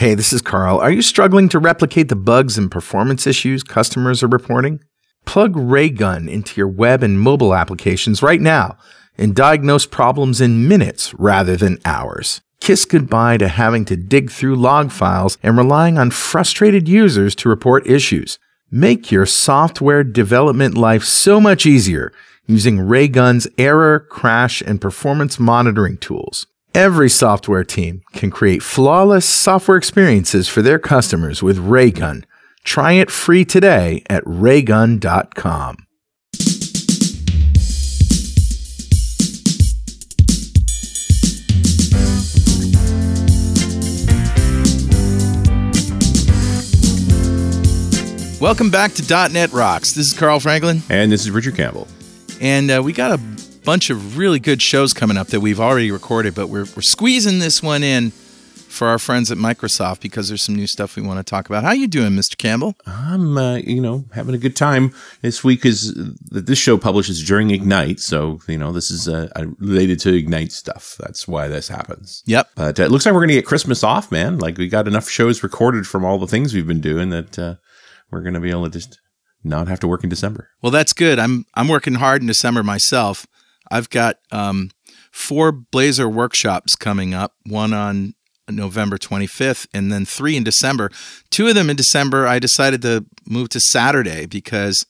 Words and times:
Hey, 0.00 0.14
this 0.14 0.32
is 0.32 0.40
Carl. 0.40 0.78
Are 0.78 0.90
you 0.90 1.02
struggling 1.02 1.50
to 1.50 1.58
replicate 1.58 2.08
the 2.08 2.16
bugs 2.16 2.56
and 2.56 2.70
performance 2.70 3.26
issues 3.26 3.62
customers 3.62 4.22
are 4.22 4.28
reporting? 4.28 4.80
Plug 5.26 5.54
Raygun 5.54 6.26
into 6.26 6.56
your 6.56 6.68
web 6.68 7.02
and 7.02 7.20
mobile 7.20 7.54
applications 7.54 8.22
right 8.22 8.40
now 8.40 8.78
and 9.18 9.36
diagnose 9.36 9.84
problems 9.84 10.40
in 10.40 10.66
minutes 10.66 11.12
rather 11.18 11.54
than 11.54 11.82
hours. 11.84 12.40
Kiss 12.62 12.86
goodbye 12.86 13.36
to 13.36 13.48
having 13.48 13.84
to 13.84 13.94
dig 13.94 14.30
through 14.30 14.56
log 14.56 14.90
files 14.90 15.36
and 15.42 15.58
relying 15.58 15.98
on 15.98 16.12
frustrated 16.12 16.88
users 16.88 17.34
to 17.34 17.50
report 17.50 17.86
issues. 17.86 18.38
Make 18.70 19.12
your 19.12 19.26
software 19.26 20.02
development 20.02 20.78
life 20.78 21.04
so 21.04 21.42
much 21.42 21.66
easier 21.66 22.10
using 22.46 22.78
Raygun's 22.78 23.48
error, 23.58 24.00
crash, 24.00 24.62
and 24.62 24.80
performance 24.80 25.38
monitoring 25.38 25.98
tools. 25.98 26.46
Every 26.74 27.10
software 27.10 27.64
team 27.64 28.02
can 28.12 28.30
create 28.30 28.62
flawless 28.62 29.28
software 29.28 29.76
experiences 29.76 30.46
for 30.46 30.62
their 30.62 30.78
customers 30.78 31.42
with 31.42 31.58
Raygun. 31.58 32.24
Try 32.62 32.92
it 32.92 33.10
free 33.10 33.44
today 33.44 34.04
at 34.08 34.22
raygun.com. 34.24 35.76
Welcome 48.40 48.70
back 48.70 48.92
to 48.94 49.28
.NET 49.32 49.52
Rocks. 49.52 49.92
This 49.92 50.06
is 50.06 50.12
Carl 50.12 50.38
Franklin. 50.38 50.82
And 50.88 51.10
this 51.10 51.22
is 51.22 51.32
Richard 51.32 51.56
Campbell. 51.56 51.88
And 52.40 52.70
uh, 52.70 52.80
we 52.82 52.92
got 52.92 53.18
a 53.18 53.49
bunch 53.64 53.90
of 53.90 54.16
really 54.16 54.38
good 54.38 54.62
shows 54.62 54.92
coming 54.92 55.16
up 55.16 55.28
that 55.28 55.40
we've 55.40 55.60
already 55.60 55.90
recorded, 55.90 56.34
but 56.34 56.48
we're, 56.48 56.66
we're 56.76 56.82
squeezing 56.82 57.38
this 57.38 57.62
one 57.62 57.82
in 57.82 58.12
for 58.70 58.88
our 58.88 58.98
friends 58.98 59.30
at 59.30 59.36
Microsoft 59.36 60.00
because 60.00 60.28
there's 60.28 60.42
some 60.42 60.54
new 60.54 60.66
stuff 60.66 60.96
we 60.96 61.02
want 61.02 61.18
to 61.18 61.28
talk 61.28 61.46
about. 61.46 61.64
How 61.64 61.72
you 61.72 61.88
doing, 61.88 62.12
Mr. 62.12 62.38
Campbell? 62.38 62.76
I'm, 62.86 63.36
uh, 63.36 63.56
you 63.56 63.80
know, 63.80 64.04
having 64.14 64.34
a 64.34 64.38
good 64.38 64.56
time. 64.56 64.94
This 65.22 65.42
week 65.42 65.66
is 65.66 65.92
that 66.30 66.46
this 66.46 66.58
show 66.58 66.78
publishes 66.78 67.22
during 67.22 67.50
Ignite, 67.50 68.00
so 68.00 68.38
you 68.46 68.56
know 68.56 68.72
this 68.72 68.90
is 68.90 69.08
uh, 69.08 69.28
related 69.58 69.98
to 70.00 70.16
Ignite 70.16 70.52
stuff. 70.52 70.96
That's 71.00 71.26
why 71.26 71.48
this 71.48 71.68
happens. 71.68 72.22
Yep. 72.26 72.50
But 72.54 72.80
uh, 72.80 72.84
it 72.84 72.90
looks 72.90 73.04
like 73.04 73.14
we're 73.14 73.22
gonna 73.22 73.32
get 73.34 73.46
Christmas 73.46 73.82
off, 73.82 74.12
man. 74.12 74.38
Like 74.38 74.56
we 74.56 74.68
got 74.68 74.86
enough 74.86 75.08
shows 75.08 75.42
recorded 75.42 75.86
from 75.86 76.04
all 76.04 76.18
the 76.18 76.28
things 76.28 76.54
we've 76.54 76.66
been 76.66 76.80
doing 76.80 77.10
that 77.10 77.38
uh, 77.38 77.56
we're 78.10 78.22
gonna 78.22 78.40
be 78.40 78.50
able 78.50 78.64
to 78.64 78.70
just 78.70 78.98
not 79.42 79.68
have 79.68 79.80
to 79.80 79.88
work 79.88 80.04
in 80.04 80.10
December. 80.10 80.48
Well, 80.62 80.70
that's 80.70 80.92
good. 80.92 81.18
I'm 81.18 81.44
I'm 81.54 81.68
working 81.68 81.94
hard 81.94 82.22
in 82.22 82.28
December 82.28 82.62
myself. 82.62 83.26
I've 83.70 83.90
got 83.90 84.16
um, 84.32 84.70
four 85.10 85.52
Blazor 85.52 86.12
workshops 86.12 86.74
coming 86.74 87.14
up. 87.14 87.34
One 87.44 87.72
on 87.72 88.14
November 88.50 88.98
25th, 88.98 89.66
and 89.72 89.92
then 89.92 90.04
three 90.04 90.36
in 90.36 90.44
December. 90.44 90.90
Two 91.30 91.48
of 91.48 91.54
them 91.54 91.70
in 91.70 91.76
December, 91.76 92.26
I 92.26 92.38
decided 92.38 92.82
to 92.82 93.06
move 93.26 93.48
to 93.50 93.60
Saturday 93.60 94.26
because, 94.26 94.84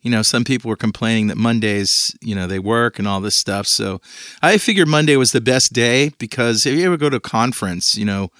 you 0.00 0.10
know, 0.10 0.22
some 0.22 0.44
people 0.44 0.68
were 0.68 0.76
complaining 0.76 1.28
that 1.28 1.36
Mondays, 1.36 1.90
you 2.20 2.34
know, 2.34 2.46
they 2.46 2.58
work 2.58 2.98
and 2.98 3.08
all 3.08 3.20
this 3.20 3.38
stuff. 3.38 3.66
So 3.66 4.00
I 4.42 4.58
figured 4.58 4.88
Monday 4.88 5.16
was 5.16 5.30
the 5.30 5.40
best 5.40 5.72
day 5.72 6.10
because 6.18 6.66
if 6.66 6.74
you 6.74 6.86
ever 6.86 6.96
go 6.96 7.10
to 7.10 7.16
a 7.16 7.20
conference, 7.20 7.96
you 7.96 8.04
know, 8.04 8.30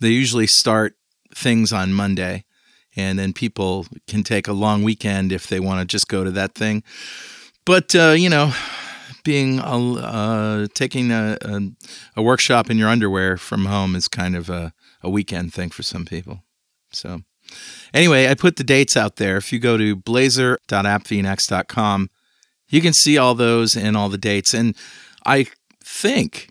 they 0.00 0.10
usually 0.10 0.46
start 0.46 0.94
things 1.34 1.72
on 1.72 1.92
Monday. 1.92 2.44
And 2.98 3.18
then 3.18 3.34
people 3.34 3.86
can 4.08 4.22
take 4.22 4.48
a 4.48 4.54
long 4.54 4.82
weekend 4.82 5.30
if 5.30 5.48
they 5.48 5.60
want 5.60 5.80
to 5.80 5.86
just 5.86 6.08
go 6.08 6.24
to 6.24 6.30
that 6.30 6.54
thing. 6.54 6.82
But, 7.66 7.94
uh, 7.94 8.14
you 8.16 8.30
know, 8.30 8.54
being 9.26 9.58
a, 9.58 9.66
uh, 9.66 10.66
taking 10.72 11.10
a, 11.10 11.36
a, 11.42 11.60
a, 12.14 12.22
workshop 12.22 12.70
in 12.70 12.78
your 12.78 12.88
underwear 12.88 13.36
from 13.36 13.64
home 13.64 13.96
is 13.96 14.06
kind 14.06 14.36
of 14.36 14.48
a, 14.48 14.72
a 15.02 15.10
weekend 15.10 15.52
thing 15.52 15.68
for 15.68 15.82
some 15.82 16.04
people. 16.04 16.44
So, 16.92 17.22
anyway, 17.92 18.28
I 18.28 18.34
put 18.34 18.54
the 18.54 18.62
dates 18.62 18.96
out 18.96 19.16
there. 19.16 19.36
If 19.36 19.52
you 19.52 19.58
go 19.58 19.76
to 19.76 19.96
blazor.appvnext.com, 19.96 22.10
you 22.68 22.80
can 22.80 22.92
see 22.92 23.18
all 23.18 23.34
those 23.34 23.76
and 23.76 23.96
all 23.96 24.08
the 24.08 24.16
dates. 24.16 24.54
And 24.54 24.76
I 25.26 25.48
think 25.84 26.50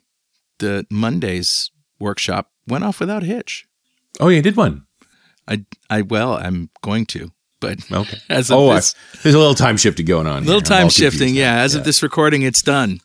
the 0.59 0.85
Monday's 0.91 1.71
workshop 1.97 2.51
went 2.67 2.83
off 2.83 2.99
without 2.99 3.23
a 3.23 3.27
hitch. 3.27 3.65
Oh, 4.19 4.27
yeah, 4.27 4.41
did 4.41 4.57
one. 4.57 4.85
I, 5.47 5.63
I 5.89 6.01
well, 6.01 6.33
I'm 6.33 6.71
going 6.81 7.05
to 7.07 7.31
but 7.59 7.79
okay. 7.91 8.17
As 8.29 8.51
of 8.51 8.57
oh, 8.57 8.73
this, 8.73 8.95
there's 9.23 9.35
a 9.35 9.39
little 9.39 9.55
time 9.55 9.77
shifting 9.77 10.05
going 10.05 10.27
on. 10.27 10.43
A 10.43 10.45
little 10.45 10.61
here. 10.61 10.61
time 10.61 10.89
shifting, 10.89 11.35
yeah. 11.35 11.61
As 11.61 11.73
yeah. 11.73 11.79
of 11.79 11.85
this 11.85 12.03
recording, 12.03 12.41
it's 12.41 12.61
done. 12.61 12.99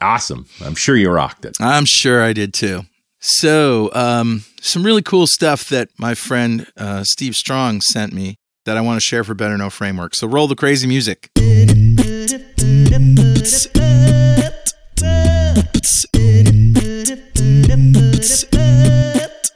Awesome. 0.00 0.46
I'm 0.64 0.74
sure 0.74 0.96
you 0.96 1.10
rocked 1.10 1.44
it. 1.44 1.56
I'm 1.60 1.84
sure 1.84 2.22
I 2.22 2.32
did 2.32 2.54
too. 2.54 2.82
So, 3.20 3.90
um, 3.94 4.44
some 4.60 4.84
really 4.84 5.02
cool 5.02 5.26
stuff 5.26 5.68
that 5.70 5.88
my 5.98 6.14
friend 6.14 6.68
uh, 6.76 7.02
Steve 7.02 7.34
Strong 7.34 7.80
sent 7.80 8.12
me 8.12 8.36
that 8.64 8.76
I 8.76 8.80
want 8.80 8.96
to 8.96 9.00
share 9.00 9.24
for 9.24 9.34
Better 9.34 9.58
Know 9.58 9.70
Framework. 9.70 10.14
So, 10.14 10.28
roll 10.28 10.46
the 10.46 10.54
crazy 10.54 10.86
music. 10.86 11.30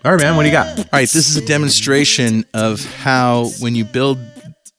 All 0.04 0.10
right, 0.10 0.20
man, 0.20 0.34
what 0.34 0.42
do 0.42 0.48
you 0.48 0.52
got? 0.52 0.78
All 0.78 0.84
right, 0.92 1.08
this 1.08 1.28
is 1.28 1.36
a 1.36 1.46
demonstration 1.46 2.44
of 2.52 2.84
how 2.96 3.50
when 3.60 3.76
you 3.76 3.84
build 3.84 4.18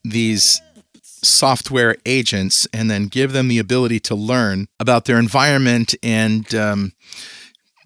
these 0.04 0.62
software 1.02 1.96
agents 2.06 2.68
and 2.74 2.92
then 2.92 3.08
give 3.08 3.32
them 3.32 3.48
the 3.48 3.58
ability 3.58 4.02
to 4.02 4.16
learn 4.16 4.68
about 4.82 5.06
their 5.06 5.18
environment 5.18 5.96
and 6.04 6.54
um, 6.54 6.92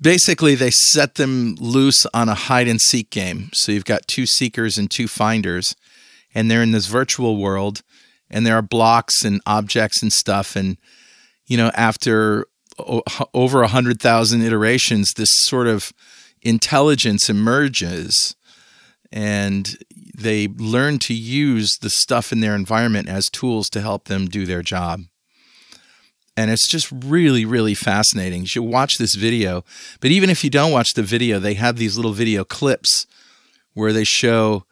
basically 0.02 0.56
they 0.56 0.72
set 0.72 1.14
them 1.14 1.54
loose 1.60 2.08
on 2.12 2.28
a 2.28 2.34
hide 2.34 2.68
and 2.68 2.82
seek 2.82 3.12
game. 3.12 3.52
So 3.54 3.72
you've 3.72 3.86
got 3.86 4.08
two 4.08 4.26
seekers 4.26 4.80
and 4.80 4.90
two 4.90 5.08
finders, 5.08 5.76
and 6.34 6.50
they're 6.50 6.64
in 6.64 6.72
this 6.72 6.88
virtual 6.88 7.38
world, 7.38 7.84
and 8.32 8.48
there 8.48 8.56
are 8.56 8.64
blocks 8.64 9.24
and 9.24 9.42
objects 9.46 10.02
and 10.02 10.12
stuff. 10.12 10.56
And, 10.56 10.78
you 11.46 11.56
know, 11.56 11.70
after 11.76 12.48
o- 12.80 13.04
over 13.36 13.62
a 13.62 13.68
hundred 13.68 14.02
thousand 14.02 14.42
iterations, 14.42 15.14
this 15.14 15.32
sort 15.32 15.68
of 15.68 15.94
intelligence 16.48 17.30
emerges 17.30 18.36
and 19.12 19.78
they 20.18 20.48
learn 20.48 20.98
to 20.98 21.14
use 21.14 21.78
the 21.82 21.90
stuff 21.90 22.32
in 22.32 22.40
their 22.40 22.56
environment 22.56 23.10
as 23.10 23.28
tools 23.28 23.70
to 23.70 23.82
help 23.82 24.06
them 24.06 24.28
do 24.28 24.46
their 24.46 24.62
job. 24.62 25.02
And 26.38 26.50
it's 26.50 26.68
just 26.68 26.90
really, 26.92 27.44
really 27.44 27.74
fascinating. 27.74 28.42
You 28.42 28.48
should 28.48 28.64
watch 28.64 28.98
this 28.98 29.16
video. 29.16 29.66
But 30.00 30.12
even 30.12 30.30
if 30.30 30.44
you 30.44 30.50
don't 30.50 30.72
watch 30.72 30.94
the 30.94 31.04
video, 31.04 31.40
they 31.40 31.56
have 31.56 31.76
these 31.76 31.98
little 31.98 32.14
video 32.14 32.44
clips 32.46 33.08
where 33.74 33.92
they 33.92 34.04
show, 34.04 34.64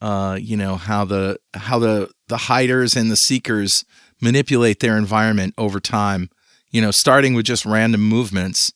uh, 0.00 0.38
you 0.40 0.56
know, 0.56 0.76
how 0.76 1.04
the 1.04 1.38
how 1.54 1.78
the 1.78 2.10
the 2.28 2.36
hiders 2.36 2.96
and 2.96 3.10
the 3.10 3.16
seekers 3.16 3.84
manipulate 4.20 4.80
their 4.80 4.98
environment 4.98 5.54
over 5.56 5.80
time. 5.80 6.30
You 6.70 6.82
know, 6.82 6.90
starting 6.90 7.34
with 7.34 7.46
just 7.46 7.64
random 7.64 8.02
movements 8.02 8.72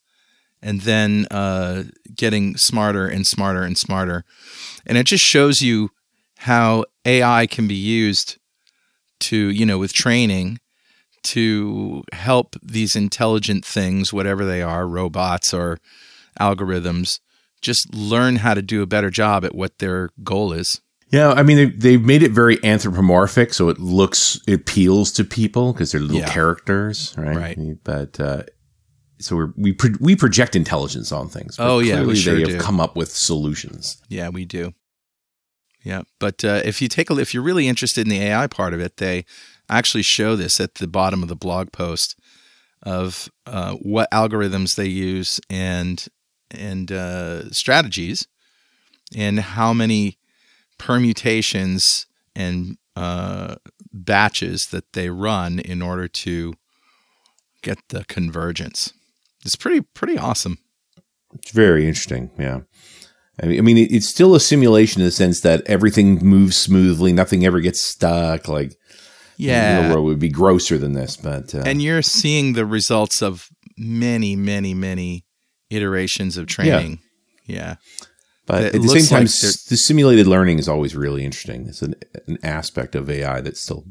and 0.62 0.82
then 0.82 1.26
uh, 1.30 1.84
getting 2.14 2.56
smarter 2.56 3.06
and 3.06 3.26
smarter 3.26 3.62
and 3.62 3.76
smarter. 3.76 4.24
And 4.86 4.98
it 4.98 5.06
just 5.06 5.24
shows 5.24 5.62
you 5.62 5.90
how 6.38 6.84
AI 7.04 7.46
can 7.46 7.68
be 7.68 7.74
used 7.74 8.38
to, 9.20 9.36
you 9.36 9.66
know, 9.66 9.78
with 9.78 9.92
training 9.92 10.58
to 11.24 12.04
help 12.12 12.56
these 12.62 12.94
intelligent 12.94 13.64
things, 13.64 14.12
whatever 14.12 14.44
they 14.44 14.62
are, 14.62 14.86
robots 14.86 15.52
or 15.52 15.78
algorithms, 16.40 17.18
just 17.60 17.92
learn 17.92 18.36
how 18.36 18.54
to 18.54 18.62
do 18.62 18.82
a 18.82 18.86
better 18.86 19.10
job 19.10 19.44
at 19.44 19.54
what 19.54 19.78
their 19.78 20.10
goal 20.22 20.52
is. 20.52 20.80
Yeah, 21.10 21.32
I 21.32 21.42
mean 21.42 21.56
they, 21.56 21.66
they've 21.66 22.04
made 22.04 22.22
it 22.22 22.32
very 22.32 22.62
anthropomorphic, 22.62 23.54
so 23.54 23.70
it 23.70 23.78
looks 23.78 24.40
it 24.46 24.52
appeals 24.54 25.10
to 25.12 25.24
people 25.24 25.72
because 25.72 25.92
they're 25.92 26.02
little 26.02 26.20
yeah. 26.20 26.32
characters, 26.32 27.14
right? 27.16 27.56
Right. 27.56 27.78
But 27.82 28.20
uh, 28.20 28.42
so 29.20 29.36
we're, 29.36 29.52
we 29.56 29.72
pro- 29.72 29.96
we 30.00 30.16
project 30.16 30.54
intelligence 30.54 31.12
on 31.12 31.28
things. 31.28 31.56
oh 31.58 31.78
yeah, 31.78 32.02
we 32.02 32.16
sure 32.16 32.36
they 32.36 32.44
do. 32.44 32.54
have 32.54 32.62
come 32.62 32.80
up 32.80 32.96
with 32.96 33.10
solutions. 33.10 34.00
Yeah, 34.08 34.28
we 34.28 34.44
do. 34.44 34.74
Yeah, 35.82 36.02
but 36.18 36.44
uh, 36.44 36.60
if 36.64 36.82
you 36.82 36.88
take 36.88 37.10
a 37.10 37.18
if 37.18 37.32
you're 37.32 37.42
really 37.42 37.68
interested 37.68 38.06
in 38.06 38.10
the 38.10 38.20
AI 38.20 38.46
part 38.46 38.74
of 38.74 38.80
it, 38.80 38.96
they 38.98 39.24
actually 39.68 40.02
show 40.02 40.36
this 40.36 40.60
at 40.60 40.76
the 40.76 40.86
bottom 40.86 41.22
of 41.22 41.28
the 41.28 41.36
blog 41.36 41.72
post 41.72 42.16
of 42.82 43.28
uh, 43.46 43.74
what 43.74 44.10
algorithms 44.10 44.76
they 44.76 44.86
use 44.86 45.40
and 45.50 46.06
and 46.50 46.90
uh, 46.92 47.50
strategies 47.50 48.26
and 49.16 49.40
how 49.40 49.72
many 49.72 50.18
permutations 50.78 52.06
and 52.34 52.76
uh, 52.96 53.56
batches 53.92 54.66
that 54.66 54.92
they 54.92 55.10
run 55.10 55.58
in 55.58 55.82
order 55.82 56.08
to 56.08 56.54
get 57.62 57.78
the 57.88 58.04
convergence. 58.04 58.92
It's 59.44 59.56
pretty 59.56 59.80
pretty 59.80 60.18
awesome. 60.18 60.58
It's 61.34 61.50
very 61.50 61.86
interesting. 61.86 62.30
Yeah. 62.38 62.60
I 63.40 63.46
mean, 63.46 63.78
it's 63.78 64.08
still 64.08 64.34
a 64.34 64.40
simulation 64.40 65.00
in 65.00 65.06
the 65.06 65.12
sense 65.12 65.42
that 65.42 65.62
everything 65.66 66.16
moves 66.24 66.56
smoothly, 66.56 67.12
nothing 67.12 67.46
ever 67.46 67.60
gets 67.60 67.80
stuck. 67.80 68.48
Like, 68.48 68.74
yeah, 69.36 69.76
the 69.76 69.82
real 69.82 69.94
world 69.94 70.06
would 70.06 70.18
be 70.18 70.28
grosser 70.28 70.76
than 70.76 70.94
this. 70.94 71.16
But 71.16 71.54
uh, 71.54 71.62
and 71.64 71.80
you're 71.80 72.02
seeing 72.02 72.54
the 72.54 72.66
results 72.66 73.22
of 73.22 73.48
many, 73.76 74.34
many, 74.34 74.74
many 74.74 75.24
iterations 75.70 76.36
of 76.36 76.46
training. 76.46 76.98
Yeah. 77.46 77.56
yeah. 77.56 77.74
But 78.46 78.64
It 78.64 78.74
at 78.76 78.82
the 78.82 78.88
same 78.88 79.06
time, 79.06 79.22
like 79.24 79.30
the 79.68 79.76
simulated 79.76 80.26
learning 80.26 80.58
is 80.58 80.68
always 80.68 80.96
really 80.96 81.24
interesting. 81.24 81.66
It's 81.68 81.82
an, 81.82 81.94
an 82.26 82.38
aspect 82.42 82.96
of 82.96 83.08
AI 83.08 83.40
that's 83.40 83.60
still 83.60 83.84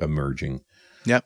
emerging. 0.00 0.60
Yep. 1.06 1.24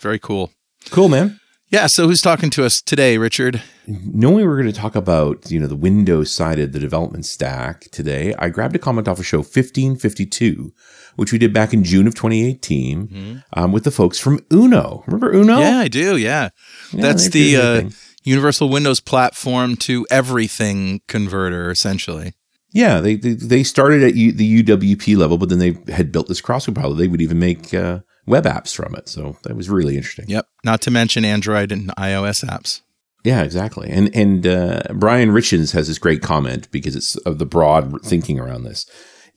Very 0.00 0.18
cool. 0.18 0.52
Cool, 0.90 1.08
man. 1.08 1.40
Yeah. 1.70 1.86
So 1.86 2.06
who's 2.06 2.20
talking 2.20 2.50
to 2.50 2.64
us 2.64 2.82
today, 2.82 3.16
Richard? 3.16 3.62
Knowing 3.86 4.36
we 4.36 4.46
were 4.46 4.60
going 4.60 4.72
to 4.72 4.78
talk 4.78 4.94
about, 4.94 5.50
you 5.50 5.58
know, 5.58 5.66
the 5.66 5.76
Windows 5.76 6.32
side 6.32 6.58
of 6.58 6.72
the 6.72 6.78
development 6.78 7.26
stack 7.26 7.82
today, 7.90 8.34
I 8.38 8.48
grabbed 8.50 8.76
a 8.76 8.78
comment 8.78 9.08
off 9.08 9.18
of 9.18 9.26
show 9.26 9.38
1552, 9.38 10.72
which 11.16 11.32
we 11.32 11.38
did 11.38 11.52
back 11.52 11.72
in 11.72 11.82
June 11.84 12.06
of 12.06 12.14
2018 12.14 13.42
um, 13.54 13.72
with 13.72 13.84
the 13.84 13.90
folks 13.90 14.18
from 14.18 14.44
Uno. 14.52 15.04
Remember 15.06 15.32
Uno? 15.32 15.58
Yeah, 15.58 15.78
I 15.78 15.88
do. 15.88 16.16
Yeah. 16.16 16.50
Yeah, 16.92 17.02
That's 17.02 17.28
the 17.30 17.56
uh. 17.56 17.90
Universal 18.22 18.68
Windows 18.68 19.00
platform 19.00 19.76
to 19.76 20.06
everything 20.10 21.00
converter, 21.08 21.70
essentially. 21.70 22.34
Yeah, 22.72 23.00
they, 23.00 23.16
they 23.16 23.32
they 23.32 23.62
started 23.64 24.02
at 24.02 24.14
U, 24.14 24.30
the 24.30 24.62
UWP 24.62 25.16
level, 25.16 25.38
but 25.38 25.48
then 25.48 25.58
they 25.58 25.76
had 25.92 26.12
built 26.12 26.28
this 26.28 26.40
cross 26.40 26.66
compiler. 26.66 26.94
They 26.94 27.08
would 27.08 27.22
even 27.22 27.38
make 27.38 27.74
uh, 27.74 28.00
web 28.26 28.44
apps 28.44 28.74
from 28.74 28.94
it. 28.94 29.08
So 29.08 29.36
that 29.42 29.56
was 29.56 29.68
really 29.70 29.96
interesting. 29.96 30.26
Yep. 30.28 30.46
Not 30.64 30.80
to 30.82 30.90
mention 30.90 31.24
Android 31.24 31.72
and 31.72 31.88
iOS 31.96 32.44
apps. 32.44 32.80
Yeah, 33.24 33.42
exactly. 33.42 33.90
And 33.90 34.14
and 34.16 34.46
uh, 34.46 34.82
Brian 34.94 35.30
Richens 35.30 35.72
has 35.72 35.88
this 35.88 35.98
great 35.98 36.22
comment 36.22 36.70
because 36.70 36.96
it's 36.96 37.16
of 37.18 37.38
the 37.38 37.46
broad 37.46 38.00
thinking 38.02 38.38
around 38.40 38.64
this. 38.64 38.86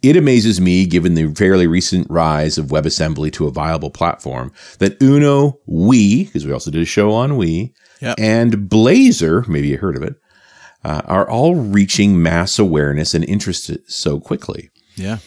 It 0.01 0.17
amazes 0.17 0.59
me, 0.59 0.85
given 0.85 1.13
the 1.13 1.33
fairly 1.33 1.65
recent 1.65 2.07
rise 2.09 2.57
of 2.57 2.65
WebAssembly 2.67 3.31
to 3.33 3.47
a 3.47 3.51
viable 3.51 3.89
platform, 3.89 4.51
that 4.79 5.01
Uno, 5.01 5.59
Ooui, 5.69 6.25
because 6.25 6.45
we 6.45 6.51
also 6.51 6.71
did 6.71 6.81
a 6.81 6.85
show 6.85 7.13
on 7.13 7.31
Ooui, 7.31 7.71
Yep. 8.01 8.15
and 8.19 8.53
Blazor, 8.69 9.47
maybe 9.47 9.69
you 9.69 9.77
heard 9.77 9.95
of 9.95 10.03
it, 10.03 10.15
uh, 10.83 11.03
are 11.05 11.29
all 11.29 11.55
reaching 11.55 12.21
mass 12.21 12.59
awareness 12.59 13.13
and 13.13 13.23
interest 13.23 13.71
so 13.87 14.19
quickly. 14.19 14.69
Yeah. 14.97 15.19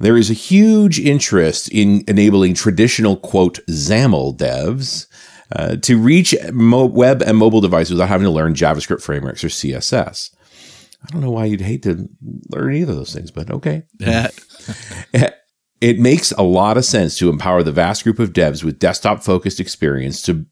There 0.00 0.16
is 0.16 0.30
a 0.30 0.34
huge 0.34 0.98
interest 0.98 1.68
in 1.70 2.04
enabling 2.08 2.54
traditional, 2.54 3.16
quote, 3.16 3.60
XAML 3.68 4.36
devs 4.36 5.06
uh, 5.52 5.76
to 5.76 5.98
reach 5.98 6.34
mo- 6.52 6.86
web 6.86 7.22
and 7.22 7.36
mobile 7.36 7.60
devices 7.60 7.92
without 7.92 8.08
having 8.08 8.24
to 8.24 8.30
learn 8.30 8.54
JavaScript 8.54 9.02
frameworks 9.02 9.44
or 9.44 9.48
CSS. 9.48 10.30
I 11.02 11.12
don't 11.12 11.20
know 11.20 11.30
why 11.30 11.44
you'd 11.44 11.60
hate 11.60 11.82
to 11.84 12.08
learn 12.50 12.74
either 12.74 12.92
of 12.92 12.98
those 12.98 13.14
things, 13.14 13.30
but 13.30 13.50
okay. 13.50 13.82
It 15.80 15.98
makes 15.98 16.30
a 16.32 16.42
lot 16.42 16.76
of 16.76 16.84
sense 16.84 17.16
to 17.18 17.30
empower 17.30 17.62
the 17.62 17.72
vast 17.72 18.04
group 18.04 18.18
of 18.18 18.34
devs 18.34 18.62
with 18.62 18.78
desktop 18.78 19.22
focused 19.22 19.60
experience 19.60 20.20
to 20.22 20.44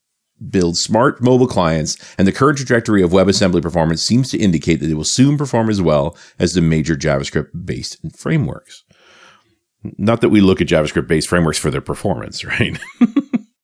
build 0.50 0.78
smart 0.78 1.22
mobile 1.22 1.46
clients, 1.46 1.96
and 2.16 2.26
the 2.26 2.32
current 2.32 2.56
trajectory 2.56 3.02
of 3.02 3.10
WebAssembly 3.10 3.60
performance 3.60 4.02
seems 4.02 4.30
to 4.30 4.38
indicate 4.38 4.76
that 4.76 4.90
it 4.90 4.94
will 4.94 5.04
soon 5.04 5.36
perform 5.36 5.68
as 5.68 5.82
well 5.82 6.16
as 6.38 6.54
the 6.54 6.62
major 6.62 6.96
JavaScript 6.96 7.48
based 7.66 7.98
frameworks. 8.16 8.84
Not 9.96 10.20
that 10.20 10.28
we 10.28 10.40
look 10.40 10.60
at 10.60 10.66
JavaScript 10.66 11.06
based 11.08 11.28
frameworks 11.28 11.58
for 11.58 11.70
their 11.70 11.80
performance, 11.80 12.44
right? 12.44 12.78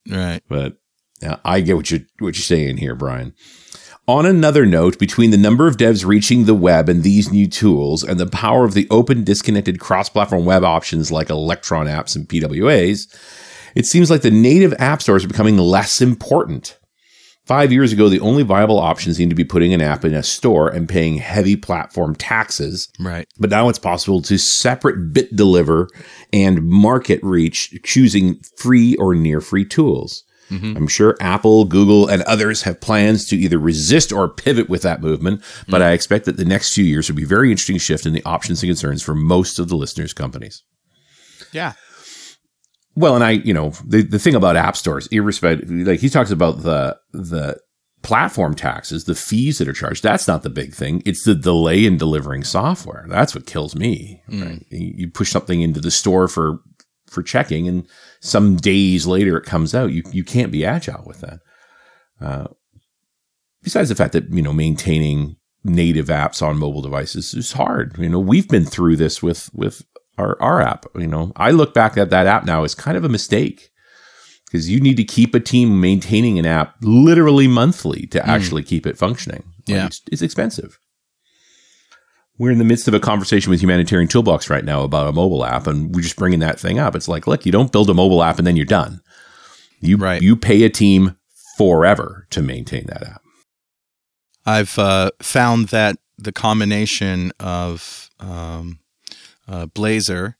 Right. 0.09 0.43
but 0.49 0.77
yeah, 1.23 1.37
I 1.45 1.61
get 1.61 1.77
what 1.77 1.91
you're 1.91 2.01
what 2.19 2.37
you're 2.37 2.43
saying 2.43 2.77
here, 2.77 2.95
Brian. 2.95 3.35
On 4.07 4.27
another 4.27 4.67
note, 4.67 4.99
between 4.99 5.31
the 5.31 5.39
number 5.39 5.67
of 5.67 5.79
devs 5.79 6.05
reaching 6.05 6.45
the 6.45 6.55
web 6.55 6.91
and 6.91 7.03
these 7.03 7.33
new 7.33 7.49
tools, 7.49 8.05
and 8.05 8.21
the 8.21 8.27
power 8.27 8.67
of 8.67 8.75
the 8.75 8.87
open, 8.91 9.25
disconnected, 9.25 9.81
cross-platform 9.81 10.45
web 10.45 10.63
options 10.63 11.11
like 11.11 11.31
Electron 11.31 11.87
apps 11.87 12.15
and 12.15 12.29
PWAs, 12.29 13.07
it 13.75 13.87
seems 13.87 14.11
like 14.11 14.21
the 14.21 14.31
native 14.31 14.75
app 14.79 15.01
stores 15.01 15.25
are 15.25 15.29
becoming 15.29 15.57
less 15.57 16.03
important. 16.03 16.79
Five 17.47 17.73
years 17.73 17.93
ago, 17.93 18.09
the 18.09 18.21
only 18.21 18.43
viable 18.43 18.79
option 18.79 19.13
seemed 19.13 19.31
to 19.31 19.37
be 19.37 19.45
putting 19.45 19.75
an 19.75 19.83
app 19.83 20.05
in 20.05 20.15
a 20.15 20.23
store 20.23 20.69
and 20.69 20.89
paying 20.89 21.19
heavy 21.19 21.57
platform 21.57 22.15
taxes. 22.15 22.89
Right. 22.99 23.29
But 23.39 23.51
now 23.51 23.69
it's 23.69 23.79
possible 23.79 24.23
to 24.23 24.39
separate 24.39 25.13
bit 25.13 25.37
deliver 25.37 25.89
and 26.33 26.67
market 26.67 27.21
reach, 27.23 27.79
choosing 27.83 28.41
free 28.57 28.97
or 28.97 29.15
near 29.15 29.43
free 29.43 29.67
tools. 29.67 30.25
Mm-hmm. 30.51 30.77
I'm 30.77 30.89
sure 30.89 31.17
Apple, 31.21 31.65
Google, 31.65 32.09
and 32.09 32.23
others 32.23 32.63
have 32.63 32.81
plans 32.81 33.27
to 33.29 33.37
either 33.37 33.59
resist 33.59 34.13
or 34.13 34.29
pivot 34.29 34.69
with 34.69 34.83
that 34.83 35.01
movement, 35.01 35.43
but 35.69 35.81
mm. 35.81 35.85
I 35.85 35.93
expect 35.93 36.27
that 36.27 36.37
the 36.37 36.45
next 36.45 36.75
few 36.75 36.85
years 36.85 37.09
will 37.09 37.17
be 37.17 37.25
a 37.25 37.27
very 37.27 37.51
interesting 37.51 37.79
shift 37.79 38.07
in 38.07 38.13
the 38.13 38.25
options 38.25 38.63
and 38.63 38.69
concerns 38.69 39.03
for 39.03 39.15
most 39.15 39.59
of 39.59 39.69
the 39.69 39.77
listeners' 39.77 40.13
companies. 40.13 40.63
Yeah. 41.53 41.73
Well, 42.97 43.15
and 43.15 43.25
I, 43.25 43.33
you 43.33 43.53
know, 43.53 43.71
the, 43.85 44.03
the 44.03 44.19
thing 44.19 44.35
about 44.35 44.57
app 44.57 44.77
stores, 44.77 45.09
irrespective, 45.09 45.69
like 45.69 46.01
he 46.01 46.09
talks 46.09 46.31
about 46.31 46.63
the 46.63 46.97
the 47.13 47.59
platform 48.03 48.55
taxes, 48.55 49.05
the 49.05 49.15
fees 49.15 49.59
that 49.59 49.67
are 49.67 49.73
charged. 49.73 50.03
That's 50.03 50.29
not 50.29 50.43
the 50.43 50.51
big 50.51 50.75
thing. 50.75 51.03
It's 51.05 51.25
the 51.25 51.35
delay 51.35 51.87
in 51.87 51.97
delivering 51.97 52.45
software. 52.45 53.07
That's 53.09 53.35
what 53.35 53.47
kills 53.47 53.75
me. 53.75 54.23
Right? 54.29 54.65
You 54.71 54.93
you 54.97 55.11
push 55.11 55.31
something 55.31 55.61
into 55.61 55.81
the 55.81 55.91
store 55.91 56.29
for 56.29 56.61
for 57.09 57.23
checking, 57.23 57.67
and 57.67 57.87
some 58.21 58.57
days 58.57 59.07
later 59.07 59.37
it 59.37 59.45
comes 59.45 59.75
out. 59.75 59.93
You 59.93 60.03
you 60.13 60.23
can't 60.23 60.53
be 60.53 60.65
agile 60.65 61.05
with 61.05 61.21
that. 61.23 61.41
Uh, 62.21 62.47
besides 63.63 63.89
the 63.89 63.97
fact 63.97 64.13
that 64.13 64.31
you 64.31 64.43
know 64.43 64.53
maintaining 64.53 65.37
native 65.65 66.07
apps 66.07 66.43
on 66.43 66.59
mobile 66.59 66.83
devices 66.83 67.35
is 67.35 67.53
hard. 67.53 67.97
You 67.99 68.09
know, 68.09 68.21
we've 68.21 68.49
been 68.49 68.67
through 68.67 68.97
this 68.97 69.23
with 69.23 69.51
with 69.55 69.83
our 70.19 70.41
our 70.43 70.61
app. 70.61 70.87
You 70.95 71.07
know, 71.07 71.33
I 71.37 71.51
look 71.51 71.75
back 71.75 71.97
at 71.97 72.11
that 72.11 72.27
app 72.27 72.45
now 72.45 72.65
as 72.65 72.75
kind 72.75 72.97
of 72.97 73.05
a 73.05 73.09
mistake 73.09 73.71
because 74.47 74.71
you 74.71 74.81
need 74.81 74.97
to 74.97 75.05
keep 75.05 75.35
a 75.35 75.41
team 75.41 75.81
maintaining 75.81 76.39
an 76.39 76.47
app 76.47 76.77
literally 76.81 77.49
monthly 77.49 78.07
to 78.09 78.25
actually 78.29 78.63
keep 78.63 78.87
it 78.87 78.97
functioning. 78.97 79.43
Like, 79.67 79.77
Yeah. 79.77 79.87
it's, 79.87 80.03
it's 80.13 80.23
expensive. 80.23 80.79
We're 82.39 82.51
in 82.51 82.59
the 82.59 82.65
midst 82.65 82.89
of 82.89 82.95
a 82.95 83.01
conversation 83.01 83.51
with 83.51 83.61
Humanitarian 83.63 84.09
Toolbox 84.09 84.51
right 84.51 84.65
now 84.65 84.83
about 84.83 85.07
a 85.09 85.13
mobile 85.13 85.45
app, 85.45 85.67
and 85.69 85.95
we're 85.95 86.01
just 86.03 86.17
bringing 86.17 86.41
that 86.41 86.59
thing 86.59 86.79
up. 86.81 86.97
It's 86.97 87.07
like, 87.09 87.27
look, 87.29 87.47
you 87.47 87.53
don't 87.53 87.71
build 87.73 87.89
a 87.91 87.95
mobile 87.95 88.23
app 88.25 88.39
and 88.39 88.47
then 88.47 88.57
you're 88.57 88.67
done. 88.67 89.01
You 89.81 89.97
Right. 89.97 90.21
you 90.23 90.35
pay 90.37 90.63
a 90.65 90.71
team 90.71 91.17
forever 91.57 92.27
to 92.31 92.43
maintain 92.43 92.87
that 92.87 93.03
app. 93.07 93.23
I've 94.47 94.79
uh, 94.79 95.11
found 95.23 95.69
that 95.69 95.97
the 96.19 96.33
combination 96.33 97.33
of 97.41 98.11
um, 98.21 98.79
uh, 99.49 99.67
Blazor 99.67 100.35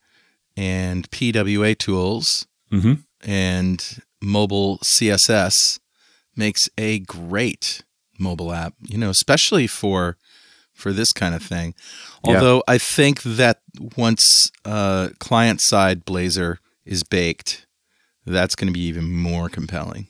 and 0.57 1.11
PWA 1.11 1.77
tools 1.77 2.47
Mm-hmm. 2.73 2.95
and 3.31 3.99
mobile 4.21 4.79
CSS 4.79 5.79
makes 6.35 6.69
a 6.77 6.99
great 7.01 7.83
mobile 8.19 8.53
app. 8.53 8.75
You 8.83 8.99
know, 8.99 9.11
especially 9.11 9.67
for 9.69 10.17
for 10.73 10.93
this 10.93 11.13
kind 11.13 11.35
of 11.37 11.43
thing. 11.43 11.75
Yeah. 12.27 12.35
Although 12.35 12.63
I 12.67 12.79
think 12.79 13.23
that 13.23 13.61
once 13.97 14.51
uh, 14.65 15.11
client 15.21 15.61
side 15.63 16.05
Blazor 16.05 16.57
is 16.85 17.05
baked, 17.05 17.67
that's 18.27 18.57
going 18.57 18.67
to 18.67 18.73
be 18.73 18.85
even 18.87 19.13
more 19.15 19.49
compelling. 19.49 20.09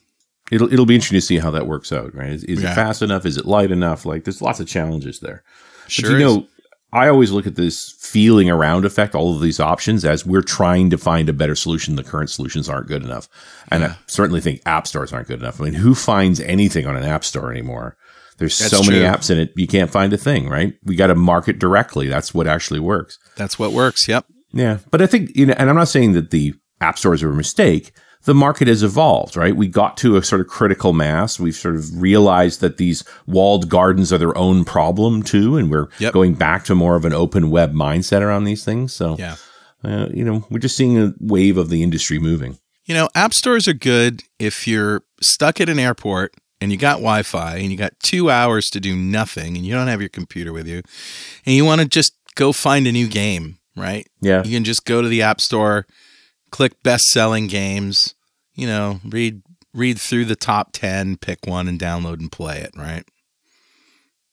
It'll 0.51 0.73
it'll 0.73 0.87
be 0.87 0.95
interesting 0.95 1.19
to 1.19 1.27
see 1.27 1.39
how 1.39 1.51
that 1.51 1.67
works 1.67 1.93
out, 1.93 2.15
right? 2.15 2.31
Is, 2.31 2.45
is 2.45 2.63
Yeah. 2.63 2.73
it 2.73 2.75
fast 2.77 3.03
enough? 3.03 3.27
Is 3.27 3.37
it 3.37 3.45
light 3.45 3.71
enough? 3.71 4.07
Like, 4.07 4.25
there's 4.25 4.41
lots 4.41 4.61
of 4.61 4.67
challenges 4.67 5.21
there. 5.21 5.43
Sure, 5.89 6.13
but 6.13 6.19
you 6.19 6.25
know, 6.25 6.47
I 6.95 7.09
always 7.09 7.33
look 7.33 7.47
at 7.47 7.57
this 7.57 7.91
feeling 7.99 8.49
around 8.49 8.85
effect, 8.85 9.15
all 9.15 9.35
of 9.35 9.43
these 9.43 9.59
options, 9.59 10.05
as 10.05 10.25
we're 10.25 10.43
trying 10.43 10.91
to 10.91 10.97
find 10.97 11.29
a 11.29 11.33
better 11.33 11.57
solution. 11.57 11.97
The 11.97 12.05
current 12.05 12.31
solutions 12.31 12.69
aren't 12.69 12.87
good 12.87 13.03
enough, 13.03 13.29
and 13.69 13.85
I 13.85 13.97
certainly 14.07 14.41
think 14.41 14.63
app 14.65 14.87
stores 14.87 15.13
aren't 15.13 15.29
good 15.29 15.41
enough. 15.41 15.61
I 15.61 15.65
mean, 15.65 15.75
who 15.75 15.95
finds 15.95 16.39
anything 16.41 16.87
on 16.87 16.97
an 16.97 17.03
app 17.05 17.25
store 17.25 17.51
anymore? 17.51 17.97
There's 18.39 18.59
That's 18.59 18.71
so 18.71 18.83
many 18.83 18.99
true. 19.01 19.09
apps 19.09 19.31
in 19.31 19.39
it, 19.39 19.53
you 19.57 19.67
can't 19.67 19.91
find 19.91 20.13
a 20.13 20.17
thing, 20.17 20.49
right? 20.49 20.75
We 20.85 20.97
got 20.97 21.09
to 21.09 21.15
market 21.15 21.59
directly. 21.59 22.09
That's 22.09 22.33
what 22.33 22.47
actually 22.47 22.81
works. 22.81 23.19
that's 23.37 23.59
what 23.59 23.73
works. 23.73 24.09
Yep. 24.09 24.27
Yeah, 24.53 24.79
but 24.91 25.03
I 25.03 25.07
think 25.07 25.37
you 25.37 25.47
know, 25.47 25.55
and 25.59 25.69
I'm 25.69 25.77
not 25.77 25.89
saying 25.89 26.13
that 26.13 26.31
the 26.31 26.55
app 26.81 26.99
stores 26.99 27.23
are 27.23 27.31
a 27.31 27.35
mistake. 27.35 27.93
The 28.25 28.35
market 28.35 28.69
has 28.69 28.83
evolved, 28.83 29.37
right? 29.37 29.55
We 29.55 29.69
got 29.69 29.97
to 29.99 30.17
a 30.17 30.23
sort 30.23 30.41
of 30.41 30.47
critical 30.47 30.93
mass. 30.93 31.39
We've 31.39 31.55
sort 31.55 31.77
of 31.77 32.01
realized 32.01 32.61
that 32.61 32.79
these 32.79 33.05
walled 33.27 33.69
gardens 33.69 34.13
are 34.13 34.19
their 34.19 34.37
own 34.37 34.65
problem 34.65 35.23
too, 35.23 35.57
and 35.57 35.71
we're 35.71 35.89
Yep. 35.99 36.13
going 36.15 36.35
back 36.35 36.65
to 36.67 36.75
more 36.75 36.97
of 36.97 37.05
an 37.05 37.13
open 37.13 37.51
web 37.51 37.75
mindset 37.75 38.23
around 38.23 38.45
these 38.45 38.65
things. 38.65 38.93
So, 38.95 39.17
Yeah. 39.19 39.37
uh, 39.85 40.07
you 40.15 40.25
know, 40.25 40.47
we're 40.51 40.59
just 40.59 40.77
seeing 40.77 40.99
a 40.99 41.13
wave 41.21 41.59
of 41.59 41.69
the 41.69 41.83
industry 41.83 42.19
moving. 42.19 42.59
You 42.87 42.95
know, 42.95 43.09
app 43.15 43.35
stores 43.35 43.69
are 43.69 43.75
good 43.75 44.23
if 44.39 44.67
you're 44.67 45.03
stuck 45.23 45.61
at 45.61 45.69
an 45.69 45.79
airport 45.79 46.35
and 46.61 46.71
you 46.73 46.79
got 46.79 46.97
Wi 46.97 47.23
Fi 47.23 47.57
and 47.57 47.71
you 47.71 47.77
got 47.77 47.93
two 48.03 48.31
hours 48.31 48.67
to 48.71 48.81
do 48.81 48.95
nothing 48.97 49.57
and 49.57 49.67
you 49.67 49.75
don't 49.75 49.89
have 49.89 50.01
your 50.01 50.09
computer 50.11 50.53
with 50.53 50.67
you 50.67 50.83
and 51.47 51.55
you 51.55 51.65
want 51.65 51.81
to 51.83 51.87
just 51.87 52.13
go 52.37 52.53
find 52.53 52.87
a 52.87 52.93
new 52.93 53.07
game, 53.07 53.59
right? 53.77 54.07
Yeah, 54.23 54.43
You 54.45 54.51
can 54.57 54.65
just 54.65 54.85
go 54.87 55.01
to 55.03 55.09
the 55.09 55.23
app 55.23 55.41
store, 55.41 55.87
click 56.51 56.83
best 56.83 57.05
selling 57.11 57.47
games, 57.47 58.14
you 58.55 58.67
know, 58.67 59.01
read 59.05 59.43
read 59.73 59.99
through 59.99 60.25
the 60.25 60.37
top 60.37 60.71
10, 60.73 61.17
pick 61.17 61.47
one 61.47 61.67
and 61.67 61.81
download 61.81 62.21
and 62.21 62.31
play 62.31 62.59
it, 62.61 62.71
right? 62.77 63.03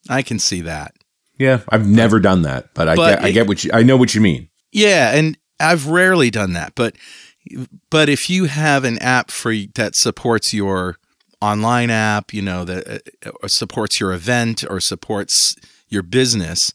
I 0.10 0.22
can 0.22 0.38
see 0.40 0.62
that. 0.62 0.94
yeah. 1.38 1.62
I've 1.70 1.88
never 1.88 2.20
done 2.20 2.44
that, 2.44 2.74
but 2.74 2.88
I 2.88 2.96
But 2.96 3.16
get, 3.16 3.24
I 3.24 3.32
get 3.32 3.48
what 3.48 3.64
you, 3.64 3.72
I 3.74 3.82
know 3.84 3.98
what 3.98 4.14
you 4.16 4.22
mean. 4.22 4.50
Yeah, 4.72 5.16
and 5.16 5.38
I've 5.60 5.88
rarely 5.88 6.30
done 6.30 6.54
that, 6.54 6.74
but 6.76 6.96
but 7.90 8.08
if 8.08 8.30
you 8.30 8.46
have 8.46 8.84
an 8.84 9.00
app 9.00 9.32
for 9.32 9.54
that 9.76 9.96
supports 9.96 10.54
your 10.54 10.98
online 11.42 11.90
app, 11.90 12.34
you 12.34 12.42
know 12.42 12.64
that 12.66 13.02
uh, 13.26 13.48
supports 13.48 14.00
your 14.00 14.14
event 14.14 14.64
or 14.70 14.80
supports 14.80 15.56
your 15.90 16.04
business, 16.04 16.72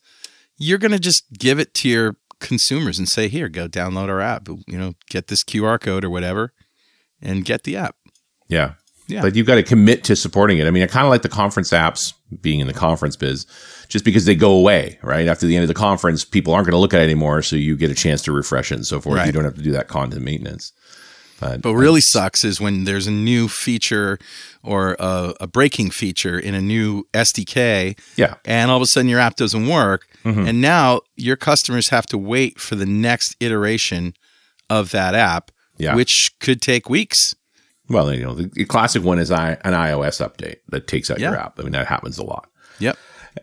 you're 0.58 0.78
going 0.78 0.90
to 0.92 0.98
just 0.98 1.24
give 1.38 1.58
it 1.60 1.72
to 1.74 1.88
your 1.88 2.16
consumers 2.40 2.98
and 2.98 3.08
say, 3.08 3.28
"Here, 3.28 3.48
go 3.48 3.68
download 3.68 4.08
our 4.08 4.20
app. 4.20 4.48
You 4.48 4.76
know, 4.78 4.94
get 5.08 5.28
this 5.28 5.44
QR 5.44 5.80
code 5.80 6.04
or 6.04 6.10
whatever, 6.10 6.52
and 7.22 7.44
get 7.44 7.64
the 7.64 7.76
app." 7.76 7.96
Yeah. 8.48 8.74
Yeah. 9.08 9.22
But 9.22 9.36
you've 9.36 9.46
got 9.46 9.54
to 9.54 9.62
commit 9.62 10.02
to 10.04 10.16
supporting 10.16 10.58
it. 10.58 10.66
I 10.66 10.72
mean, 10.72 10.82
I 10.82 10.86
kind 10.86 11.06
of 11.06 11.10
like 11.10 11.22
the 11.22 11.28
conference 11.28 11.70
apps 11.70 12.12
being 12.40 12.58
in 12.58 12.66
the 12.66 12.74
conference 12.74 13.14
biz 13.14 13.46
just 13.88 14.04
because 14.04 14.24
they 14.24 14.34
go 14.34 14.50
away, 14.50 14.98
right? 15.00 15.28
After 15.28 15.46
the 15.46 15.54
end 15.54 15.62
of 15.62 15.68
the 15.68 15.74
conference, 15.74 16.24
people 16.24 16.52
aren't 16.52 16.66
going 16.66 16.72
to 16.72 16.78
look 16.80 16.92
at 16.92 17.00
it 17.00 17.04
anymore. 17.04 17.40
So 17.42 17.54
you 17.54 17.76
get 17.76 17.88
a 17.88 17.94
chance 17.94 18.20
to 18.22 18.32
refresh 18.32 18.72
it 18.72 18.74
and 18.74 18.86
so 18.86 19.00
forth. 19.00 19.18
Right. 19.18 19.26
You 19.26 19.32
don't 19.32 19.44
have 19.44 19.54
to 19.54 19.62
do 19.62 19.70
that 19.72 19.86
content 19.86 20.22
maintenance. 20.24 20.72
But, 21.38 21.62
But 21.62 21.74
really 21.74 22.00
sucks 22.00 22.42
is 22.44 22.60
when 22.60 22.82
there's 22.84 23.06
a 23.06 23.10
new 23.12 23.46
feature 23.46 24.18
or 24.64 24.96
a, 24.98 25.34
a 25.42 25.46
breaking 25.46 25.90
feature 25.90 26.36
in 26.38 26.54
a 26.54 26.60
new 26.62 27.04
SDK, 27.12 27.96
yeah. 28.16 28.36
and 28.44 28.70
all 28.70 28.78
of 28.78 28.82
a 28.82 28.86
sudden 28.86 29.08
your 29.08 29.20
app 29.20 29.36
doesn't 29.36 29.68
work, 29.68 30.06
Mhm. 30.24 30.48
and 30.48 30.60
now 30.60 31.00
your 31.14 31.36
customers 31.36 31.90
have 31.90 32.06
to 32.06 32.18
wait 32.18 32.58
for 32.58 32.74
the 32.74 32.86
next 32.86 33.36
iteration 33.38 34.14
of 34.70 34.90
that 34.92 35.14
app, 35.14 35.50
Yeah. 35.78 35.94
which 35.94 36.32
could 36.40 36.60
take 36.62 36.88
weeks. 36.88 37.34
Well, 37.88 38.12
you 38.12 38.22
know, 38.24 38.34
the, 38.34 38.46
the 38.52 38.64
classic 38.64 39.04
one 39.04 39.18
is 39.18 39.30
I, 39.30 39.52
an 39.64 39.72
iOS 39.72 40.20
update 40.26 40.56
that 40.68 40.88
takes 40.88 41.10
out 41.10 41.20
your 41.20 41.36
app. 41.36 41.58
I 41.58 41.62
mean, 41.62 41.72
that 41.72 41.86
happens 41.86 42.18
a 42.18 42.24
lot. 42.24 42.48
Yep. 42.80 42.96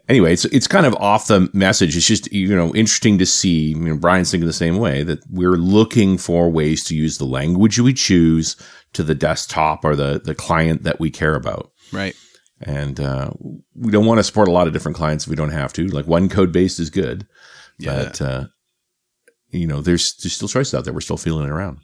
Anyway, 0.09 0.33
it's 0.33 0.43
it's 0.45 0.67
kind 0.67 0.85
of 0.87 0.95
off 0.95 1.27
the 1.27 1.49
message. 1.53 1.95
It's 1.95 2.07
just 2.07 2.31
you 2.33 2.55
know 2.55 2.73
interesting 2.73 3.19
to 3.19 3.25
see. 3.27 3.69
You 3.69 3.75
know, 3.79 3.97
Brian's 3.97 4.31
thinking 4.31 4.47
the 4.47 4.51
same 4.53 4.77
way 4.77 5.03
that 5.03 5.19
we're 5.29 5.51
looking 5.55 6.17
for 6.17 6.49
ways 6.49 6.83
to 6.85 6.95
use 6.95 7.19
the 7.19 7.25
language 7.25 7.79
we 7.79 7.93
choose 7.93 8.55
to 8.93 9.03
the 9.03 9.13
desktop 9.15 9.85
or 9.85 9.95
the 9.95 10.19
the 10.23 10.33
client 10.33 10.83
that 10.83 10.99
we 10.99 11.11
care 11.11 11.35
about. 11.35 11.71
Right. 11.91 12.15
And 12.61 12.99
uh, 12.99 13.31
we 13.75 13.91
don't 13.91 14.05
want 14.07 14.17
to 14.19 14.23
support 14.23 14.47
a 14.47 14.51
lot 14.51 14.65
of 14.67 14.73
different 14.73 14.97
clients 14.97 15.25
if 15.25 15.29
we 15.29 15.35
don't 15.35 15.51
have 15.51 15.71
to. 15.73 15.85
Like 15.87 16.07
one 16.07 16.27
code 16.27 16.51
base 16.51 16.79
is 16.79 16.89
good, 16.89 17.27
Yeah. 17.77 18.03
but 18.05 18.21
uh, 18.21 18.45
you 19.51 19.67
know, 19.67 19.79
there's 19.81 20.15
there's 20.23 20.33
still 20.33 20.47
choices 20.47 20.73
out 20.73 20.85
there. 20.85 20.93
We're 20.93 21.01
still 21.01 21.17
feeling 21.17 21.45
it 21.45 21.51
around. 21.51 21.79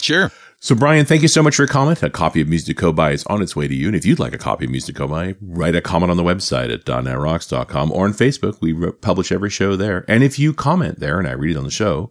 Sure. 0.00 0.30
So, 0.62 0.74
Brian, 0.74 1.06
thank 1.06 1.22
you 1.22 1.28
so 1.28 1.42
much 1.42 1.56
for 1.56 1.62
your 1.62 1.68
comment. 1.68 2.02
A 2.02 2.10
copy 2.10 2.40
of 2.42 2.48
Music 2.48 2.78
By 2.94 3.12
is 3.12 3.24
on 3.28 3.40
its 3.40 3.56
way 3.56 3.66
to 3.66 3.74
you. 3.74 3.86
And 3.86 3.96
if 3.96 4.04
you'd 4.04 4.18
like 4.18 4.34
a 4.34 4.38
copy 4.38 4.66
of 4.66 4.70
Music 4.70 4.96
By, 4.98 5.34
write 5.40 5.74
a 5.74 5.80
comment 5.80 6.10
on 6.10 6.18
the 6.18 6.22
website 6.22 6.70
at 6.72 6.84
.netrocks.com 6.84 7.92
or 7.92 8.04
on 8.04 8.12
Facebook. 8.12 8.60
We 8.60 8.72
re- 8.72 8.92
publish 8.92 9.32
every 9.32 9.48
show 9.48 9.74
there. 9.76 10.04
And 10.06 10.22
if 10.22 10.38
you 10.38 10.52
comment 10.52 11.00
there 11.00 11.18
and 11.18 11.26
I 11.26 11.32
read 11.32 11.52
it 11.52 11.58
on 11.58 11.64
the 11.64 11.70
show, 11.70 12.10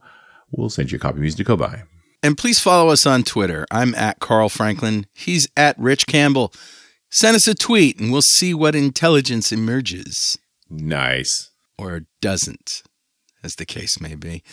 we'll 0.52 0.70
send 0.72 0.92
you 0.92 0.96
a 0.96 1.00
copy 1.00 1.18
of 1.18 1.22
Music 1.22 1.46
By. 1.46 1.84
And 2.24 2.38
please 2.38 2.60
follow 2.60 2.90
us 2.90 3.06
on 3.06 3.24
Twitter. 3.24 3.68
I'm 3.70 3.94
at 3.96 4.20
Carl 4.20 4.50
Franklin. 4.50 5.06
He's 5.14 5.48
at 5.56 5.78
Rich 5.78 6.08
Campbell. 6.08 6.52
Send 7.12 7.36
us 7.36 7.48
a 7.48 7.54
tweet 7.56 8.00
and 8.00 8.12
we'll 8.12 8.22
see 8.24 8.54
what 8.56 8.76
intelligence 8.76 9.52
emerges 9.52 10.38
Nice. 10.70 11.52
or 11.78 12.02
doesn't, 12.22 12.82
as 13.44 13.56
the 13.56 13.66
case 13.66 14.02
may 14.02 14.16
be. 14.16 14.44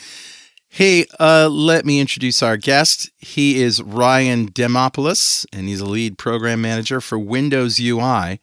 Hey, 0.76 1.06
uh, 1.18 1.48
let 1.50 1.86
me 1.86 2.00
introduce 2.00 2.42
our 2.42 2.58
guest. 2.58 3.08
He 3.16 3.62
is 3.62 3.82
Ryan 3.82 4.50
Demopoulos, 4.50 5.46
and 5.50 5.68
he's 5.68 5.80
a 5.80 5.86
lead 5.86 6.18
program 6.18 6.60
manager 6.60 7.00
for 7.00 7.18
Windows 7.18 7.80
UI. 7.80 8.38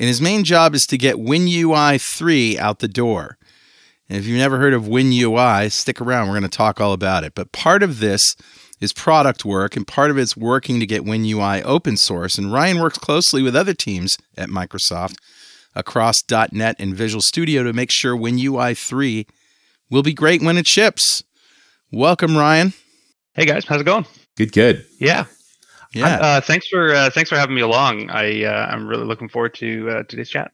And 0.00 0.08
his 0.08 0.22
main 0.22 0.42
job 0.42 0.74
is 0.74 0.86
to 0.86 0.96
get 0.96 1.16
WinUI 1.16 2.00
3 2.00 2.58
out 2.58 2.78
the 2.78 2.88
door. 2.88 3.36
And 4.08 4.16
if 4.16 4.24
you've 4.24 4.38
never 4.38 4.56
heard 4.56 4.72
of 4.72 4.84
WinUI, 4.84 5.70
stick 5.70 6.00
around. 6.00 6.28
We're 6.28 6.40
going 6.40 6.48
to 6.50 6.56
talk 6.56 6.80
all 6.80 6.94
about 6.94 7.24
it. 7.24 7.34
But 7.34 7.52
part 7.52 7.82
of 7.82 8.00
this 8.00 8.36
is 8.80 8.94
product 8.94 9.44
work, 9.44 9.76
and 9.76 9.86
part 9.86 10.10
of 10.10 10.16
it's 10.16 10.34
working 10.34 10.80
to 10.80 10.86
get 10.86 11.04
WinUI 11.04 11.62
open 11.62 11.98
source. 11.98 12.38
And 12.38 12.50
Ryan 12.50 12.80
works 12.80 12.96
closely 12.96 13.42
with 13.42 13.54
other 13.54 13.74
teams 13.74 14.16
at 14.38 14.48
Microsoft 14.48 15.16
across 15.74 16.22
.NET 16.30 16.76
and 16.78 16.96
Visual 16.96 17.20
Studio 17.20 17.62
to 17.64 17.74
make 17.74 17.90
sure 17.90 18.16
WinUI 18.16 18.74
3 18.78 19.26
will 19.90 20.02
be 20.02 20.14
great 20.14 20.40
when 20.40 20.56
it 20.56 20.66
ships. 20.66 21.22
Welcome, 21.92 22.36
Ryan. 22.36 22.72
Hey 23.34 23.44
guys, 23.46 23.64
how's 23.66 23.80
it 23.80 23.84
going? 23.84 24.06
Good, 24.36 24.52
good. 24.52 24.84
Yeah, 24.98 25.26
Yeah. 25.92 26.16
Uh, 26.20 26.40
thanks 26.40 26.68
for 26.68 26.92
uh, 26.94 27.10
thanks 27.10 27.30
for 27.30 27.36
having 27.36 27.54
me 27.54 27.62
along. 27.62 28.10
I 28.10 28.44
uh, 28.44 28.66
I'm 28.70 28.86
really 28.86 29.04
looking 29.04 29.28
forward 29.28 29.54
to 29.54 29.90
uh, 29.90 30.02
today's 30.04 30.28
chat. 30.30 30.52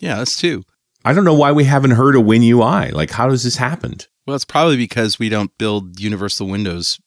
yeah, 0.00 0.20
us 0.20 0.36
too. 0.36 0.64
I 1.04 1.12
don't 1.12 1.24
know 1.24 1.34
why 1.34 1.52
we 1.52 1.64
haven't 1.64 1.92
heard 1.92 2.16
of 2.16 2.22
WinUI. 2.22 2.92
Like, 2.92 3.10
how 3.10 3.28
does 3.28 3.44
this 3.44 3.56
happened? 3.56 4.08
Well, 4.26 4.34
it's 4.34 4.44
probably 4.44 4.76
because 4.76 5.18
we 5.18 5.28
don't 5.28 5.56
build 5.58 6.00
universal 6.00 6.48
Windows 6.48 6.98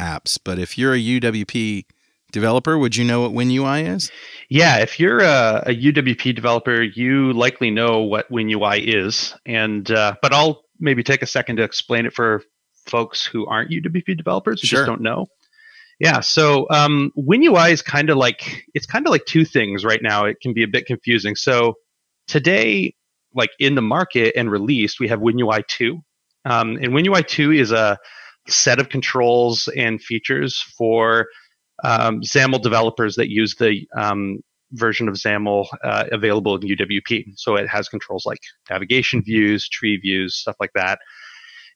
apps. 0.00 0.38
But 0.42 0.58
if 0.58 0.78
you're 0.78 0.94
a 0.94 0.98
UWP 0.98 1.84
developer, 2.30 2.78
would 2.78 2.96
you 2.96 3.04
know 3.04 3.20
what 3.22 3.32
WinUI 3.32 3.88
is? 3.94 4.10
Yeah, 4.48 4.78
if 4.78 4.98
you're 5.00 5.20
a, 5.20 5.64
a 5.66 5.74
UWP 5.74 6.34
developer, 6.34 6.82
you 6.82 7.32
likely 7.32 7.70
know 7.70 8.00
what 8.02 8.30
WinUI 8.30 8.82
is, 8.86 9.34
and 9.44 9.90
uh, 9.90 10.14
but 10.22 10.32
I'll 10.32 10.62
maybe 10.78 11.02
take 11.02 11.22
a 11.22 11.26
second 11.26 11.56
to 11.56 11.62
explain 11.62 12.06
it 12.06 12.14
for 12.14 12.42
folks 12.86 13.24
who 13.24 13.46
aren't 13.46 13.70
UWP 13.70 14.16
developers 14.16 14.60
who 14.60 14.66
Sure. 14.66 14.80
just 14.80 14.86
don't 14.86 15.00
know. 15.02 15.28
Yeah, 16.00 16.20
so 16.20 16.66
um, 16.70 17.12
WinUI 17.16 17.70
is 17.72 17.80
kind 17.82 18.10
of 18.10 18.16
like 18.16 18.64
it's 18.74 18.86
kind 18.86 19.06
of 19.06 19.10
like 19.10 19.24
two 19.24 19.44
things 19.44 19.84
right 19.84 20.02
now. 20.02 20.24
It 20.24 20.40
can 20.40 20.52
be 20.52 20.64
a 20.64 20.68
bit 20.68 20.86
confusing. 20.86 21.36
So 21.36 21.74
today, 22.26 22.94
like 23.34 23.50
in 23.60 23.76
the 23.76 23.82
market 23.82 24.34
and 24.36 24.50
released, 24.50 24.98
we 24.98 25.08
have 25.08 25.20
WinUI 25.20 25.64
two, 25.68 26.00
um, 26.44 26.76
and 26.76 26.88
WinUI 26.88 27.26
two 27.26 27.52
is 27.52 27.70
a 27.70 27.98
set 28.48 28.80
of 28.80 28.88
controls 28.88 29.68
and 29.76 30.02
features 30.02 30.60
for 30.76 31.26
um, 31.84 32.20
XAML 32.22 32.60
developers 32.62 33.14
that 33.16 33.30
use 33.30 33.54
the 33.54 33.86
um, 33.96 34.40
version 34.72 35.08
of 35.08 35.14
XAML 35.14 35.66
uh, 35.84 36.04
available 36.10 36.56
in 36.56 36.62
UWP. 36.62 37.34
So 37.36 37.56
it 37.56 37.68
has 37.68 37.88
controls 37.88 38.24
like 38.26 38.40
navigation 38.70 39.22
views, 39.22 39.68
tree 39.68 39.98
views, 39.98 40.34
stuff 40.36 40.56
like 40.58 40.72
that. 40.74 40.98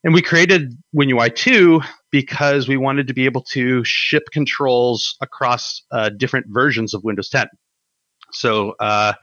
And 0.07 0.15
we 0.15 0.23
created 0.23 0.79
WinUI 0.95 1.35
2 1.35 1.81
because 2.13 2.69
we 2.69 2.77
wanted 2.77 3.09
to 3.09 3.13
be 3.13 3.25
able 3.25 3.43
to 3.51 3.83
ship 3.83 4.29
controls 4.33 5.17
across 5.21 5.83
uh, 5.91 6.11
different 6.11 6.47
versions 6.49 6.95
of 6.95 7.03
Windows 7.03 7.29
10. 7.29 7.49
So 8.31 8.77
uh, 8.79 9.15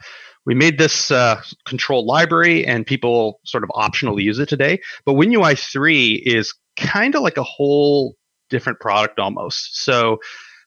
we 0.45 0.55
made 0.55 0.77
this 0.77 1.09
uh, 1.09 1.41
control 1.65 2.05
library, 2.05 2.67
and 2.67 2.85
people 2.85 3.39
sort 3.45 3.63
of 3.63 3.69
optionally 3.69 4.23
use 4.23 4.39
it 4.39 4.49
today. 4.49 4.81
But 5.05 5.13
WinUI 5.13 5.57
3 5.57 6.21
is 6.25 6.53
kind 6.75 7.15
of 7.15 7.21
like 7.21 7.37
a 7.37 7.43
whole 7.43 8.17
different 8.49 8.81
product 8.81 9.19
almost. 9.19 9.85
So 9.85 10.19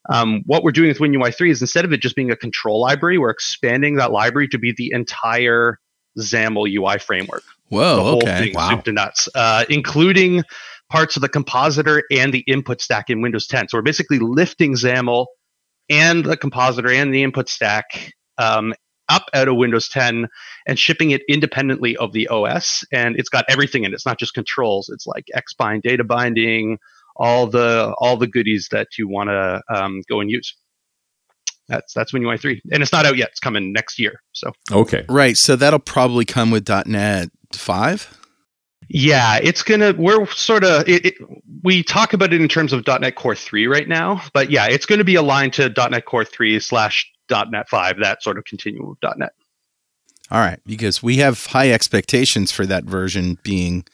um, 0.09 0.45
what 0.47 0.63
we're 0.63 0.73
doing 0.73 0.89
with 0.89 0.99
WinUI 0.99 1.37
3 1.37 1.51
is 1.51 1.61
instead 1.61 1.85
of 1.85 1.93
it 1.93 2.01
just 2.01 2.17
being 2.17 2.31
a 2.31 2.37
control 2.37 2.81
library, 2.81 3.19
we're 3.19 3.29
expanding 3.29 3.97
that 3.97 4.13
library 4.13 4.49
to 4.49 4.59
be 4.59 4.73
the 4.75 4.93
entire 4.95 5.79
XAML 6.19 6.75
UI 6.75 6.99
framework. 7.01 7.43
The 7.71 7.77
Whoa, 7.77 8.03
whole 8.03 8.17
okay. 8.17 8.39
thing, 8.47 8.55
Wow. 8.55 8.71
soup 8.71 8.85
to 8.85 8.93
nuts, 8.93 9.29
uh, 9.35 9.65
including 9.69 10.43
parts 10.91 11.17
of 11.17 11.23
the 11.23 11.29
compositor 11.29 12.03
and 12.11 12.33
the 12.33 12.45
input 12.47 12.81
stack 12.81 13.11
in 13.11 13.21
Windows 13.21 13.47
10. 13.47 13.69
So 13.69 13.79
we're 13.79 13.83
basically 13.83 14.19
lifting 14.19 14.75
XAML 14.75 15.27
and 15.89 16.25
the 16.25 16.37
compositor 16.37 16.91
and 16.91 17.13
the 17.13 17.23
input 17.23 17.49
stack 17.49 18.13
um, 18.39 18.75
up 19.09 19.25
out 19.35 19.49
of 19.49 19.57
Windows 19.57 19.89
10 19.89 20.29
and 20.67 20.79
shipping 20.79 21.11
it 21.11 21.23
independently 21.29 21.97
of 21.97 22.13
the 22.13 22.29
OS. 22.29 22.85
And 22.93 23.17
it's 23.17 23.29
got 23.29 23.45
everything 23.49 23.85
in 23.85 23.93
it. 23.93 23.95
It's 23.95 24.07
not 24.07 24.19
just 24.19 24.35
controls. 24.35 24.89
It's 24.89 25.07
like 25.07 25.27
Xbind 25.35 25.83
data 25.83 26.05
binding, 26.05 26.79
all 27.17 27.47
the 27.47 27.95
all 27.99 28.17
the 28.17 28.27
goodies 28.27 28.69
that 28.73 28.89
you 28.99 29.09
want 29.09 29.31
to 29.31 29.63
um, 29.75 30.03
go 30.09 30.21
and 30.21 30.31
use. 30.31 30.55
That's 31.69 31.93
that's 31.93 32.13
WinUI 32.13 32.41
3, 32.41 32.63
and 32.73 32.83
it's 32.83 32.93
not 32.93 33.07
out 33.07 33.17
yet. 33.17 33.31
It's 33.31 33.41
coming 33.41 33.73
next 33.73 33.99
year. 33.99 34.23
So 34.33 34.53
Okay. 34.71 35.05
Right. 35.09 35.37
So 35.37 35.57
that'll 35.57 35.79
probably 35.79 36.25
come 36.25 36.51
with 36.51 36.69
.NET 36.69 37.31
5. 37.53 38.19
Yeah, 38.89 39.39
it's 39.43 39.63
gonna. 39.63 39.95
We're 39.99 40.27
sort 40.27 40.63
of. 40.63 40.89
It, 40.89 41.07
it, 41.07 41.15
we 41.63 41.83
talk 41.83 42.13
about 42.13 42.33
it 42.33 42.41
in 42.41 42.49
terms 42.49 42.73
of 42.73 42.87
.NET 42.87 43.17
Core 43.17 43.35
three 43.35 43.67
right 43.67 43.89
now, 43.89 44.23
but 44.33 44.51
yeah, 44.51 44.67
it's 44.67 44.87
going 44.87 45.01
to 45.01 45.05
be 45.05 45.17
aligned 45.17 45.55
to 45.55 45.69
.NET 45.91 46.05
Core 46.05 46.25
three 46.25 46.61
slash 46.61 47.11
.NET 47.29 47.69
five. 47.69 47.99
That 48.01 48.23
sort 48.23 48.39
of 48.39 48.45
continuum 48.45 48.97
of 49.03 49.19
.NET. 49.19 49.33
All 50.31 50.41
right. 50.41 50.61
Because 50.65 51.03
we 51.03 51.17
have 51.17 51.47
high 51.47 51.71
expectations 51.71 52.53
for 52.53 52.67
that 52.67 52.85
version 52.85 53.39
being 53.43 53.85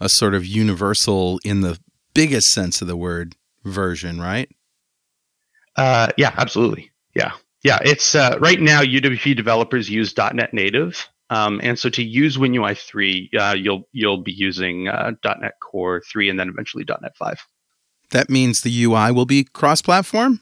a 0.00 0.08
sort 0.08 0.34
of 0.34 0.46
universal, 0.46 1.40
in 1.44 1.60
the 1.62 1.78
biggest 2.14 2.48
sense 2.48 2.80
of 2.80 2.86
the 2.88 2.96
word, 2.96 3.34
version, 3.64 4.20
right? 4.20 4.48
Uh, 5.76 6.08
yeah, 6.16 6.32
absolutely. 6.36 6.90
Yeah, 7.18 7.32
yeah. 7.64 7.78
It's 7.82 8.14
uh, 8.14 8.38
right 8.40 8.60
now 8.60 8.82
UWP 8.82 9.36
developers 9.36 9.90
use 9.90 10.16
.NET 10.16 10.54
Native, 10.54 11.08
um, 11.30 11.60
and 11.62 11.78
so 11.78 11.90
to 11.90 12.02
use 12.02 12.36
WinUI 12.36 12.78
three, 12.78 13.30
uh, 13.38 13.54
you'll 13.58 13.88
you'll 13.92 14.22
be 14.22 14.32
using 14.32 14.88
uh, 14.88 15.12
.NET 15.24 15.54
Core 15.60 16.00
three, 16.10 16.30
and 16.30 16.38
then 16.38 16.48
eventually 16.48 16.84
.NET 16.88 17.16
five. 17.16 17.40
That 18.10 18.30
means 18.30 18.62
the 18.62 18.84
UI 18.84 19.12
will 19.12 19.26
be 19.26 19.44
cross 19.44 19.82
platform? 19.82 20.40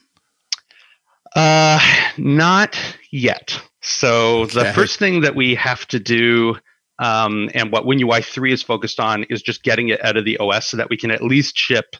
Uh, 1.35 1.79
not 2.17 2.77
yet. 3.11 3.59
So 3.81 4.41
Okay. 4.41 4.63
the 4.63 4.73
first 4.73 4.99
thing 4.99 5.21
that 5.21 5.35
we 5.35 5.55
have 5.55 5.85
to 5.87 5.99
do, 5.99 6.57
um, 6.99 7.49
and 7.53 7.71
what 7.71 7.83
WinUI 7.83 8.23
three 8.23 8.53
is 8.53 8.63
focused 8.63 8.99
on, 8.99 9.23
is 9.23 9.41
just 9.41 9.63
getting 9.63 9.89
it 9.89 10.03
out 10.03 10.15
of 10.17 10.25
the 10.25 10.37
OS 10.37 10.67
so 10.67 10.77
that 10.77 10.89
we 10.89 10.97
can 10.97 11.11
at 11.11 11.21
least 11.21 11.57
ship 11.57 11.95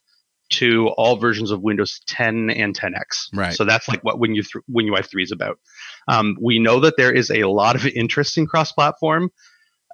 to 0.49 0.89
all 0.97 1.17
versions 1.17 1.51
of 1.51 1.61
Windows 1.61 2.01
10 2.07 2.49
and 2.49 2.77
10x. 2.77 3.27
Right. 3.33 3.53
So 3.53 3.65
that's 3.65 3.87
like 3.87 4.03
what 4.03 4.17
WinU 4.17 4.45
th- 4.45 4.63
WinUI 4.69 5.05
three 5.05 5.23
is 5.23 5.31
about. 5.31 5.59
Um, 6.07 6.37
we 6.41 6.59
know 6.59 6.79
that 6.81 6.95
there 6.97 7.11
is 7.11 7.29
a 7.31 7.43
lot 7.43 7.75
of 7.75 7.85
interest 7.85 8.37
in 8.37 8.47
cross-platform. 8.47 9.31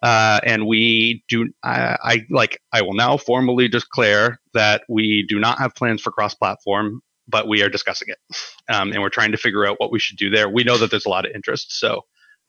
Uh, 0.02 0.40
and 0.44 0.68
we 0.68 1.24
do, 1.30 1.50
I, 1.64 1.98
I 2.04 2.18
like, 2.30 2.62
I 2.74 2.82
will 2.82 2.94
now 2.94 3.16
formally 3.16 3.70
declare 3.70 4.42
that 4.54 4.84
we 4.90 5.26
do 5.28 5.40
not 5.40 5.60
have 5.60 5.74
plans 5.76 6.02
for 6.02 6.12
cross-platform, 6.12 7.02
but 7.28 7.48
we 7.48 7.64
are 7.64 7.70
discussing 7.70 8.10
it, 8.10 8.18
um, 8.70 8.92
and 8.92 9.02
we're 9.02 9.10
trying 9.10 9.32
to 9.32 9.38
figure 9.38 9.66
out 9.66 9.80
what 9.80 9.92
we 9.92 10.00
should 10.00 10.18
do 10.18 10.30
there. 10.30 10.50
We 10.50 10.64
know 10.64 10.78
that 10.78 10.92
there's 10.92 11.06
a 11.06 11.10
lot 11.10 11.26
of 11.26 11.32
interest, 11.34 11.78
so 11.80 12.02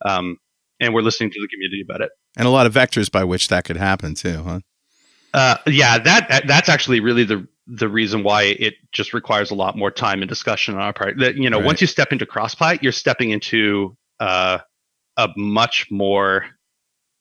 um, 0.03 0.37
and 0.79 0.93
we're 0.93 1.01
listening 1.01 1.31
to 1.31 1.41
the 1.41 1.47
community 1.47 1.81
about 1.81 2.01
it, 2.01 2.11
and 2.37 2.47
a 2.47 2.51
lot 2.51 2.65
of 2.65 2.73
vectors 2.73 3.09
by 3.09 3.23
which 3.23 3.47
that 3.47 3.63
could 3.63 3.77
happen 3.77 4.15
too, 4.15 4.43
huh? 4.43 4.59
Uh, 5.33 5.57
yeah, 5.67 5.97
that 5.97 6.43
that's 6.47 6.69
actually 6.69 6.99
really 6.99 7.23
the 7.23 7.47
the 7.67 7.89
reason 7.89 8.23
why 8.23 8.43
it 8.43 8.75
just 8.91 9.13
requires 9.13 9.51
a 9.51 9.55
lot 9.55 9.77
more 9.77 9.91
time 9.91 10.21
and 10.21 10.29
discussion 10.29 10.75
on 10.75 10.81
our 10.81 10.93
part. 10.93 11.17
That 11.19 11.35
you 11.35 11.49
know, 11.49 11.57
right. 11.57 11.65
once 11.65 11.81
you 11.81 11.87
step 11.87 12.11
into 12.11 12.25
crossplat, 12.25 12.83
you're 12.83 12.91
stepping 12.91 13.31
into 13.31 13.97
uh, 14.19 14.59
a 15.17 15.29
much 15.35 15.87
more 15.89 16.45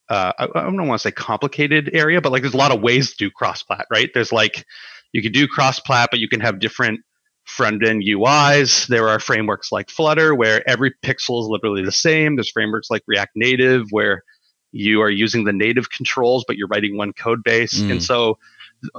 uh, 0.09 0.33
I, 0.39 0.45
I 0.55 0.63
don't 0.63 0.87
want 0.87 1.01
to 1.01 1.09
say 1.09 1.13
complicated 1.13 1.91
area, 1.95 2.21
but 2.21 2.33
like 2.33 2.43
there's 2.43 2.55
a 2.55 2.59
lot 2.59 2.73
of 2.73 2.83
ways 2.83 3.11
to 3.11 3.17
do 3.17 3.31
crossplat, 3.31 3.85
right? 3.91 4.11
There's 4.13 4.33
like 4.33 4.67
you 5.13 5.23
can 5.23 5.33
do 5.33 5.47
crossplat, 5.49 6.09
but 6.11 6.19
you 6.19 6.29
can 6.29 6.41
have 6.41 6.59
different 6.59 7.01
front 7.45 7.87
end 7.87 8.03
UIs. 8.03 8.87
There 8.87 9.09
are 9.09 9.19
frameworks 9.19 9.71
like 9.73 9.91
Flutter 9.91 10.35
where 10.35 10.69
every 10.69 10.93
pixel 11.03 11.43
is 11.43 11.49
literally 11.49 11.85
the 11.85 11.93
same. 11.93 12.37
There's 12.37 12.51
frameworks 12.51 12.91
like 12.91 13.03
React 13.07 13.33
Native 13.37 13.87
where 13.91 14.23
you 14.73 15.01
are 15.03 15.11
using 15.11 15.45
the 15.45 15.53
native 15.53 15.91
controls, 15.91 16.45
but 16.47 16.57
you're 16.57 16.69
writing 16.69 16.97
one 16.97 17.13
code 17.13 17.45
base. 17.45 17.75
Mm. 17.75 17.93
And 17.93 18.03
so, 18.03 18.39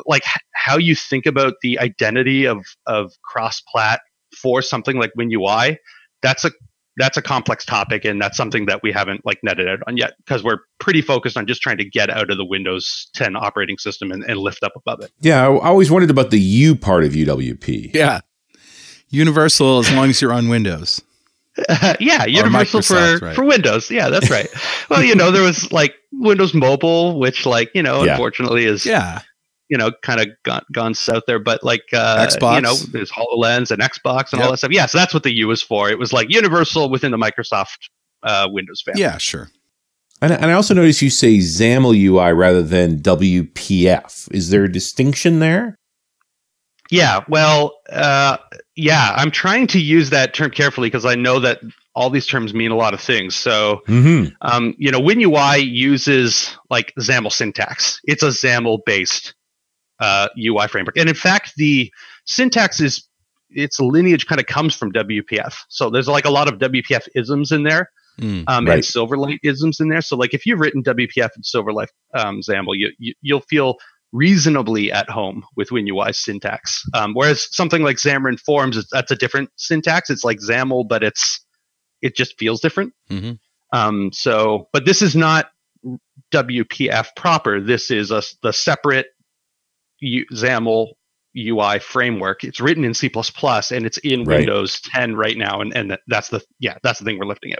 like 0.06 0.24
how 0.54 0.78
you 0.78 0.96
think 0.96 1.26
about 1.26 1.56
the 1.62 1.80
identity 1.80 2.46
of 2.46 2.66
of 2.86 3.14
crossplat 3.34 4.00
for 4.36 4.62
something 4.62 4.98
like 4.98 5.12
WinUI, 5.18 5.78
that's 6.22 6.46
a 6.46 6.52
that's 6.98 7.18
a 7.18 7.22
complex 7.22 7.66
topic 7.66 8.06
and 8.06 8.22
that's 8.22 8.38
something 8.38 8.66
that 8.68 8.82
we 8.82 8.92
haven't 8.92 9.26
like 9.26 9.40
netted 9.44 9.68
out 9.68 9.80
on 9.88 9.98
yet 9.98 10.14
because 10.18 10.44
we're 10.44 10.60
pretty 10.80 11.02
focused 11.02 11.38
on 11.38 11.46
just 11.46 11.62
trying 11.62 11.78
to 11.78 11.86
get 11.86 12.10
out 12.10 12.30
of 12.30 12.38
the 12.38 12.46
windows 12.46 13.10
10 13.16 13.36
operating 13.36 13.78
system 13.78 14.12
and, 14.12 14.24
and 14.24 14.40
lift 14.40 14.64
up 14.64 14.74
above 14.76 15.02
it. 15.02 15.12
Yeah 15.20 15.48
i 15.48 15.68
always 15.68 15.92
wondered 15.92 16.10
about 16.10 16.32
the 16.32 16.40
u 16.40 16.76
part 16.76 17.04
of 17.04 17.12
uwp 17.12 17.94
yeah. 17.94 18.22
Universal 19.10 19.80
as 19.80 19.94
long 19.94 20.10
as 20.10 20.22
you're 20.22 20.34
on 20.34 20.50
windows. 20.50 21.02
Uh, 21.70 21.96
yeah 22.00 22.26
universal 22.26 22.82
for 22.82 23.18
right. 23.20 23.36
for 23.36 23.46
windows. 23.46 23.90
Yeah 23.90 24.10
that's 24.10 24.30
right. 24.30 24.48
Well 24.90 25.04
you 25.04 25.16
know 25.16 25.32
there 25.32 25.44
was 25.44 25.72
like 25.72 25.96
windows 26.12 26.54
mobile 26.54 27.20
which 27.20 27.46
like 27.46 27.70
you 27.74 27.84
know 27.84 28.04
yeah. 28.04 28.14
unfortunately 28.14 28.66
is 28.66 28.86
yeah 28.86 29.22
you 29.70 29.78
know, 29.78 29.92
kind 30.02 30.22
of 30.22 30.28
gone, 30.44 30.64
gone 30.72 30.94
south 30.94 31.24
there. 31.28 31.40
But 31.40 31.64
like, 31.64 31.84
uh, 31.94 32.26
Xbox. 32.28 32.56
you 32.56 32.62
know, 32.62 32.76
there's 32.92 33.12
HoloLens 33.12 33.72
and 33.72 33.82
Xbox 33.82 34.32
and 34.32 34.40
yep. 34.40 34.46
all 34.46 34.52
that 34.52 34.58
stuff. 34.58 34.72
Yeah, 34.72 34.86
so 34.86 34.98
that's 34.98 35.14
what 35.14 35.24
the 35.24 35.34
U 35.38 35.52
is 35.52 35.62
for. 35.62 35.90
It 35.90 36.00
was 36.00 36.14
like 36.14 36.30
universal 36.30 36.90
within 36.90 37.12
the 37.12 37.18
Microsoft 37.18 37.90
uh, 38.24 38.48
Windows 38.52 38.82
family. 38.82 39.02
Yeah, 39.02 39.18
sure. 39.18 39.50
And, 40.22 40.32
and 40.32 40.46
I 40.46 40.54
also 40.54 40.74
notice 40.74 41.02
you 41.02 41.10
say 41.10 41.38
XAML 41.38 41.96
UI 41.96 42.34
rather 42.34 42.64
than 42.64 43.00
WPF. 43.00 44.34
Is 44.34 44.50
there 44.50 44.64
a 44.64 44.72
distinction 44.72 45.40
there? 45.40 45.78
Yeah, 46.92 47.24
well, 47.28 47.80
uh, 47.92 48.38
yeah, 48.76 49.14
I'm 49.16 49.32
trying 49.32 49.68
to 49.68 49.80
use 49.80 50.12
that 50.12 50.34
term 50.34 50.52
carefully 50.52 50.88
because 50.88 51.06
I 51.06 51.16
know 51.16 51.40
that 51.40 51.60
all 51.96 52.10
these 52.10 52.28
terms 52.28 52.54
mean 52.54 52.72
a 52.72 52.76
lot 52.76 52.94
of 52.94 53.02
things. 53.02 53.36
So, 53.36 53.82
mm-hmm. 53.88 54.34
um, 54.42 54.76
you 54.78 54.92
know, 54.92 55.00
WinUI 55.00 55.66
uses 55.66 56.56
like 56.70 56.94
XAML 57.00 57.32
syntax. 57.32 58.00
It's 58.04 58.22
a 58.22 58.28
XAML 58.28 58.80
based 58.86 59.34
uh, 60.00 60.28
UI 60.38 60.68
framework. 60.68 60.98
And 60.98 61.10
in 61.10 61.16
fact, 61.16 61.54
the 61.58 61.92
syntax 62.26 62.80
is 62.80 63.08
its 63.50 63.80
lineage 63.80 64.26
kind 64.28 64.42
of 64.42 64.48
comes 64.48 64.76
from 64.76 64.92
WPF. 64.92 65.56
So 65.70 65.90
there's 65.90 66.08
like 66.08 66.26
a 66.26 66.32
lot 66.32 66.52
of 66.52 66.60
WPF 66.60 67.08
isms 67.16 67.52
in 67.52 67.64
there. 67.64 67.92
Mm, 68.20 68.46
um, 68.48 68.66
right. 68.66 68.76
and 68.76 68.84
Silverlight 68.84 69.40
isms 69.44 69.82
in 69.82 69.90
there. 69.90 70.02
So 70.02 70.16
like 70.16 70.34
if 70.34 70.46
you've 70.46 70.60
written 70.60 70.82
WPF 70.84 71.30
and 71.36 71.44
Silverlight 71.44 71.88
um, 72.14 72.40
XAML, 72.40 72.76
you, 72.76 72.92
you 72.98 73.14
you'll 73.22 73.42
feel 73.42 73.76
reasonably 74.14 74.92
at 74.92 75.10
home 75.10 75.44
with 75.58 75.70
WinUI 75.70 76.16
syntax. 76.16 76.84
Um, 76.94 77.14
whereas 77.14 77.54
something 77.54 77.84
like 77.84 77.98
Xamarin 77.98 78.40
Forms, 78.40 78.88
that's 78.90 79.12
a 79.12 79.16
different 79.16 79.50
syntax. 79.58 80.10
It's 80.10 80.24
like 80.24 80.40
XAML, 80.40 80.88
but 80.88 81.04
it's 81.04 81.46
it 82.02 82.16
just 82.16 82.38
feels 82.40 82.62
different. 82.62 82.94
Mm-hmm. 83.10 83.34
Um, 83.78 84.12
so, 84.14 84.70
but 84.72 84.86
this 84.86 85.02
is 85.02 85.16
not 85.16 85.50
WPF 86.34 87.08
proper. 87.16 87.60
This 87.60 87.92
is 87.92 88.12
a 88.12 88.24
the 88.42 88.54
separate 88.54 89.08
U- 90.00 90.26
XAML 90.32 90.88
UI 91.38 91.80
framework. 91.80 92.44
It's 92.44 92.60
written 92.60 92.86
in 92.86 92.94
C++ 92.94 93.12
and 93.14 93.86
it's 93.86 93.98
in 94.00 94.24
right. 94.24 94.38
Windows 94.38 94.80
10 94.94 95.16
right 95.16 95.38
now, 95.38 95.62
and 95.62 95.76
and 95.76 95.98
that's 96.08 96.30
the 96.30 96.42
yeah 96.60 96.78
that's 96.84 97.00
the 97.00 97.06
thing 97.06 97.20
we're 97.20 97.26
lifting 97.26 97.52
it. 97.52 97.60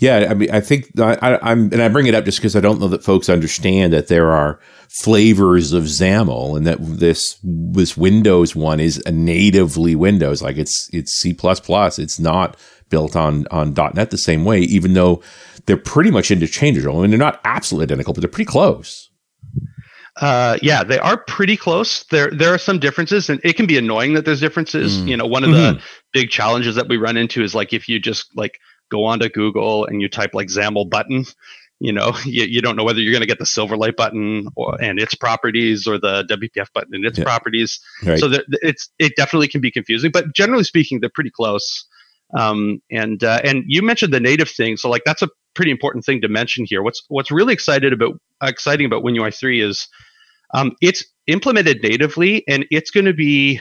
Yeah, 0.00 0.26
I 0.28 0.34
mean, 0.34 0.50
I 0.50 0.60
think 0.60 0.90
I, 0.98 1.38
am 1.42 1.72
and 1.72 1.80
I 1.80 1.88
bring 1.88 2.08
it 2.08 2.16
up 2.16 2.24
just 2.24 2.38
because 2.38 2.56
I 2.56 2.60
don't 2.60 2.80
know 2.80 2.88
that 2.88 3.04
folks 3.04 3.28
understand 3.28 3.92
that 3.92 4.08
there 4.08 4.32
are 4.32 4.58
flavors 4.88 5.72
of 5.72 5.84
XAML, 5.84 6.56
and 6.56 6.66
that 6.66 6.78
this 6.80 7.38
this 7.44 7.96
Windows 7.96 8.56
one 8.56 8.80
is 8.80 9.00
a 9.06 9.12
natively 9.12 9.94
Windows, 9.94 10.42
like 10.42 10.56
it's 10.56 10.90
it's 10.92 11.14
C 11.14 11.32
plus 11.32 11.60
It's 11.98 12.18
not 12.18 12.56
built 12.90 13.14
on 13.14 13.46
on 13.52 13.72
.NET 13.72 14.10
the 14.10 14.18
same 14.18 14.44
way, 14.44 14.60
even 14.62 14.94
though 14.94 15.22
they're 15.66 15.76
pretty 15.76 16.10
much 16.10 16.32
interchangeable. 16.32 16.98
I 16.98 17.02
mean, 17.02 17.10
they're 17.10 17.18
not 17.18 17.40
absolutely 17.44 17.84
identical, 17.84 18.14
but 18.14 18.20
they're 18.20 18.28
pretty 18.28 18.50
close. 18.50 19.10
Uh, 20.20 20.58
yeah, 20.62 20.84
they 20.84 20.98
are 20.98 21.16
pretty 21.16 21.56
close. 21.56 22.04
There, 22.04 22.30
there 22.30 22.54
are 22.54 22.58
some 22.58 22.78
differences, 22.78 23.28
and 23.28 23.40
it 23.42 23.54
can 23.54 23.66
be 23.66 23.76
annoying 23.76 24.14
that 24.14 24.24
there's 24.24 24.40
differences. 24.40 24.98
Mm. 24.98 25.08
You 25.08 25.16
know, 25.16 25.26
one 25.26 25.42
of 25.42 25.50
mm-hmm. 25.50 25.76
the 25.76 25.82
big 26.12 26.30
challenges 26.30 26.76
that 26.76 26.88
we 26.88 26.96
run 26.96 27.16
into 27.16 27.42
is 27.42 27.54
like 27.54 27.72
if 27.72 27.88
you 27.88 27.98
just 27.98 28.26
like 28.36 28.60
go 28.90 29.04
onto 29.04 29.28
Google 29.28 29.86
and 29.86 30.00
you 30.00 30.08
type 30.08 30.30
like 30.32 30.48
XAML 30.48 30.88
button, 30.88 31.24
you 31.80 31.92
know, 31.92 32.12
you, 32.24 32.44
you 32.44 32.62
don't 32.62 32.76
know 32.76 32.84
whether 32.84 33.00
you're 33.00 33.12
going 33.12 33.22
to 33.22 33.26
get 33.26 33.38
the 33.38 33.44
Silverlight 33.44 33.96
button 33.96 34.46
or 34.54 34.80
and 34.80 35.00
its 35.00 35.14
properties 35.14 35.86
or 35.86 35.98
the 35.98 36.24
WPF 36.24 36.72
button 36.72 36.94
and 36.94 37.04
its 37.04 37.18
yeah. 37.18 37.24
properties. 37.24 37.80
Right. 38.04 38.18
So 38.18 38.28
that 38.28 38.44
it's 38.62 38.90
it 38.98 39.14
definitely 39.16 39.48
can 39.48 39.60
be 39.60 39.70
confusing, 39.70 40.10
but 40.12 40.32
generally 40.32 40.64
speaking, 40.64 41.00
they're 41.00 41.10
pretty 41.10 41.30
close. 41.30 41.86
Um, 42.36 42.80
and 42.90 43.22
uh, 43.22 43.40
and 43.44 43.64
you 43.66 43.82
mentioned 43.82 44.12
the 44.12 44.20
native 44.20 44.48
thing, 44.48 44.76
so 44.76 44.88
like 44.88 45.02
that's 45.04 45.22
a 45.22 45.28
pretty 45.54 45.70
important 45.70 46.04
thing 46.04 46.20
to 46.20 46.28
mention 46.28 46.64
here. 46.68 46.82
What's 46.82 47.02
what's 47.08 47.30
really 47.30 47.52
excited 47.52 47.92
about 47.92 48.18
exciting 48.42 48.86
about 48.86 49.04
WinUI 49.04 49.36
three 49.36 49.60
is 49.60 49.88
um, 50.54 50.72
it's 50.80 51.04
implemented 51.26 51.82
natively, 51.82 52.46
and 52.48 52.64
it's 52.70 52.90
going 52.90 53.06
to 53.06 53.12
be 53.12 53.60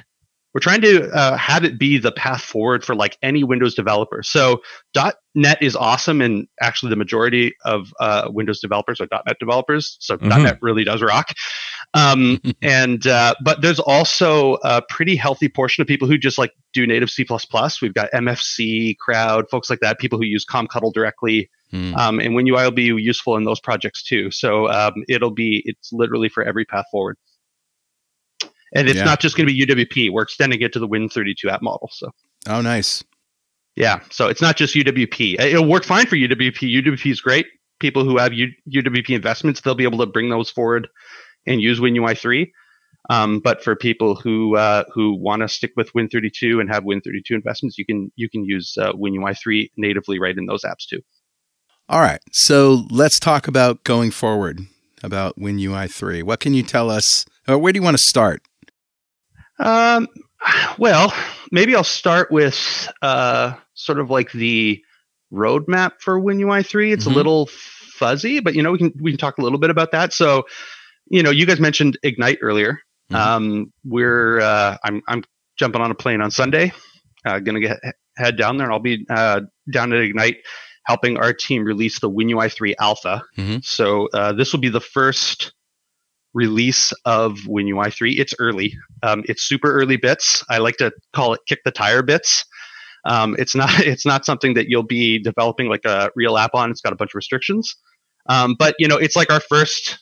we're 0.54 0.62
trying 0.62 0.82
to 0.82 1.10
uh, 1.10 1.36
have 1.36 1.64
it 1.64 1.80
be 1.80 1.98
the 1.98 2.12
path 2.12 2.42
forward 2.42 2.86
for 2.86 2.94
like 2.94 3.18
any 3.24 3.44
Windows 3.44 3.74
developer. 3.74 4.22
So 4.22 4.62
.NET 5.34 5.62
is 5.62 5.76
awesome, 5.76 6.22
and 6.22 6.48
actually 6.62 6.92
the 6.92 6.96
majority 6.96 7.56
of 7.66 7.92
uh, 8.00 8.30
Windows 8.32 8.62
developers 8.62 9.02
are 9.02 9.08
.NET 9.12 9.38
developers. 9.40 9.98
So 10.00 10.16
mm-hmm. 10.16 10.44
.NET 10.44 10.60
really 10.62 10.84
does 10.84 11.02
rock. 11.02 11.30
Um, 11.96 12.40
and 12.62 13.06
uh, 13.08 13.34
but 13.44 13.62
there's 13.62 13.80
also 13.80 14.60
a 14.64 14.84
pretty 14.88 15.16
healthy 15.16 15.50
portion 15.50 15.82
of 15.82 15.88
people 15.88 16.08
who 16.08 16.20
just 16.20 16.38
like 16.38 16.52
do 16.72 16.86
native 16.86 17.10
C++. 17.10 17.26
We've 17.82 17.94
got 17.94 18.12
MFC 18.12 18.96
crowd, 18.98 19.50
folks 19.50 19.72
like 19.72 19.80
that, 19.80 20.00
people 20.00 20.20
who 20.20 20.26
use 20.26 20.46
Comctl 20.46 20.94
directly. 20.94 21.50
Mm. 21.74 21.98
Um, 21.98 22.20
and 22.20 22.36
WinUI 22.36 22.64
will 22.64 22.72
be 22.72 22.84
useful 22.84 23.36
in 23.36 23.44
those 23.44 23.60
projects 23.60 24.04
too. 24.04 24.30
So 24.30 24.70
um, 24.70 24.94
it'll 25.10 25.32
be 25.32 25.64
it's 25.66 25.92
literally 25.92 26.30
for 26.30 26.44
every 26.44 26.66
path 26.66 26.86
forward. 26.92 27.18
And 28.76 28.88
it's 28.88 28.98
yeah. 28.98 29.06
not 29.06 29.20
just 29.20 29.36
going 29.38 29.48
to 29.48 29.54
be 29.54 29.66
UWP. 29.66 30.12
We're 30.12 30.24
extending 30.24 30.62
it 30.62 30.74
to 30.74 30.80
the 30.80 30.88
Win32 30.88 31.46
app 31.46 31.62
model. 31.62 31.90
So. 31.92 32.12
Oh, 32.48 32.62
nice. 32.62 33.04
Yeah. 33.76 34.02
So 34.12 34.28
it's 34.28 34.42
not 34.42 34.58
just 34.58 34.76
UWP. 34.76 35.40
It'll 35.40 35.68
work 35.68 35.84
fine 35.84 36.06
for 36.06 36.16
UWP. 36.16 36.84
UWP 36.84 37.12
is 37.12 37.22
great. 37.22 37.46
People 37.80 38.04
who 38.04 38.18
have 38.18 38.34
U- 38.34 38.54
UWP 38.72 39.16
investments, 39.16 39.62
they'll 39.62 39.76
be 39.76 39.84
able 39.84 40.00
to 40.00 40.06
bring 40.06 40.30
those 40.30 40.50
forward 40.50 40.88
and 41.46 41.62
use 41.62 41.80
WinUI 41.80 42.18
3. 42.18 42.52
Um, 43.10 43.40
but 43.40 43.64
for 43.64 43.76
people 43.76 44.16
who 44.16 44.56
uh, 44.56 44.86
who 44.94 45.16
want 45.20 45.42
to 45.42 45.50
stick 45.50 45.74
with 45.76 45.92
Win32 45.94 46.62
and 46.62 46.70
have 46.72 46.84
Win32 46.84 47.32
investments, 47.32 47.78
you 47.78 47.86
can 47.86 48.12
you 48.16 48.30
can 48.30 48.46
use 48.46 48.78
uh, 48.80 48.94
WinUI 48.94 49.38
3 49.38 49.72
natively 49.76 50.20
right 50.20 50.38
in 50.38 50.46
those 50.46 50.64
apps 50.64 50.88
too. 50.90 51.02
All 51.90 52.00
right. 52.00 52.22
So 52.32 52.86
let's 52.90 53.20
talk 53.20 53.48
about 53.48 53.84
going 53.84 54.12
forward 54.12 54.62
about 55.04 55.38
WinUI 55.38 55.92
3. 55.92 56.24
What 56.24 56.40
can 56.40 56.54
you 56.54 56.64
tell 56.64 56.90
us? 56.90 57.26
where 57.46 57.74
do 57.74 57.78
you 57.78 57.84
want 57.84 57.98
to 57.98 58.04
start? 58.04 58.42
Um, 59.60 60.08
well, 60.78 61.14
maybe 61.52 61.76
I'll 61.76 61.84
start 61.84 62.32
with 62.32 62.90
uh, 63.02 63.56
sort 63.74 64.00
of 64.00 64.10
like 64.10 64.32
the 64.32 64.82
roadmap 65.32 66.00
for 66.00 66.20
WinUI 66.20 66.66
3. 66.66 66.94
It's 66.94 67.04
mm-hmm. 67.04 67.14
a 67.14 67.16
little 67.16 67.48
fuzzy, 67.48 68.40
but 68.40 68.56
you 68.56 68.64
know 68.64 68.72
we 68.72 68.78
can 68.78 68.94
we 69.02 69.12
can 69.12 69.18
talk 69.18 69.38
a 69.38 69.42
little 69.42 69.60
bit 69.60 69.70
about 69.70 69.92
that. 69.92 70.14
So, 70.14 70.46
you 71.08 71.22
know, 71.22 71.32
you 71.32 71.46
guys 71.46 71.60
mentioned 71.60 71.98
Ignite 72.02 72.40
earlier. 72.42 72.80
Mm-hmm. 73.12 73.16
Um, 73.16 73.74
we're 73.84 74.40
uh, 74.40 74.78
I'm 74.84 75.02
I'm 75.08 75.24
jumping 75.58 75.82
on 75.82 75.92
a 75.92 75.96
plane 75.96 76.22
on 76.22 76.32
Sunday. 76.32 76.72
Uh, 77.26 77.40
gonna 77.40 77.60
get 77.60 77.78
head 78.18 78.38
down 78.38 78.58
there, 78.58 78.68
and 78.68 78.74
I'll 78.74 78.80
be 78.80 79.06
uh, 79.10 79.42
down 79.72 79.92
at 79.94 80.02
Ignite 80.02 80.38
helping 80.86 81.18
our 81.18 81.34
team 81.34 81.64
release 81.64 82.00
the 82.00 82.10
WinUI 82.10 82.52
3 82.52 82.76
Alpha. 82.80 83.24
Mm-hmm. 83.38 83.58
So 83.64 84.10
uh, 84.14 84.34
this 84.34 84.52
will 84.52 84.60
be 84.60 84.70
the 84.70 84.82
first 84.82 85.54
release 86.34 86.92
of 87.06 87.34
WinUI 87.48 87.94
3. 87.94 88.14
It's 88.14 88.34
early. 88.40 88.76
Um, 89.02 89.24
it's 89.26 89.44
super 89.44 89.72
early 89.74 89.98
bits. 89.98 90.44
I 90.50 90.58
like 90.58 90.78
to 90.78 90.92
call 91.14 91.34
it 91.34 91.42
kick 91.48 91.60
the 91.64 91.72
tire 91.72 92.02
bits. 92.02 92.46
Um, 93.06 93.36
it's 93.38 93.56
not 93.56 93.70
it's 93.80 94.06
not 94.06 94.26
something 94.26 94.54
that 94.56 94.68
you'll 94.70 94.84
be 94.84 95.20
developing 95.20 95.68
like 95.68 95.86
a 95.86 96.10
real 96.16 96.38
app 96.38 96.54
on. 96.54 96.72
It's 96.72 96.82
got 96.82 96.94
a 96.94 96.96
bunch 96.96 97.12
of 97.12 97.16
restrictions. 97.16 97.76
Um, 98.30 98.56
but 98.58 98.76
you 98.80 98.88
know, 98.88 98.98
it's 98.98 99.16
like 99.16 99.32
our 99.32 99.42
first. 99.42 100.00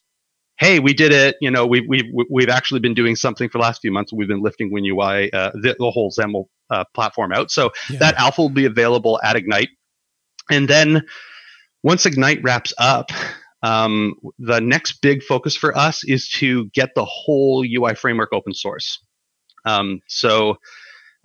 Hey, 0.60 0.78
we 0.78 0.94
did 0.94 1.12
it. 1.12 1.38
You 1.42 1.50
know, 1.50 1.66
we've 1.66 1.86
we've 1.88 2.06
we've 2.30 2.50
actually 2.50 2.82
been 2.82 2.94
doing 2.94 3.16
something 3.16 3.50
for 3.50 3.58
the 3.58 3.64
last 3.64 3.82
few 3.82 3.92
months. 3.92 4.14
We've 4.14 4.28
been 4.28 4.44
lifting 4.44 4.72
WinUI, 4.72 5.34
uh, 5.34 5.50
the, 5.56 5.76
the 5.80 5.90
whole 5.90 6.12
XAML 6.12 6.46
uh, 6.70 6.84
platform 6.94 7.34
out. 7.34 7.50
So 7.50 7.72
Yeah. 7.90 7.98
that 8.00 8.16
alpha 8.16 8.42
will 8.44 8.50
be 8.50 8.66
available 8.66 9.20
at 9.24 9.36
Ignite, 9.36 9.70
and 10.50 10.68
then 10.68 11.04
once 11.84 12.06
Ignite 12.06 12.42
wraps 12.44 12.74
up, 12.78 13.10
um, 13.64 14.16
the 14.40 14.60
next 14.60 15.02
big 15.02 15.24
focus 15.24 15.56
for 15.56 15.76
us 15.78 16.04
is 16.04 16.28
to 16.30 16.66
get 16.70 16.96
the 16.96 17.06
whole 17.06 17.64
UI 17.66 17.96
framework 17.96 18.30
open 18.34 18.54
source. 18.54 19.00
Um, 19.66 20.02
so 20.08 20.58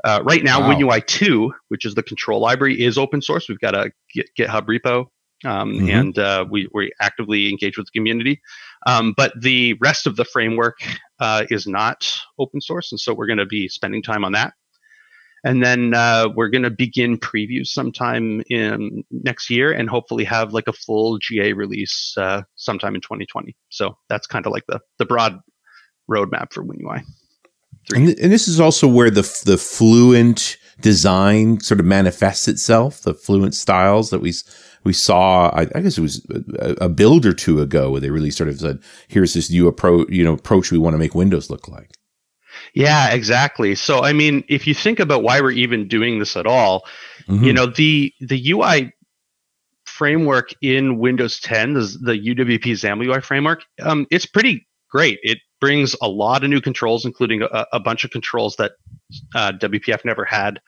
uh, 0.04 0.20
right 0.24 0.44
now, 0.44 0.60
Wow. 0.60 0.74
WinUI 0.74 1.06
2, 1.06 1.52
which 1.68 1.84
is 1.86 1.94
the 1.94 2.02
control 2.02 2.40
library, 2.40 2.80
is 2.82 2.98
open 2.98 3.22
source. 3.22 3.48
We've 3.48 3.58
got 3.60 3.74
a 3.74 3.90
GitHub 4.38 4.66
repo, 4.66 5.06
um, 5.44 5.72
Mhm. 5.72 5.90
and 6.00 6.18
uh, 6.18 6.44
we, 6.50 6.68
we 6.74 6.92
actively 7.00 7.48
engage 7.48 7.76
with 7.78 7.86
the 7.86 7.98
community. 7.98 8.40
Um, 8.86 9.14
but 9.16 9.32
the 9.40 9.74
rest 9.80 10.06
of 10.06 10.16
the 10.16 10.24
framework 10.24 10.78
uh, 11.18 11.44
is 11.50 11.66
not 11.66 12.12
open 12.38 12.60
source, 12.60 12.92
and 12.92 13.00
so 13.00 13.14
we're 13.14 13.26
going 13.26 13.38
to 13.38 13.46
be 13.46 13.68
spending 13.68 14.02
time 14.02 14.24
on 14.24 14.32
that. 14.32 14.52
And 15.44 15.62
then 15.62 15.94
uh, 15.94 16.28
we're 16.34 16.48
going 16.48 16.64
to 16.64 16.70
begin 16.70 17.18
previews 17.18 17.68
sometime 17.68 18.42
in 18.50 19.04
next 19.10 19.48
year, 19.48 19.72
and 19.72 19.88
hopefully 19.88 20.24
have 20.24 20.52
like 20.52 20.66
a 20.66 20.72
full 20.72 21.18
GA 21.18 21.52
release 21.52 22.14
uh, 22.16 22.42
sometime 22.56 22.94
in 22.94 23.00
2020. 23.00 23.54
So 23.68 23.96
that's 24.08 24.26
kind 24.26 24.46
of 24.46 24.52
like 24.52 24.64
the 24.66 24.80
the 24.98 25.04
broad 25.04 25.38
roadmap 26.10 26.52
for 26.52 26.64
WinUI. 26.64 27.02
And, 27.94 28.06
th- 28.06 28.18
and 28.20 28.32
this 28.32 28.48
is 28.48 28.58
also 28.58 28.88
where 28.88 29.10
the 29.10 29.20
f- 29.20 29.42
the 29.44 29.58
fluent 29.58 30.56
design 30.80 31.60
sort 31.60 31.80
of 31.80 31.86
manifests 31.86 32.48
itself. 32.48 33.02
The 33.02 33.14
fluent 33.14 33.54
styles 33.54 34.10
that 34.10 34.20
we 34.20 34.32
we 34.84 34.92
saw. 34.92 35.48
I, 35.48 35.62
I 35.74 35.80
guess 35.80 35.98
it 35.98 36.02
was 36.02 36.26
a, 36.58 36.76
a 36.82 36.88
build 36.88 37.26
or 37.26 37.32
two 37.32 37.60
ago 37.60 37.90
where 37.90 38.00
they 38.00 38.10
really 38.10 38.30
sort 38.30 38.48
of 38.48 38.58
said, 38.58 38.80
"Here's 39.08 39.34
this 39.34 39.50
new 39.50 39.68
approach. 39.68 40.08
You 40.10 40.24
know, 40.24 40.32
approach 40.32 40.72
we 40.72 40.78
want 40.78 40.94
to 40.94 40.98
make 40.98 41.14
Windows 41.14 41.50
look 41.50 41.68
like." 41.68 41.95
Yeah, 42.76 43.08
exactly. 43.14 43.74
So 43.74 44.02
I 44.04 44.12
mean, 44.12 44.44
if 44.48 44.66
you 44.66 44.74
think 44.74 45.00
about 45.00 45.22
why 45.22 45.40
we're 45.40 45.50
even 45.52 45.88
doing 45.88 46.18
this 46.18 46.36
at 46.36 46.46
all, 46.46 46.86
Mhm. 47.26 47.44
you 47.46 47.52
know, 47.54 47.64
the 47.64 48.12
the 48.20 48.50
UI 48.50 48.92
framework 49.86 50.50
in 50.60 50.98
Windows 50.98 51.40
10, 51.40 51.72
the, 51.72 51.80
the 52.02 52.18
UWP 52.34 52.72
XAML 52.72 53.06
UI 53.06 53.22
framework, 53.22 53.64
um, 53.80 54.06
it's 54.10 54.26
pretty 54.26 54.66
great. 54.90 55.18
It 55.22 55.38
brings 55.58 55.96
a 56.02 56.08
lot 56.08 56.44
of 56.44 56.50
new 56.50 56.60
controls, 56.60 57.06
including 57.06 57.40
a, 57.42 57.66
a 57.72 57.80
bunch 57.80 58.04
of 58.04 58.10
controls 58.10 58.56
that 58.56 58.72
uh, 59.34 59.52
WPF 59.52 60.04
never 60.04 60.26
had. 60.26 60.60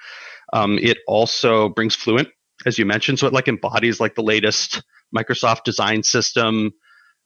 Um, 0.54 0.78
it 0.78 0.96
also 1.06 1.68
brings 1.68 1.94
Fluent, 1.94 2.28
as 2.64 2.78
you 2.78 2.86
mentioned, 2.86 3.18
so 3.18 3.26
it 3.26 3.34
like 3.34 3.48
embodies 3.48 4.00
like 4.00 4.14
the 4.14 4.22
latest 4.22 4.82
Microsoft 5.14 5.64
design 5.64 6.02
system 6.02 6.72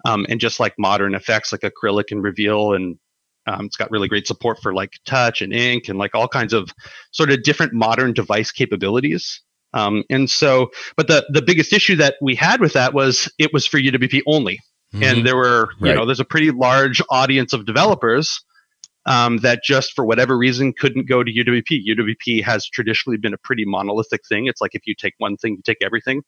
um, 0.04 0.26
and 0.28 0.40
just 0.40 0.58
like 0.58 0.74
modern 0.76 1.14
effects 1.14 1.52
like 1.52 1.60
acrylic 1.60 2.10
and 2.10 2.24
reveal 2.24 2.72
and 2.72 2.98
um, 3.46 3.66
it's 3.66 3.76
got 3.76 3.90
really 3.90 4.08
great 4.08 4.26
support 4.26 4.58
for 4.62 4.72
like 4.74 4.92
touch 5.06 5.42
and 5.42 5.52
ink 5.52 5.88
and 5.88 5.98
like 5.98 6.14
all 6.14 6.28
kinds 6.28 6.52
of 6.52 6.70
sort 7.12 7.30
of 7.30 7.42
different 7.42 7.72
modern 7.72 8.12
device 8.12 8.50
capabilities. 8.52 9.40
Um, 9.74 10.04
and 10.10 10.28
so, 10.30 10.70
but 10.96 11.08
the 11.08 11.24
the 11.32 11.42
biggest 11.42 11.72
issue 11.72 11.96
that 11.96 12.16
we 12.20 12.34
had 12.34 12.60
with 12.60 12.74
that 12.74 12.92
was 12.94 13.30
it 13.38 13.52
was 13.52 13.66
for 13.66 13.78
UWP 13.78 14.22
only, 14.26 14.58
Mhm. 14.94 15.02
and 15.02 15.26
there 15.26 15.36
were 15.36 15.70
you 15.80 15.86
Right. 15.88 15.96
know 15.96 16.04
there's 16.06 16.20
a 16.20 16.24
pretty 16.24 16.50
large 16.50 17.00
audience 17.10 17.52
of 17.54 17.64
developers 17.66 18.40
um, 19.06 19.38
that 19.38 19.62
just 19.64 19.94
for 19.94 20.04
whatever 20.04 20.36
reason 20.38 20.72
couldn't 20.72 21.08
go 21.08 21.24
to 21.24 21.30
UWP. 21.32 21.82
UWP 21.88 22.42
has 22.44 22.66
traditionally 22.68 23.16
been 23.18 23.34
a 23.34 23.38
pretty 23.38 23.64
monolithic 23.64 24.20
thing. 24.28 24.46
It's 24.46 24.60
like 24.60 24.74
if 24.74 24.82
you 24.86 24.94
take 24.94 25.14
one 25.18 25.36
thing, 25.36 25.54
you 25.56 25.62
take 25.64 25.78
everything. 25.82 26.22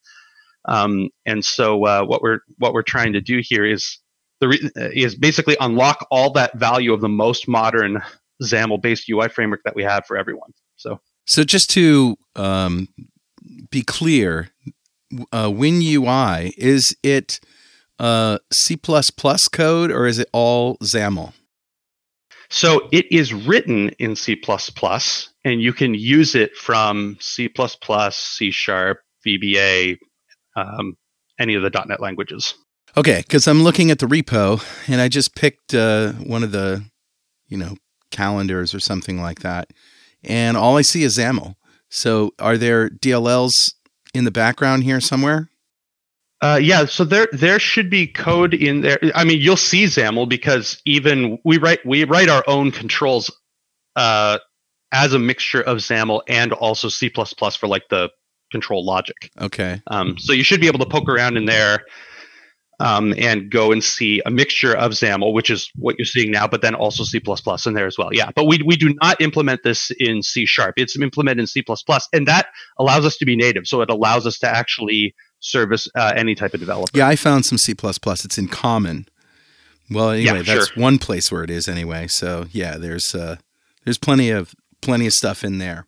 Um, 0.66 1.10
and 1.26 1.44
so 1.44 1.84
uh, 1.84 2.04
what 2.04 2.22
we're 2.22 2.40
what 2.58 2.72
we're 2.72 2.82
trying 2.82 3.12
to 3.12 3.20
do 3.20 3.40
here 3.42 3.64
is 3.64 3.98
the 4.40 4.48
re- 4.48 4.70
uh, 4.76 4.90
is 4.92 5.14
basically 5.14 5.56
unlock 5.60 6.06
all 6.10 6.30
that 6.32 6.58
value 6.58 6.92
of 6.92 7.00
the 7.00 7.08
most 7.08 7.48
modern 7.48 8.02
XAML 8.42 8.80
based 8.80 9.08
UI 9.08 9.28
framework 9.28 9.62
that 9.64 9.74
we 9.74 9.82
have 9.82 10.04
for 10.06 10.16
everyone. 10.16 10.50
So 10.76 11.00
So 11.26 11.44
just 11.44 11.70
to 11.70 12.16
um, 12.36 12.88
be 13.70 13.82
clear, 13.82 14.50
uh, 15.32 15.48
WinUI 15.48 16.52
is 16.56 16.96
it 17.02 17.40
uh, 17.98 18.38
C 18.52 18.76
code 18.76 19.90
or 19.90 20.06
is 20.06 20.18
it 20.18 20.28
all 20.32 20.76
XAML? 20.78 21.32
so 22.50 22.88
it 22.92 23.10
is 23.10 23.32
written 23.32 23.88
in 23.98 24.14
C 24.14 24.40
and 25.44 25.62
you 25.62 25.72
can 25.72 25.94
use 25.94 26.34
it 26.34 26.56
from 26.56 27.16
C 27.20 27.50
C 28.10 28.50
Sharp, 28.50 29.00
VBA, 29.26 29.98
um, 30.54 30.96
any 31.38 31.54
of 31.54 31.62
the 31.62 31.84
.NET 31.86 32.00
languages. 32.00 32.54
Okay, 32.96 33.22
because 33.26 33.48
I'm 33.48 33.62
looking 33.62 33.90
at 33.90 33.98
the 33.98 34.06
repo 34.06 34.62
and 34.88 35.00
I 35.00 35.08
just 35.08 35.34
picked 35.34 35.74
uh, 35.74 36.12
one 36.12 36.44
of 36.44 36.52
the, 36.52 36.84
you 37.48 37.56
know, 37.56 37.76
calendars 38.10 38.72
or 38.72 38.80
something 38.80 39.20
like 39.20 39.40
that, 39.40 39.72
and 40.22 40.56
all 40.56 40.76
I 40.76 40.82
see 40.82 41.02
is 41.02 41.18
XAML. 41.18 41.56
So 41.88 42.32
are 42.38 42.56
there 42.56 42.88
DLLs 42.88 43.74
in 44.14 44.24
the 44.24 44.30
background 44.30 44.84
here 44.84 45.00
somewhere? 45.00 45.50
Uh, 46.40 46.58
yeah, 46.62 46.84
so 46.84 47.04
there 47.04 47.28
there 47.32 47.58
should 47.58 47.88
be 47.88 48.06
code 48.06 48.54
in 48.54 48.82
there. 48.82 48.98
I 49.14 49.24
mean, 49.24 49.40
you'll 49.40 49.56
see 49.56 49.84
XAML 49.84 50.28
because 50.28 50.80
even 50.84 51.38
we 51.44 51.58
write 51.58 51.84
we 51.84 52.04
write 52.04 52.28
our 52.28 52.44
own 52.46 52.70
controls 52.70 53.30
uh, 53.96 54.38
as 54.92 55.14
a 55.14 55.18
mixture 55.18 55.62
of 55.62 55.78
XAML 55.78 56.22
and 56.28 56.52
also 56.52 56.88
C 56.88 57.08
for 57.08 57.66
like 57.66 57.88
the 57.88 58.10
control 58.50 58.84
logic. 58.84 59.30
Okay. 59.40 59.82
Um, 59.88 60.16
so 60.18 60.32
you 60.32 60.44
should 60.44 60.60
be 60.60 60.68
able 60.68 60.78
to 60.80 60.86
poke 60.86 61.08
around 61.08 61.36
in 61.36 61.46
there 61.46 61.84
um, 62.80 63.14
and 63.16 63.50
go 63.50 63.72
and 63.72 63.82
see 63.82 64.20
a 64.26 64.30
mixture 64.30 64.76
of 64.76 64.92
XAML, 64.92 65.32
which 65.32 65.50
is 65.50 65.70
what 65.76 65.96
you're 65.98 66.04
seeing 66.06 66.30
now, 66.30 66.46
but 66.46 66.62
then 66.62 66.74
also 66.74 67.04
C 67.04 67.20
in 67.66 67.74
there 67.74 67.86
as 67.86 67.96
well. 67.98 68.10
Yeah, 68.12 68.30
but 68.34 68.46
we 68.46 68.60
we 68.64 68.76
do 68.76 68.94
not 69.02 69.20
implement 69.20 69.62
this 69.62 69.90
in 69.98 70.22
C 70.22 70.46
sharp. 70.46 70.74
It's 70.76 70.98
implemented 70.98 71.40
in 71.40 71.46
C 71.46 71.64
and 72.12 72.26
that 72.26 72.46
allows 72.78 73.04
us 73.04 73.16
to 73.18 73.24
be 73.24 73.36
native. 73.36 73.66
So 73.66 73.80
it 73.80 73.90
allows 73.90 74.26
us 74.26 74.38
to 74.40 74.48
actually 74.48 75.14
service 75.40 75.88
uh, 75.94 76.12
any 76.16 76.34
type 76.34 76.54
of 76.54 76.60
developer. 76.60 76.90
Yeah, 76.96 77.06
I 77.06 77.16
found 77.16 77.44
some 77.44 77.58
C. 77.58 77.74
It's 77.82 78.38
in 78.38 78.48
common. 78.48 79.06
Well, 79.90 80.10
anyway, 80.10 80.38
Yeah, 80.38 80.42
that's 80.42 80.68
sure. 80.68 80.82
one 80.82 80.98
place 80.98 81.30
where 81.30 81.44
it 81.44 81.50
is 81.50 81.68
anyway. 81.68 82.06
So 82.06 82.46
yeah, 82.50 82.78
there's 82.78 83.14
uh, 83.14 83.36
there's 83.84 83.98
plenty 83.98 84.30
of 84.30 84.54
plenty 84.80 85.06
of 85.06 85.12
stuff 85.12 85.44
in 85.44 85.58
there. 85.58 85.86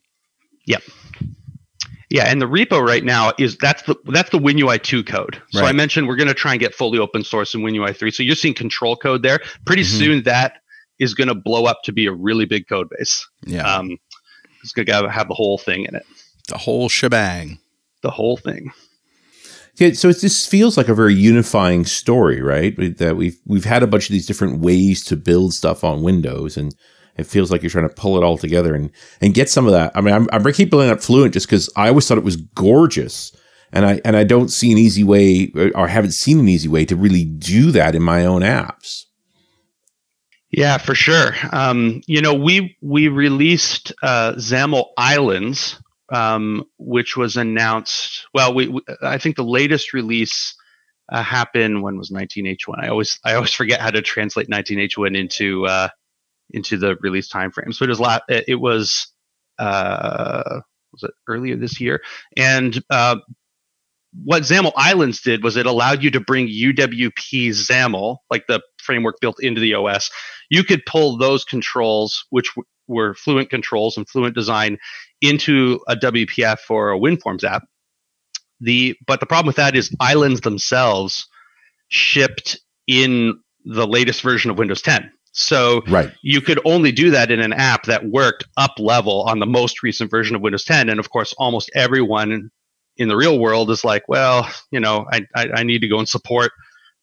Yeah, 2.09 2.25
and 2.31 2.40
the 2.40 2.47
repo 2.47 2.81
right 2.87 3.03
now 3.05 3.33
is 3.38 3.57
that's 3.57 3.83
the 3.83 3.97
that's 4.07 4.31
the 4.31 4.38
WinUI 4.38 4.81
two 4.83 5.03
code. 5.03 5.42
So 5.51 5.64
I 5.64 5.73
mentioned 5.73 6.07
we're 6.07 6.16
going 6.16 6.29
to 6.29 6.35
try 6.35 6.53
and 6.53 6.61
get 6.61 6.73
fully 6.75 6.99
open 7.01 7.25
source 7.25 7.53
in 7.55 7.62
WinUI 7.62 7.97
three. 7.97 8.11
So 8.12 8.23
you're 8.23 8.37
seeing 8.37 8.55
control 8.55 8.97
code 8.97 9.23
there. 9.23 9.40
Pretty 9.64 9.83
Mhm. 9.83 9.99
soon 9.99 10.23
that 10.23 10.59
is 11.01 11.14
going 11.14 11.29
to 11.29 11.35
blow 11.35 11.64
up 11.64 11.81
to 11.85 11.92
be 11.92 12.07
a 12.07 12.12
really 12.12 12.45
big 12.45 12.69
code 12.69 12.88
base. 12.97 13.27
Yeah, 13.45 13.62
Um, 13.71 13.99
it's 14.62 14.73
going 14.73 14.87
to 14.87 15.11
have 15.11 15.29
the 15.29 15.35
whole 15.35 15.59
thing 15.59 15.85
in 15.85 15.95
it, 15.97 16.07
the 16.49 16.59
whole 16.59 16.88
shebang. 16.88 17.59
the 18.03 18.11
whole 18.12 18.37
thing. 18.37 18.71
Yeah, 19.79 19.92
so 19.92 20.09
it 20.09 20.21
just 20.21 20.49
feels 20.49 20.77
like 20.79 20.88
a 20.88 20.95
very 20.95 21.14
unifying 21.14 21.85
story, 21.85 22.40
right? 22.40 22.75
That 22.99 23.16
we've 23.16 23.37
we've 23.45 23.64
had 23.66 23.83
a 23.83 23.87
bunch 23.87 24.05
of 24.09 24.12
these 24.12 24.27
different 24.27 24.61
ways 24.61 25.05
to 25.07 25.16
build 25.16 25.53
stuff 25.55 25.83
on 25.85 26.03
Windows, 26.03 26.57
and 26.57 26.73
it 27.17 27.25
feels 27.25 27.51
like 27.51 27.63
you're 27.63 27.71
trying 27.71 27.89
to 27.89 27.95
pull 27.95 28.17
it 28.17 28.25
all 28.25 28.39
together 28.39 28.75
and 28.75 28.91
and 29.21 29.35
get 29.35 29.49
some 29.49 29.67
of 29.67 29.73
that. 29.73 29.93
I 29.95 30.01
mean, 30.01 30.15
I'm 30.15 30.29
I'm 30.33 30.53
keep 30.53 30.71
bringing 30.71 30.91
up 30.91 31.01
Fluent 31.01 31.33
just 31.33 31.47
because 31.47 31.71
I 31.77 31.89
always 31.89 32.07
thought 32.07 32.19
it 32.19 32.25
was 32.25 32.37
gorgeous, 32.37 33.33
and 33.73 33.87
I 33.87 34.01
and 34.05 34.17
I 34.17 34.25
don't 34.25 34.49
see 34.49 34.73
an 34.73 34.79
easy 34.79 35.05
way, 35.05 35.53
or 35.75 35.89
haven't 35.89 36.13
seen 36.13 36.39
an 36.39 36.49
easy 36.49 36.69
way 36.69 36.85
to 36.85 36.97
really 36.97 37.25
do 37.25 37.71
that 37.73 37.95
in 37.95 38.03
my 38.03 38.25
own 38.25 38.43
apps. 38.43 39.05
Yeah, 40.51 40.79
for 40.79 40.95
sure. 40.95 41.35
Um, 41.53 42.01
you 42.07 42.21
know, 42.21 42.35
we 42.35 42.77
we 42.81 43.09
released 43.09 43.93
uh, 44.03 44.33
XAML 44.35 44.87
Islands, 44.97 45.81
um, 46.11 46.65
which 46.79 47.17
was 47.17 47.37
announced. 47.37 48.27
Well, 48.33 48.55
we, 48.55 48.69
we 48.69 48.81
I 49.03 49.19
think 49.19 49.37
the 49.37 49.45
latest 49.45 49.93
release 49.93 50.55
uh, 51.11 51.23
happened 51.23 51.83
when 51.83 51.99
was 51.99 52.11
19H1. 52.11 52.83
I 52.83 52.89
always 52.89 53.19
I 53.25 53.35
always 53.35 53.53
forget 53.53 53.81
how 53.81 53.91
to 53.91 54.03
translate 54.03 54.49
19H1 54.49 55.17
into 55.17 55.67
uh, 55.67 55.89
into 56.51 56.77
the 56.77 56.97
release 57.01 57.31
timeframe. 57.31 57.75
So 57.75 57.85
it 57.85 57.89
was 57.89 58.01
la- 58.01 58.21
it 58.29 58.61
was 58.61 59.09
uh, 59.59 60.61
was 60.93 61.03
it 61.05 61.13
earlier 61.29 61.57
this 61.57 61.81
year, 61.81 62.03
and 62.37 62.83
uh, 62.91 63.17
what 64.25 64.43
XAML 64.43 64.73
Islands 64.77 65.21
did 65.21 65.43
was 65.45 65.57
it 65.57 65.67
allowed 65.67 66.03
you 66.03 66.11
to 66.13 66.21
bring 66.21 66.49
UWP 66.49 67.51
XAML, 67.51 68.19
like 68.31 68.47
the 68.47 68.61
framework 68.79 69.21
built 69.21 69.43
into 69.43 69.61
the 69.61 69.75
OS. 69.75 70.11
You 70.51 70.65
could 70.65 70.85
pull 70.87 71.19
those 71.19 71.45
controls, 71.45 72.25
which 72.31 72.49
w- 72.55 72.67
were 72.89 73.15
Fluent 73.15 73.51
controls 73.51 73.97
and 73.97 74.09
Fluent 74.09 74.35
design, 74.35 74.79
into 75.21 75.81
a 75.89 75.97
WPF 75.97 76.59
or 76.71 76.93
a 76.93 76.99
WinForms 76.99 77.45
app. 77.45 77.65
The 78.61 78.97
but 79.07 79.21
the 79.21 79.27
problem 79.27 79.47
with 79.49 79.57
that 79.57 79.77
is 79.77 79.95
islands 80.01 80.41
themselves 80.41 81.27
shipped 81.89 82.59
in 82.87 83.39
the 83.65 83.87
latest 83.87 84.23
version 84.23 84.51
of 84.51 84.59
Windows 84.59 84.83
10. 84.83 85.11
So 85.37 85.83
Right. 85.87 86.12
you 86.22 86.40
could 86.40 86.61
only 86.64 86.92
do 86.92 87.11
that 87.11 87.31
in 87.31 87.40
an 87.40 87.53
app 87.53 87.85
that 87.85 88.05
worked 88.05 88.44
up 88.57 88.72
level 88.79 89.22
on 89.22 89.38
the 89.38 89.46
most 89.46 89.83
recent 89.83 90.11
version 90.11 90.35
of 90.35 90.42
Windows 90.42 90.64
10. 90.64 90.88
And 90.88 90.99
of 90.99 91.11
course, 91.11 91.35
almost 91.38 91.70
everyone 91.75 92.51
in 92.96 93.09
the 93.09 93.16
real 93.16 93.38
world 93.38 93.70
is 93.70 93.85
like, 93.85 94.05
well, 94.09 94.51
you 94.70 94.81
know, 94.81 95.07
I, 95.12 95.27
I, 95.35 95.49
I 95.57 95.62
need 95.62 95.81
to 95.83 95.88
go 95.88 95.99
and 95.99 96.09
support 96.09 96.53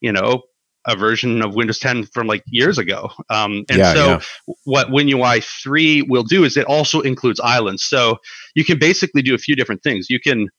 you 0.03 0.11
know, 0.11 0.41
a 0.85 0.95
version 0.95 1.41
of 1.41 1.55
Windows 1.55 1.79
10 1.79 2.05
from 2.07 2.27
like 2.27 2.43
years 2.45 2.77
ago. 2.77 3.09
Um, 3.29 3.63
and 3.69 3.79
Yeah, 3.79 3.93
so 3.93 4.05
yeah. 4.05 4.55
what 4.65 4.89
WinUI 4.89 5.43
3 5.63 6.03
will 6.03 6.23
do 6.23 6.43
is 6.43 6.57
it 6.57 6.65
also 6.65 6.99
includes 6.99 7.39
islands. 7.39 7.83
So 7.85 8.17
you 8.53 8.65
can 8.65 8.77
basically 8.77 9.21
do 9.21 9.33
a 9.33 9.37
few 9.37 9.55
different 9.55 9.81
things. 9.81 10.09
You 10.09 10.19
can 10.19 10.49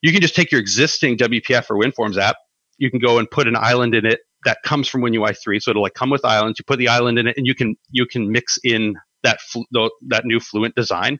you 0.00 0.12
can 0.12 0.22
just 0.22 0.34
take 0.34 0.50
your 0.50 0.60
existing 0.60 1.18
WPF 1.18 1.66
or 1.70 1.76
WinForms 1.76 2.18
app. 2.18 2.36
You 2.78 2.90
can 2.90 2.98
go 2.98 3.18
and 3.18 3.30
put 3.30 3.46
an 3.46 3.56
island 3.56 3.94
in 3.94 4.06
it 4.06 4.20
that 4.44 4.58
comes 4.64 4.88
from 4.88 5.02
WinUI 5.02 5.36
3. 5.36 5.60
So 5.60 5.70
it'll 5.70 5.82
like 5.82 5.94
come 5.94 6.10
with 6.10 6.24
islands. 6.24 6.58
You 6.58 6.64
put 6.64 6.78
the 6.78 6.88
island 6.88 7.18
in 7.18 7.26
it, 7.26 7.36
and 7.36 7.46
you 7.46 7.54
can 7.54 7.76
you 7.90 8.06
can 8.06 8.30
mix 8.30 8.58
in 8.62 8.96
that 9.22 9.38
that 10.08 10.24
new 10.24 10.40
Fluent 10.40 10.74
design. 10.74 11.18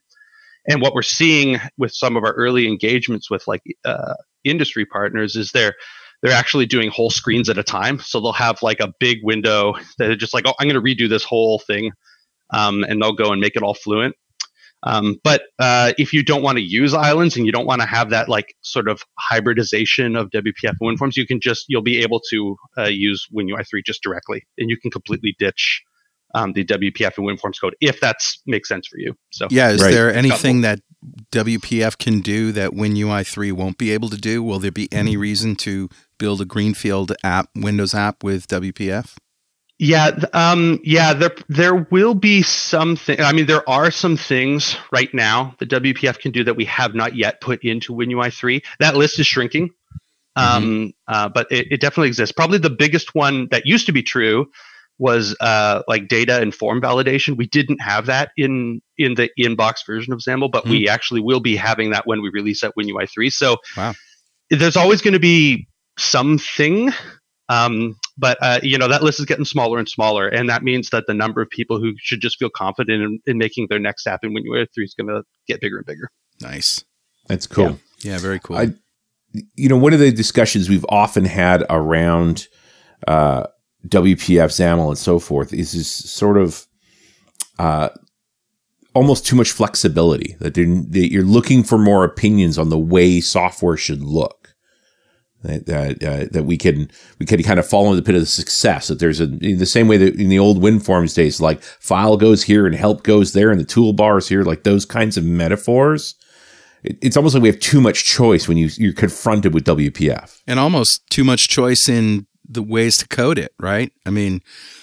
And 0.67 0.83
what 0.83 0.95
we're 0.95 1.03
seeing 1.03 1.59
with 1.79 1.93
some 1.93 2.17
of 2.17 2.25
our 2.25 2.33
early 2.33 2.67
engagements 2.67 3.31
with 3.31 3.47
like 3.47 3.63
uh, 3.85 4.15
industry 4.45 4.85
partners 4.85 5.35
is 5.35 5.51
they're 5.53 5.75
they're 6.23 6.33
actually 6.33 6.67
doing 6.67 6.91
whole 6.91 7.11
screens 7.11 7.49
at 7.49 7.59
a 7.59 7.63
time. 7.63 8.01
So 8.01 8.21
they'll 8.21 8.33
have 8.33 8.63
like 8.63 8.81
a 8.81 8.93
big 8.99 9.19
window 9.23 9.75
that 9.99 10.11
are 10.11 10.17
just 10.17 10.35
like, 10.35 10.45
oh, 10.47 10.55
I'm 10.59 10.69
going 10.69 10.83
to 10.83 10.83
redo 10.83 11.09
this 11.09 11.25
whole 11.25 11.59
thing, 11.61 11.93
um, 12.53 12.85
and 12.85 13.01
they'll 13.01 13.13
go 13.13 13.33
and 13.33 13.41
make 13.41 13.57
it 13.57 13.63
all 13.63 13.75
fluent. 13.75 14.15
Um, 14.85 15.17
but 15.25 15.43
uh, 15.59 15.93
if 15.99 16.13
you 16.13 16.23
don't 16.23 16.43
want 16.43 16.59
to 16.59 16.63
use 16.63 16.95
islands 16.95 17.37
and 17.37 17.45
you 17.47 17.53
don't 17.53 17.67
want 17.67 17.81
to 17.81 17.87
have 17.87 18.11
that 18.11 18.29
like 18.29 18.55
sort 18.63 18.89
of 18.89 19.03
hybridization 19.19 20.15
of 20.17 20.31
WPF 20.31 20.75
and 20.81 20.99
WinForms, 20.99 21.17
you 21.17 21.27
can 21.27 21.41
just 21.41 21.65
you'll 21.69 21.83
be 21.83 22.01
able 22.03 22.21
to 22.31 22.57
uh, 22.79 22.85
use 22.85 23.27
WinUI 23.35 23.67
3 23.69 23.83
just 23.85 24.03
directly, 24.03 24.47
and 24.57 24.71
you 24.71 24.77
can 24.77 24.91
completely 24.91 25.35
ditch 25.39 25.83
um, 26.35 26.53
the 26.53 26.65
WPF 26.65 27.17
and 27.19 27.27
WinForms 27.27 27.61
code 27.61 27.75
if 27.81 28.01
that 28.01 28.17
makes 28.47 28.69
sense 28.69 28.87
for 28.87 28.99
you. 28.99 29.15
So 29.31 29.49
Yeah, 29.51 29.71
is 29.71 29.83
Right. 29.83 29.91
there 29.93 30.15
anything 30.15 30.61
that 30.61 30.81
WPF 31.33 31.99
can 31.99 32.21
do 32.21 32.53
that 32.53 32.73
WinUI 32.73 33.27
3 33.27 33.53
won't 33.53 33.79
be 33.79 33.91
able 33.93 34.09
to 34.11 34.19
do? 34.19 34.43
Will 34.43 34.59
there 34.59 34.71
be 34.73 34.89
any 34.93 35.17
reason 35.17 35.57
to 35.57 35.89
build 36.19 36.41
a 36.41 36.45
greenfield 36.45 37.13
app, 37.25 37.49
Windows 37.57 37.95
app 37.95 38.23
with 38.23 38.47
WPF? 38.49 39.17
Yeah, 39.79 40.11
um, 40.33 40.81
yeah, 40.83 41.13
there 41.15 41.35
there 41.49 41.87
will 41.91 42.15
be 42.15 42.43
something. 42.43 43.21
I 43.21 43.33
mean, 43.33 43.47
there 43.47 43.69
are 43.69 43.93
some 43.93 44.17
things 44.17 44.77
right 44.91 45.13
now 45.15 45.55
that 45.61 45.71
WPF 45.71 46.19
can 46.19 46.33
do 46.33 46.43
that 46.45 46.55
we 46.55 46.65
have 46.65 46.97
not 46.97 47.15
yet 47.15 47.41
put 47.41 47.63
into 47.65 47.93
WinUI 47.93 48.33
three. 48.37 48.63
That 48.81 48.97
list 48.97 49.21
is 49.21 49.27
shrinking, 49.29 49.71
um, 50.35 50.95
uh, 51.07 51.29
but 51.29 51.47
it, 51.53 51.69
it 51.71 51.81
definitely 51.81 52.09
exists. 52.09 52.33
Probably 52.33 52.59
the 52.59 52.71
biggest 52.71 53.15
one 53.15 53.47
that 53.53 53.67
used 53.67 53.87
to 53.87 53.93
be 53.93 54.03
true 54.03 54.51
was 54.99 55.37
uh, 55.41 55.83
like 55.87 56.09
data 56.09 56.41
and 56.41 56.53
form 56.53 56.81
validation. 56.81 57.37
We 57.37 57.47
didn't 57.47 57.81
have 57.81 58.07
that 58.07 58.31
in 58.37 58.83
in 58.97 59.15
the 59.15 59.31
inbox 59.39 59.87
version 59.87 60.13
of 60.13 60.19
XAML, 60.19 60.51
but 60.51 60.67
we 60.69 60.89
actually 60.89 61.21
will 61.21 61.41
be 61.41 61.55
having 61.55 61.91
that 61.91 62.05
when 62.05 62.21
we 62.21 62.31
release 62.31 62.63
that 62.63 62.75
WinUI 62.77 63.09
three. 63.09 63.31
So 63.31 63.59
Wow. 63.77 63.95
there's 64.51 64.77
always 64.77 65.03
going 65.03 65.15
to 65.15 65.21
be 65.21 65.69
something 65.99 66.93
um, 67.49 67.97
but 68.17 68.39
uh, 68.41 68.61
you 68.63 68.79
know 68.79 68.89
that 68.89 69.03
list 69.03 69.21
is 69.21 69.27
getting 69.27 69.45
smaller 69.45 69.79
and 69.79 69.89
smaller, 69.89 70.29
and 70.29 70.49
that 70.49 70.63
means 70.63 70.91
that 70.91 71.05
the 71.07 71.15
number 71.15 71.41
of 71.41 71.49
people 71.51 71.79
who 71.81 71.93
should 71.99 72.21
just 72.21 72.39
feel 72.39 72.51
confident 72.51 73.03
in, 73.03 73.21
in 73.27 73.39
making 73.39 73.67
their 73.71 73.79
next 73.79 74.07
app 74.07 74.21
in 74.23 74.31
WinUI 74.35 74.67
3 74.75 74.85
is 74.85 74.95
going 74.95 75.09
to 75.09 75.23
get 75.47 75.61
bigger 75.61 75.79
and 75.79 75.87
bigger. 75.87 76.11
Nice. 76.41 76.85
That's 77.27 77.47
cool. 77.47 77.79
Yeah, 78.01 78.19
very 78.19 78.39
cool. 78.39 78.57
I- 78.57 78.75
you 79.55 79.69
know, 79.69 79.77
one 79.77 79.93
of 79.93 80.01
the 80.01 80.11
discussions 80.11 80.69
we've 80.69 80.87
often 80.89 81.25
had 81.25 81.65
around 81.69 82.49
uh, 83.07 83.45
WPF, 83.87 84.47
XAML, 84.47 84.89
and 84.89 84.99
so 84.99 85.19
forth 85.19 85.53
is 85.53 85.73
this 85.73 85.95
sort 85.95 86.39
of 86.39 86.67
uh, 87.59 87.91
almost 88.95 89.27
too 89.27 89.37
much 89.37 89.53
flexibility 89.53 90.37
that, 90.41 90.55
that 90.55 91.13
you're 91.13 91.23
looking 91.23 91.63
for 91.63 91.79
more 91.79 92.05
opinions 92.05 92.59
on 92.59 92.71
the 92.71 92.79
way 92.79 93.21
software 93.21 93.77
should 93.77 94.03
look. 94.03 94.38
That 95.43 95.67
that, 95.67 96.03
uh, 96.03 96.27
that 96.33 96.45
we 96.47 96.57
can 96.57 96.91
we 97.21 97.27
can 97.27 97.43
kind 97.45 97.59
of 97.61 97.67
follow 97.67 97.95
the 97.95 98.03
pit 98.03 98.15
of 98.17 98.21
the 98.23 98.27
success. 98.27 98.89
That 98.89 98.99
there's 98.99 99.21
a 99.21 99.25
in 99.41 99.59
the 99.59 99.67
same 99.67 99.87
way 99.87 99.97
that 99.97 100.17
in 100.17 100.29
the 100.31 100.39
old 100.39 100.61
WinForms 100.61 101.15
days, 101.15 101.41
like 101.41 101.63
file 101.63 102.17
goes 102.17 102.43
here 102.43 102.67
and 102.67 102.75
help 102.75 103.05
goes 103.05 103.33
there, 103.35 103.51
and 103.53 103.61
the 103.61 103.65
toolbars 103.65 104.29
here, 104.29 104.43
like 104.43 104.65
those 104.65 104.85
kinds 104.85 105.17
of 105.17 105.25
metaphors 105.25 106.15
it- 106.85 106.97
it's 107.03 107.17
almost 107.17 107.35
like 107.35 107.43
we 107.43 107.49
have 107.49 107.59
too 107.59 107.81
much 107.81 108.05
choice 108.05 108.47
when 108.49 108.57
you 108.57 108.69
you're 108.79 108.93
confronted 108.93 109.53
with 109.55 109.65
WPF. 109.65 110.41
and 110.47 110.59
almost 110.61 111.03
too 111.11 111.25
much 111.25 111.49
choice 111.49 111.89
in 111.89 112.27
the 112.49 112.63
ways 112.63 112.97
to 112.97 113.07
code 113.09 113.37
it, 113.39 113.53
right? 113.61 113.93
I 114.07 114.11
mean, 114.11 114.41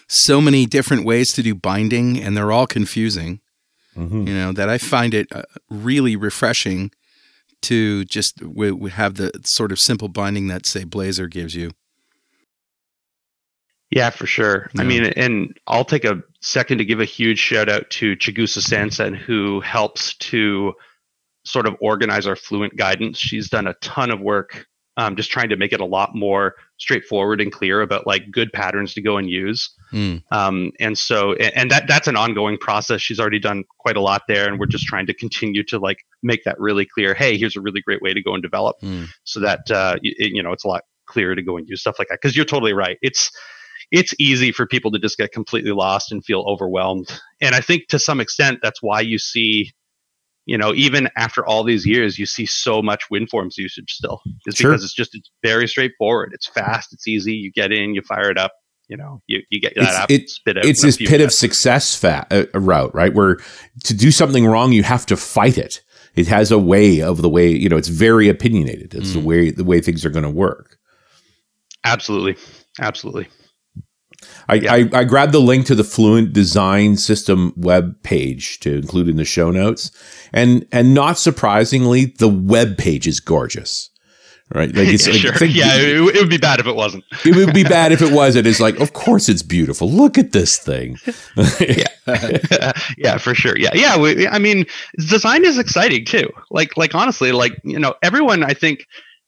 so 0.07 0.39
many 0.39 0.65
different 0.65 1.03
ways 1.03 1.31
to 1.33 1.41
do 1.41 1.55
binding, 1.55 2.21
and 2.21 2.35
they're 2.37 2.51
all 2.51 2.67
confusing. 2.67 3.39
You 3.97 4.33
know 4.33 4.51
that 4.51 4.67
I 4.69 4.77
find 4.77 5.13
it 5.13 5.27
uh, 5.31 5.43
really 5.69 6.15
refreshing 6.17 6.91
to 7.63 8.05
just 8.05 8.41
we, 8.41 8.69
w- 8.69 8.87
have 8.87 9.15
the 9.15 9.31
sort 9.43 9.71
of 9.71 9.79
simple 9.79 10.07
binding 10.07 10.47
that 10.47 10.65
say 10.65 10.83
Blazor 10.83 11.29
gives 11.29 11.55
you. 11.55 11.71
Yeah, 13.91 14.09
for 14.09 14.25
sure. 14.25 14.69
I 14.77 14.83
mean, 14.83 15.05
and 15.05 15.57
I'll 15.67 15.85
take 15.85 16.05
a 16.05 16.21
second 16.41 16.79
to 16.79 16.85
give 16.85 16.99
a 16.99 17.05
huge 17.05 17.39
shout 17.39 17.69
out 17.69 17.89
to 17.91 18.15
Chigusa 18.17 18.59
Sansen, 18.59 19.15
who 19.15 19.61
helps 19.61 20.15
to 20.15 20.73
sort 21.45 21.67
of 21.67 21.75
organize 21.79 22.27
our 22.27 22.35
Fluent 22.35 22.75
guidance. 22.75 23.17
She's 23.17 23.49
done 23.49 23.67
a 23.67 23.75
ton 23.75 24.11
of 24.11 24.19
work 24.19 24.67
um, 24.97 25.15
just 25.15 25.31
trying 25.31 25.49
to 25.49 25.57
make 25.57 25.73
it 25.73 25.81
a 25.81 25.85
lot 25.85 26.15
more 26.15 26.55
straightforward 26.77 27.39
and 27.39 27.51
clear 27.51 27.81
about 27.81 28.05
like 28.05 28.23
good 28.31 28.51
patterns 28.51 28.93
to 28.93 29.01
go 29.01 29.17
and 29.17 29.29
use. 29.29 29.73
Mm. 29.93 30.21
Um, 30.31 30.71
and 30.79 30.97
so, 30.97 31.33
and 31.33 31.71
that 31.71 31.87
that's 31.87 32.07
an 32.07 32.17
ongoing 32.17 32.57
process. 32.57 33.01
She's 33.01 33.19
already 33.19 33.39
done 33.39 33.63
quite 33.79 33.95
a 33.97 34.01
lot 34.01 34.23
there, 34.27 34.47
and 34.47 34.59
we're 34.59 34.65
just 34.65 34.85
trying 34.85 35.05
to 35.07 35.13
continue 35.13 35.63
to 35.65 35.79
like 35.79 35.99
make 36.23 36.43
that 36.43 36.59
really 36.59 36.85
clear. 36.85 37.13
Hey, 37.13 37.37
here's 37.37 37.55
a 37.55 37.61
really 37.61 37.81
great 37.81 38.01
way 38.01 38.13
to 38.13 38.21
go 38.21 38.33
and 38.33 38.43
develop, 38.43 38.75
Mm. 38.81 39.07
so 39.23 39.39
that 39.39 39.69
uh, 39.71 39.95
it- 40.01 40.33
you 40.33 40.43
know 40.43 40.51
it's 40.51 40.65
a 40.65 40.67
lot 40.67 40.83
clearer 41.07 41.35
to 41.35 41.41
go 41.43 41.55
and 41.57 41.67
use 41.69 41.81
stuff 41.81 41.95
like 41.99 42.07
that. 42.09 42.19
Because 42.21 42.35
you're 42.35 42.45
totally 42.45 42.73
right. 42.73 42.97
It's 43.01 43.31
it's 43.91 44.13
easy 44.19 44.51
for 44.51 44.65
people 44.65 44.91
to 44.91 44.99
just 44.99 45.17
get 45.17 45.31
completely 45.31 45.71
lost 45.71 46.11
and 46.11 46.25
feel 46.25 46.41
overwhelmed. 46.47 47.07
And 47.39 47.53
I 47.53 47.61
think 47.61 47.87
to 47.89 47.99
some 47.99 48.19
extent 48.19 48.59
that's 48.63 48.81
why 48.81 49.01
you 49.01 49.19
see, 49.19 49.71
you 50.45 50.57
know, 50.57 50.73
even 50.75 51.09
after 51.17 51.45
all 51.45 51.63
these 51.63 51.85
years, 51.85 52.17
you 52.19 52.25
see 52.25 52.45
so 52.45 52.81
much 52.81 53.03
WinForms 53.11 53.57
usage 53.57 53.91
still. 53.91 54.21
It's 54.45 54.57
Sure. 54.57 54.71
because 54.71 54.83
it's 54.83 54.93
just 54.93 55.15
it's 55.15 55.29
very 55.43 55.67
straightforward. 55.67 56.31
It's 56.33 56.47
fast. 56.47 56.93
It's 56.93 57.07
easy. 57.07 57.33
You 57.33 57.51
get 57.51 57.71
in, 57.71 57.95
you 57.95 58.01
fire 58.01 58.29
it 58.29 58.37
up. 58.37 58.51
You 58.87 58.97
know, 58.97 59.21
you, 59.25 59.41
you 59.49 59.59
get 59.59 59.73
that 59.75 59.81
It's- 59.81 59.99
app 59.99 60.11
it- 60.11 60.29
spit 60.29 60.57
out. 60.59 60.65
It's 60.65 60.81
this 60.83 60.97
pit 60.97 61.19
of 61.21 61.31
success 61.33 61.95
fat, 61.95 62.27
uh, 62.31 62.45
route, 62.53 62.93
right? 62.93 63.11
Where 63.11 63.37
to 63.85 63.93
do 63.95 64.11
something 64.11 64.45
wrong, 64.45 64.71
you 64.73 64.83
have 64.83 65.07
to 65.07 65.17
fight 65.17 65.57
it. 65.57 65.81
It 66.15 66.27
has 66.27 66.51
a 66.51 66.59
way 66.59 67.01
of 67.01 67.21
the 67.23 67.27
way 67.29 67.49
you 67.49 67.67
know. 67.67 67.77
It's 67.77 67.87
very 67.87 68.29
opinionated. 68.29 68.93
It's 68.93 69.13
the 69.13 69.19
Mm. 69.19 69.23
way 69.23 69.49
the 69.49 69.63
way 69.63 69.81
things 69.81 70.05
are 70.05 70.11
going 70.11 70.23
to 70.23 70.29
work. 70.29 70.77
Absolutely, 71.83 72.35
absolutely. 72.79 73.27
I, 74.47 74.55
Yeah. 74.55 74.73
I, 74.73 74.89
I 74.93 75.03
grabbed 75.03 75.31
the 75.31 75.39
link 75.39 75.65
to 75.67 75.75
the 75.75 75.83
Fluent 75.83 76.33
Design 76.33 76.97
System 76.97 77.53
web 77.55 78.01
page 78.03 78.59
to 78.61 78.75
include 78.75 79.07
in 79.09 79.17
the 79.17 79.25
show 79.25 79.51
notes, 79.51 79.91
and 80.33 80.65
and 80.71 80.93
not 80.93 81.17
surprisingly, 81.17 82.13
the 82.19 82.29
web 82.29 82.77
page 82.77 83.07
is 83.07 83.19
gorgeous. 83.19 83.89
Right? 84.53 84.67
Like 84.73 84.89
it's, 84.89 85.07
yeah, 85.23 85.31
like, 85.31 85.37
sure. 85.39 85.47
yeah, 85.47 85.73
it, 85.75 86.15
it 86.15 86.19
would 86.21 86.29
be 86.29 86.37
bad 86.37 86.59
if 86.59 86.67
it 86.67 86.75
wasn't. 86.75 87.03
it 87.25 87.35
would 87.35 87.53
be 87.55 87.63
bad 87.63 87.91
if 87.91 88.03
it 88.03 88.13
wasn't. 88.13 88.45
It's 88.45 88.59
like, 88.59 88.79
of 88.79 88.93
course 88.93 89.27
it's 89.27 89.41
beautiful. 89.41 89.89
Look 89.89 90.19
at 90.19 90.33
this 90.33 90.59
thing. 90.59 90.97
yeah, 92.97 93.17
for 93.17 93.33
sure. 93.33 93.57
Yeah, 93.57 93.71
yeah. 93.73 93.97
We, 93.97 94.27
I 94.27 94.37
mean, 94.37 94.65
design 94.97 95.45
is 95.45 95.57
exciting 95.57 96.05
too. 96.05 96.29
Like, 96.51 96.77
like 96.77 96.93
honestly, 96.93 97.31
like 97.31 97.53
you 97.63 97.79
know, 97.79 97.95
everyone. 98.03 98.43
I 98.43 98.53
think 98.53 98.85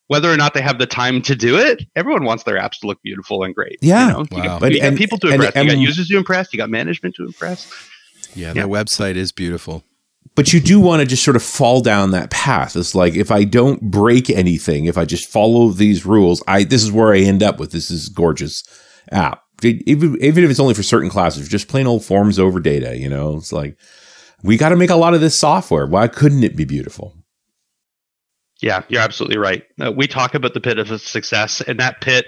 whether 0.08 0.32
or 0.32 0.38
not 0.38 0.54
they 0.54 0.62
have 0.62 0.80
the 0.80 0.86
time 0.86 1.22
to 1.24 1.36
do 1.36 1.58
it, 1.58 1.84
everyone 1.96 2.24
wants 2.24 2.44
their 2.44 2.58
apps 2.58 2.80
to 2.82 2.88
look 2.88 3.02
beautiful 3.04 3.44
and 3.44 3.54
great. 3.54 3.78
Yeah. 3.82 4.08
you, 4.08 4.14
know? 4.14 4.20
you 4.32 4.38
Wow. 4.38 4.44
got, 4.44 4.62
But- 4.62 4.72
you 4.74 4.80
got 4.80 4.88
and- 4.88 4.98
people 4.98 5.18
to 5.20 5.28
and- 5.28 5.36
impress. 5.36 5.56
you 5.56 5.64
got 5.70 5.74
and- 5.74 5.82
users 5.82 6.08
to 6.08 6.18
impress. 6.18 6.54
You 6.54 6.58
got 6.58 6.70
management 6.70 7.16
to 7.16 7.26
impress. 7.26 7.72
Yeah, 8.36 8.48
Yeah. 8.48 8.54
their 8.54 8.68
website 8.68 9.16
is 9.16 9.32
beautiful. 9.32 9.84
but 10.36 10.54
you 10.54 10.60
do 10.60 10.80
want 10.80 11.00
to 11.00 11.06
just 11.08 11.24
sort 11.24 11.36
of 11.36 11.42
fall 11.42 11.82
down 11.82 12.12
that 12.12 12.30
path. 12.30 12.76
It's 12.76 12.94
like 12.94 13.16
if 13.16 13.32
I 13.32 13.44
don't 13.44 13.82
break 13.90 14.30
anything, 14.30 14.86
if 14.86 14.96
I 14.96 15.04
just 15.04 15.28
follow 15.28 15.70
these 15.70 16.06
rules, 16.06 16.44
I 16.48 16.64
this 16.64 16.84
is 16.84 16.92
where 16.92 17.12
I 17.12 17.20
end 17.22 17.42
up 17.42 17.60
with 17.60 17.72
this 17.72 17.90
is 17.90 18.08
gorgeous 18.10 18.62
app. 19.12 19.42
Even 19.64 20.16
even 20.22 20.44
if 20.44 20.52
it's 20.52 20.60
only 20.60 20.76
for 20.76 20.84
certain 20.84 21.10
classes, 21.10 21.48
just 21.48 21.68
plain 21.68 21.88
old 21.88 22.06
forms 22.06 22.38
over 22.38 22.60
data. 22.60 22.96
You 22.98 23.10
know, 23.10 23.38
it's 23.38 23.52
like 23.52 23.78
we 24.44 24.58
got 24.58 24.70
to 24.70 24.76
make 24.76 24.92
a 24.92 24.96
lot 24.96 25.16
of 25.16 25.22
this 25.22 25.40
software. 25.40 25.88
Why 25.88 26.08
couldn't 26.08 26.44
it 26.44 26.56
be 26.56 26.66
beautiful? 26.66 27.16
Yeah, 28.62 28.84
you're 28.90 29.02
absolutely 29.02 29.38
right. 29.38 29.64
Uh, 29.80 29.92
we 29.92 30.08
talk 30.08 30.34
about 30.34 30.54
the 30.54 30.62
pit 30.62 30.80
of 30.80 31.00
success, 31.02 31.62
and 31.62 31.80
that 31.80 32.02
pit 32.02 32.26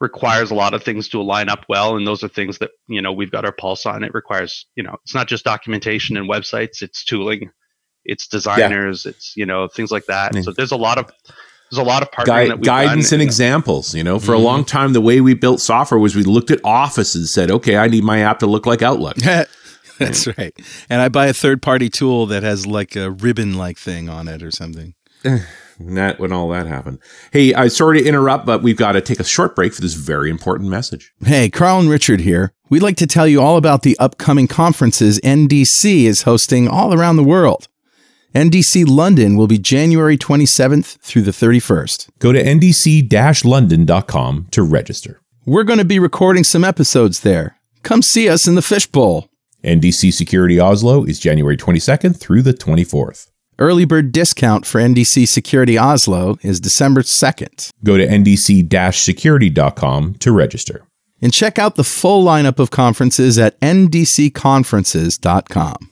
requires 0.00 0.50
a 0.50 0.54
lot 0.54 0.74
of 0.74 0.82
things 0.82 1.08
to 1.08 1.20
align 1.20 1.48
up 1.48 1.64
well, 1.68 1.96
and 1.96 2.06
those 2.06 2.22
are 2.24 2.28
things 2.28 2.58
that 2.58 2.70
you 2.88 3.00
know 3.02 3.12
we've 3.12 3.30
got 3.30 3.44
our 3.44 3.52
pulse 3.52 3.86
on. 3.86 4.02
It 4.04 4.12
requires 4.14 4.66
you 4.74 4.82
know 4.82 4.96
it's 5.04 5.14
not 5.14 5.28
just 5.28 5.44
documentation 5.44 6.16
and 6.16 6.28
websites; 6.28 6.82
it's 6.82 7.04
tooling, 7.04 7.50
it's 8.04 8.26
designers, 8.26 9.06
it's 9.06 9.32
you 9.36 9.46
know 9.46 9.68
things 9.68 9.90
like 9.92 10.06
that. 10.06 10.34
Yeah. 10.34 10.40
So 10.42 10.52
there's 10.52 10.72
a 10.72 10.76
lot 10.76 10.98
of 10.98 11.06
there's 11.70 11.78
a 11.78 11.82
lot 11.84 12.02
of 12.02 12.10
partnering 12.10 12.24
Gui- 12.44 12.48
that 12.48 12.58
we've 12.58 12.64
guidance 12.64 13.10
done, 13.10 13.16
and 13.20 13.22
you 13.22 13.28
examples. 13.28 13.94
You 13.94 14.02
know, 14.02 14.18
for 14.18 14.34
a 14.34 14.38
Mhm. 14.38 14.42
long 14.44 14.64
time, 14.64 14.94
the 14.94 15.00
way 15.00 15.20
we 15.20 15.34
built 15.34 15.60
software 15.60 16.00
was 16.00 16.16
we 16.16 16.24
looked 16.24 16.50
at 16.50 16.60
Office 16.64 17.14
and 17.14 17.28
said, 17.28 17.50
"Okay, 17.52 17.76
I 17.76 17.86
need 17.86 18.02
my 18.04 18.20
app 18.20 18.40
to 18.40 18.46
look 18.46 18.66
like 18.66 18.82
Outlook." 18.82 19.16
That's 19.98 20.26
right. 20.38 20.56
And 20.88 21.00
I 21.02 21.08
buy 21.08 21.26
a 21.26 21.32
third 21.32 21.60
party 21.60 21.88
tool 21.88 22.26
that 22.26 22.42
has 22.44 22.66
like 22.66 22.94
a 22.96 23.10
ribbon 23.10 23.54
like 23.58 23.78
thing 23.78 24.08
on 24.08 24.26
it 24.28 24.42
or 24.42 24.50
something. 24.50 24.94
when 25.78 25.94
that 25.94 26.18
when 26.18 26.32
all 26.32 26.48
that 26.50 26.66
happened. 26.66 26.98
Hey, 27.32 27.54
I'm 27.54 27.70
sorry 27.70 28.00
to 28.00 28.06
interrupt, 28.06 28.44
but 28.46 28.62
we've 28.62 28.76
got 28.76 28.92
to 28.92 29.00
take 29.00 29.20
a 29.20 29.24
short 29.24 29.56
break 29.56 29.72
for 29.74 29.80
this 29.80 29.94
very 29.94 30.30
important 30.30 30.68
message. 30.68 31.12
Hey, 31.24 31.48
Carl 31.48 31.80
and 31.80 31.88
Richard 31.88 32.20
here. 32.20 32.52
We'd 32.68 32.82
like 32.82 32.96
to 32.96 33.06
tell 33.06 33.26
you 33.26 33.40
all 33.40 33.56
about 33.56 33.80
the 33.82 33.98
upcoming 33.98 34.46
conferences 34.46 35.18
NDC 35.20 36.04
is 36.04 36.20
hosting 36.22 36.68
all 36.68 36.92
around 36.92 37.16
the 37.16 37.24
world. 37.24 37.68
NDC 38.34 38.86
London 38.86 39.36
will 39.36 39.46
be 39.46 39.58
January 39.58 40.18
27th 40.18 40.98
through 40.98 41.22
the 41.22 41.30
31st. 41.30 42.10
Go 42.18 42.32
to 42.32 42.42
ndc-london.com 42.42 44.48
to 44.50 44.62
register. 44.62 45.22
We're 45.46 45.64
going 45.64 45.78
to 45.78 45.84
be 45.84 45.98
recording 45.98 46.44
some 46.44 46.62
episodes 46.62 47.20
there. 47.20 47.56
Come 47.82 48.02
see 48.02 48.28
us 48.28 48.46
in 48.46 48.54
the 48.54 48.60
fishbowl. 48.60 49.30
NDC 49.64 50.12
Security 50.12 50.60
Oslo 50.60 51.04
is 51.04 51.18
January 51.18 51.56
22nd 51.56 52.20
through 52.20 52.42
the 52.42 52.52
24th. 52.52 53.30
Early 53.60 53.84
bird 53.84 54.12
discount 54.12 54.64
for 54.64 54.80
NDC 54.80 55.26
Security 55.26 55.76
Oslo 55.76 56.36
is 56.42 56.60
December 56.60 57.02
2nd. 57.02 57.70
Go 57.82 57.96
to 57.96 58.06
ndc-security.com 58.06 60.14
to 60.14 60.32
register. 60.32 60.84
And 61.20 61.32
check 61.32 61.58
out 61.58 61.74
the 61.74 61.82
full 61.82 62.24
lineup 62.24 62.60
of 62.60 62.70
conferences 62.70 63.36
at 63.36 63.60
ndcconferences.com. 63.60 65.90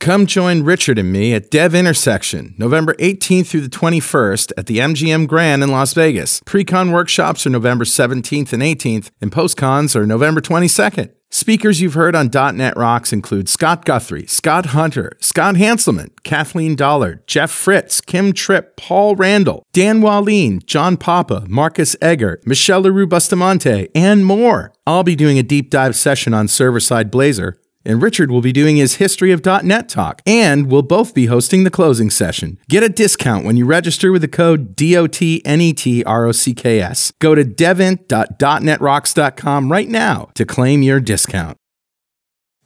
Come 0.00 0.26
join 0.26 0.64
Richard 0.64 0.98
and 0.98 1.12
me 1.12 1.32
at 1.34 1.50
Dev 1.50 1.74
Intersection, 1.74 2.54
November 2.58 2.94
18th 2.94 3.48
through 3.48 3.60
the 3.60 3.68
21st 3.68 4.52
at 4.56 4.64
the 4.66 4.78
MGM 4.78 5.28
Grand 5.28 5.62
in 5.62 5.70
Las 5.70 5.92
Vegas. 5.92 6.40
Pre-con 6.46 6.90
workshops 6.90 7.46
are 7.46 7.50
November 7.50 7.84
17th 7.84 8.52
and 8.52 8.62
18th, 8.62 9.10
and 9.20 9.30
post-cons 9.30 9.94
are 9.94 10.06
November 10.06 10.40
22nd. 10.40 11.10
Speakers 11.32 11.80
you've 11.80 11.94
heard 11.94 12.16
on 12.16 12.28
.NET 12.56 12.76
Rocks 12.76 13.12
include 13.12 13.48
Scott 13.48 13.84
Guthrie, 13.84 14.26
Scott 14.26 14.66
Hunter, 14.66 15.16
Scott 15.20 15.54
Hanselman, 15.54 16.10
Kathleen 16.24 16.74
Dollard, 16.74 17.24
Jeff 17.28 17.52
Fritz, 17.52 18.00
Kim 18.00 18.32
Tripp, 18.32 18.76
Paul 18.76 19.14
Randal, 19.14 19.64
Dan 19.72 20.00
Wahlin, 20.00 20.64
John 20.66 20.96
Papa, 20.96 21.44
Markus 21.48 21.94
Egger, 22.02 22.40
Michele 22.44 22.80
Leroux 22.80 23.06
Bustamante, 23.06 23.88
and 23.94 24.26
more. 24.26 24.72
I'll 24.88 25.04
be 25.04 25.14
doing 25.14 25.38
a 25.38 25.44
deep 25.44 25.70
dive 25.70 25.94
session 25.94 26.34
on 26.34 26.48
server-side 26.48 27.12
Blazor, 27.12 27.54
and 27.84 28.02
Richard 28.02 28.30
will 28.30 28.40
be 28.40 28.52
doing 28.52 28.76
his 28.76 28.94
History 28.96 29.30
of 29.32 29.44
.NET 29.44 29.88
talk, 29.88 30.22
and 30.26 30.70
we'll 30.70 30.82
both 30.82 31.14
be 31.14 31.26
hosting 31.26 31.64
the 31.64 31.70
closing 31.70 32.10
session. 32.10 32.58
Get 32.68 32.82
a 32.82 32.88
discount 32.88 33.44
when 33.44 33.56
you 33.56 33.64
register 33.64 34.10
with 34.12 34.22
the 34.22 34.28
code 34.28 34.76
DOTNETROCKS. 34.76 37.12
Go 37.18 37.34
to 37.34 37.44
devint.netrocks.com 37.44 39.72
right 39.72 39.88
now 39.88 40.28
to 40.34 40.44
claim 40.44 40.82
your 40.82 41.00
discount. 41.00 41.56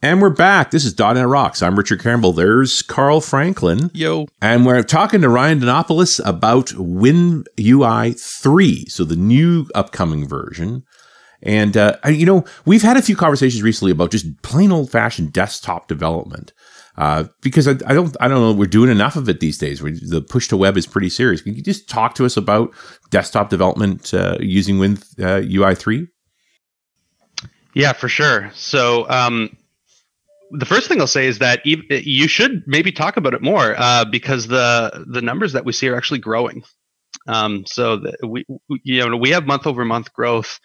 And 0.01 0.21
we're 0.21 0.29
back. 0.29 0.69
This 0.69 0.83
is 0.85 0.99
.NET 0.99 1.27
Rocks. 1.27 1.63
I'm 1.63 1.75
Richard 1.75 1.99
Campbell. 1.99 2.31
There's 2.31 2.83
Carl 2.83 3.21
Franklin. 3.21 3.89
Yo. 3.91 4.27
And 4.39 4.63
we're 4.63 4.83
talking 4.83 5.21
to 5.21 5.29
Ryan 5.29 5.61
Demopoulos 5.61 6.21
about 6.23 6.67
WinUI 6.67 8.19
3, 8.19 8.85
so 8.87 9.03
the 9.03 9.15
new 9.15 9.65
upcoming 9.73 10.27
version. 10.27 10.83
And, 11.45 11.77
uh, 11.77 11.97
you 12.07 12.25
know, 12.25 12.43
we've 12.65 12.81
had 12.81 12.97
a 12.97 13.01
few 13.01 13.15
conversations 13.15 13.61
recently 13.61 13.91
about 13.91 14.11
just 14.11 14.41
plain 14.41 14.71
old 14.71 14.91
fashioned 14.91 15.31
desktop 15.31 15.87
development. 15.87 16.51
Uh, 16.97 17.25
because 17.41 17.67
I, 17.67 17.71
I, 17.85 17.93
don't, 17.93 18.15
I 18.19 18.27
don't 18.27 18.41
know, 18.41 18.53
we're 18.53 18.65
doing 18.65 18.89
enough 18.89 19.15
of 19.15 19.29
it 19.29 19.41
these 19.41 19.57
days. 19.57 19.81
Where 19.81 19.91
the 19.91 20.21
push 20.21 20.47
to 20.47 20.57
web 20.57 20.77
is 20.77 20.87
pretty 20.87 21.09
serious. 21.09 21.41
Can 21.41 21.53
you 21.53 21.61
just 21.61 21.89
talk 21.89 22.15
to 22.15 22.25
us 22.25 22.35
about 22.35 22.73
desktop 23.11 23.49
development 23.49 24.13
uh, 24.13 24.37
using 24.39 24.79
Win 24.79 24.97
UI 25.19 25.71
uh, 25.71 25.75
three? 25.75 26.07
Yeah, 27.73 27.91
for 27.93 28.07
sure. 28.07 28.49
So 28.55 29.07
um, 29.09 29.55
the 30.51 30.65
first 30.65 30.87
thing 30.87 31.01
I'll 31.01 31.07
say 31.07 31.27
is 31.27 31.39
that 31.39 31.65
you 31.65 32.27
should 32.27 32.63
maybe 32.65 32.91
talk 32.91 33.17
about 33.17 33.33
it 33.33 33.41
more 33.41 33.75
uh, 33.77 34.05
because 34.05 34.47
the 34.47 35.05
the 35.07 35.21
numbers 35.21 35.53
that 35.53 35.65
we 35.65 35.73
see 35.73 35.89
are 35.89 35.95
actually 35.97 36.19
growing. 36.19 36.63
Um, 37.27 37.65
so 37.67 38.01
we 38.23 38.45
you 38.83 39.07
know 39.07 39.17
we 39.17 39.31
have 39.31 39.45
month 39.45 39.67
over 39.67 39.83
month 39.83 40.13
growth 40.13 40.59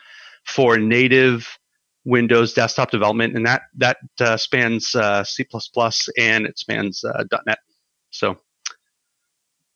for 0.50 0.78
native 0.78 1.58
Windows 2.04 2.54
desktop 2.54 2.90
development, 2.90 3.36
and 3.36 3.46
that 3.46 3.62
that 3.76 3.98
uh, 4.20 4.36
spans 4.36 4.94
uh, 4.94 5.22
C++ 5.24 5.46
and 6.18 6.46
it 6.46 6.58
spans 6.58 7.04
uh, 7.04 7.24
.NET. 7.46 7.58
So, 8.10 8.38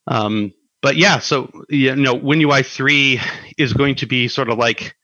um, 0.07 0.53
but 0.83 0.97
yeah, 0.97 1.19
so 1.19 1.51
you 1.69 1.95
know, 1.95 2.15
WinUI 2.15 2.65
three 2.65 3.21
is 3.59 3.73
going 3.73 3.97
to 3.97 4.07
be 4.07 4.29
sort 4.29 4.49
of 4.49 4.59
like 4.59 4.95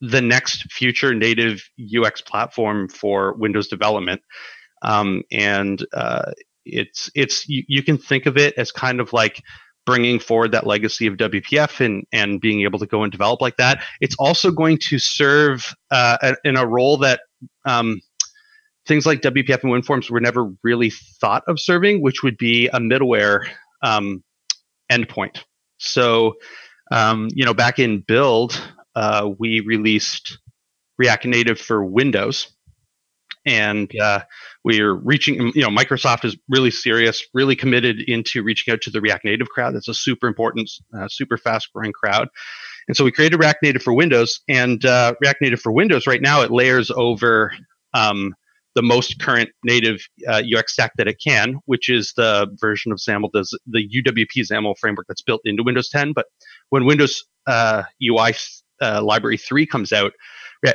the 0.00 0.22
next 0.22 0.72
future 0.72 1.14
native 1.14 1.62
UX 1.78 2.20
platform 2.20 2.88
for 2.88 3.34
Windows 3.34 3.68
development, 3.68 4.22
um, 4.82 5.22
and 5.32 5.84
uh, 5.92 6.32
it's 6.64 7.10
it's 7.14 7.48
you, 7.48 7.64
you 7.66 7.82
can 7.82 7.98
think 7.98 8.26
of 8.26 8.36
it 8.36 8.54
as 8.56 8.70
kind 8.70 9.00
of 9.00 9.12
like 9.12 9.42
bringing 9.84 10.18
forward 10.18 10.52
that 10.52 10.66
legacy 10.66 11.06
of 11.06 11.16
WPF 11.16 11.84
and 11.84 12.04
and 12.12 12.40
being 12.40 12.62
able 12.62 12.78
to 12.78 12.86
go 12.86 13.02
and 13.02 13.12
develop 13.12 13.40
like 13.40 13.56
that. 13.56 13.82
It's 14.00 14.16
also 14.18 14.50
going 14.50 14.78
to 14.88 14.98
serve 14.98 15.74
uh, 15.90 16.34
in 16.44 16.56
a 16.56 16.66
role 16.66 16.98
that 16.98 17.20
um, 17.64 18.00
things 18.86 19.06
like 19.06 19.20
WPF 19.20 19.62
and 19.62 19.72
WinForms 19.72 20.10
were 20.10 20.20
never 20.20 20.52
really 20.62 20.90
thought 20.90 21.42
of 21.46 21.60
serving, 21.60 22.02
which 22.02 22.22
would 22.22 22.36
be 22.36 22.68
a 22.68 22.78
middleware 22.78 23.46
um, 23.82 24.22
endpoint. 24.90 25.42
So, 25.78 26.34
um, 26.90 27.28
you 27.34 27.44
know, 27.44 27.54
back 27.54 27.78
in 27.78 28.00
build, 28.00 28.60
uh, 28.94 29.30
we 29.38 29.60
released 29.60 30.38
React 30.98 31.26
Native 31.26 31.60
for 31.60 31.84
Windows, 31.84 32.52
and 33.44 33.90
uh, 33.98 34.20
we're 34.64 34.94
reaching 34.94 35.52
you 35.54 35.62
know 35.62 35.68
microsoft 35.68 36.24
is 36.24 36.36
really 36.48 36.70
serious 36.70 37.24
really 37.34 37.56
committed 37.56 38.00
into 38.06 38.42
reaching 38.42 38.72
out 38.72 38.80
to 38.82 38.90
the 38.90 39.00
react 39.00 39.24
native 39.24 39.48
crowd. 39.48 39.74
That's 39.74 39.88
a 39.88 39.94
super 39.94 40.26
important 40.26 40.70
uh, 40.96 41.08
super 41.08 41.36
fast 41.36 41.68
growing 41.74 41.92
crowd. 41.92 42.28
And 42.88 42.96
so 42.96 43.04
we 43.04 43.12
created 43.12 43.38
react 43.38 43.62
native 43.62 43.82
for 43.82 43.92
windows 43.92 44.40
and 44.48 44.84
uh, 44.84 45.14
react 45.20 45.40
native 45.40 45.60
for 45.60 45.72
windows 45.72 46.06
right 46.06 46.22
now 46.22 46.42
it 46.42 46.50
layers 46.50 46.90
over 46.90 47.52
um, 47.94 48.34
the 48.74 48.82
most 48.82 49.20
current 49.20 49.50
native 49.64 50.00
uh, 50.28 50.42
ux 50.56 50.72
stack 50.72 50.92
that 50.96 51.06
it 51.06 51.16
can 51.22 51.56
which 51.66 51.88
is 51.88 52.12
the 52.16 52.48
version 52.60 52.90
of 52.90 52.98
xaml 52.98 53.30
does 53.32 53.56
the 53.66 53.86
uwp 53.98 54.26
xaml 54.38 54.74
framework 54.78 55.06
that's 55.08 55.22
built 55.22 55.42
into 55.44 55.62
windows 55.62 55.90
10 55.90 56.12
but 56.14 56.26
when 56.70 56.86
windows 56.86 57.24
ui 57.48 57.84
uh, 58.16 58.32
uh, 58.80 59.02
library 59.02 59.36
3 59.36 59.66
comes 59.66 59.92
out 59.92 60.12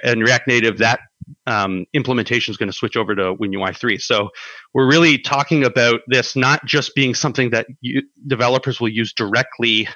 and 0.03 0.21
react 0.21 0.47
native 0.47 0.77
that 0.79 0.99
um, 1.45 1.85
implementation 1.93 2.51
is 2.51 2.57
going 2.57 2.69
to 2.69 2.77
switch 2.77 2.95
over 2.95 3.15
to 3.15 3.35
WinUI 3.35 3.75
3. 3.75 3.97
So 3.97 4.29
we're 4.73 4.89
really 4.89 5.17
talking 5.17 5.63
about 5.63 6.01
this 6.07 6.35
not 6.35 6.65
just 6.65 6.95
being 6.95 7.13
something 7.13 7.49
that 7.51 7.67
you, 7.81 8.03
developers 8.27 8.79
will 8.79 8.89
use 8.89 9.13
directly 9.13 9.87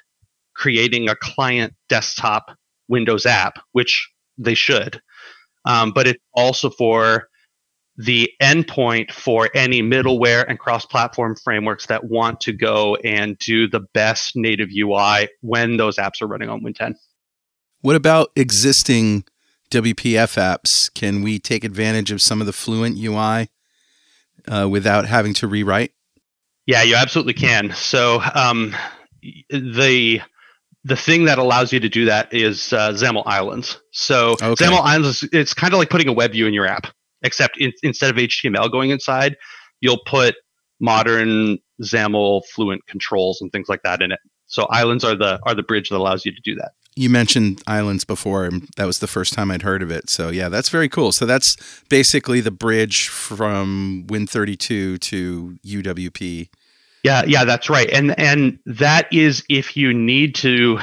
creating 0.55 1.09
a 1.09 1.15
client 1.15 1.73
desktop 1.89 2.57
Windows 2.87 3.25
app, 3.25 3.59
which 3.71 4.09
they 4.37 4.53
should, 4.53 5.01
um, 5.65 5.91
but 5.93 6.07
it's 6.07 6.23
also 6.33 6.69
for 6.69 7.27
the 7.97 8.29
endpoint 8.41 9.11
for 9.11 9.49
any 9.53 9.81
middleware 9.81 10.45
and 10.47 10.57
cross-platform 10.57 11.35
frameworks 11.35 11.85
that 11.87 12.05
want 12.05 12.39
to 12.41 12.53
go 12.53 12.95
and 12.95 13.37
do 13.37 13.67
the 13.67 13.81
best 13.93 14.35
native 14.35 14.69
UI 14.75 15.29
when 15.41 15.77
those 15.77 15.97
apps 15.97 16.21
are 16.21 16.27
running 16.27 16.49
on 16.49 16.63
Win 16.63 16.73
10. 16.73 16.95
What 17.81 17.95
about 17.95 18.31
existing 18.35 19.25
WPF 19.71 20.37
apps, 20.37 20.93
can 20.93 21.21
we 21.21 21.39
take 21.39 21.63
advantage 21.63 22.11
of 22.11 22.21
some 22.21 22.41
of 22.41 22.47
the 22.47 22.53
Fluent 22.53 22.97
UI 22.97 23.49
uh, 24.47 24.67
without 24.69 25.05
having 25.05 25.33
to 25.35 25.47
rewrite? 25.47 25.93
Yeah, 26.67 26.83
you 26.83 26.95
absolutely 26.95 27.33
can. 27.33 27.71
So 27.73 28.21
um, 28.35 28.75
the 29.49 30.21
the 30.83 30.95
thing 30.95 31.25
that 31.25 31.37
allows 31.37 31.71
you 31.71 31.79
to 31.79 31.89
do 31.89 32.05
that 32.05 32.33
is 32.33 32.73
uh, 32.73 32.91
XAML 32.91 33.23
Islands. 33.25 33.79
So 33.91 34.31
okay. 34.33 34.65
XAML 34.65 34.81
Islands, 34.81 35.23
is, 35.23 35.29
it's 35.31 35.53
kind 35.53 35.73
of 35.73 35.79
like 35.79 35.89
putting 35.89 36.07
a 36.07 36.13
web 36.13 36.31
view 36.31 36.47
in 36.47 36.53
your 36.53 36.65
app, 36.65 36.87
except 37.21 37.57
in, 37.59 37.71
instead 37.83 38.09
of 38.09 38.17
HTML 38.17 38.71
going 38.71 38.89
inside, 38.89 39.37
you'll 39.79 40.01
put 40.05 40.35
modern 40.79 41.59
XAML 41.81 42.41
Fluent 42.53 42.85
controls 42.87 43.41
and 43.41 43.51
things 43.51 43.69
like 43.69 43.83
that 43.83 44.01
in 44.01 44.11
it. 44.11 44.19
So 44.47 44.65
islands 44.65 45.03
are 45.05 45.15
the 45.15 45.39
are 45.43 45.55
the 45.55 45.63
bridge 45.63 45.89
that 45.89 45.97
allows 45.97 46.25
you 46.25 46.33
to 46.33 46.41
do 46.43 46.55
that 46.55 46.71
you 46.95 47.09
mentioned 47.09 47.61
islands 47.67 48.03
before, 48.03 48.45
and 48.45 48.67
that 48.75 48.85
was 48.85 48.99
the 48.99 49.07
first 49.07 49.33
time 49.33 49.51
I'd 49.51 49.61
heard 49.61 49.81
of 49.81 49.91
it. 49.91 50.09
So 50.09 50.29
yeah, 50.29 50.49
that's 50.49 50.69
very 50.69 50.89
cool. 50.89 51.11
So 51.11 51.25
that's 51.25 51.55
basically 51.89 52.41
the 52.41 52.51
bridge 52.51 53.07
from 53.07 54.05
Win32 54.07 54.99
to 54.99 55.57
UWP. 55.65 56.49
Yeah, 57.03 57.23
yeah, 57.25 57.45
that's 57.45 57.69
right. 57.69 57.89
And 57.89 58.17
and 58.19 58.59
that 58.65 59.11
is 59.11 59.43
if 59.49 59.75
you 59.75 59.93
need 59.93 60.35
to 60.35 60.79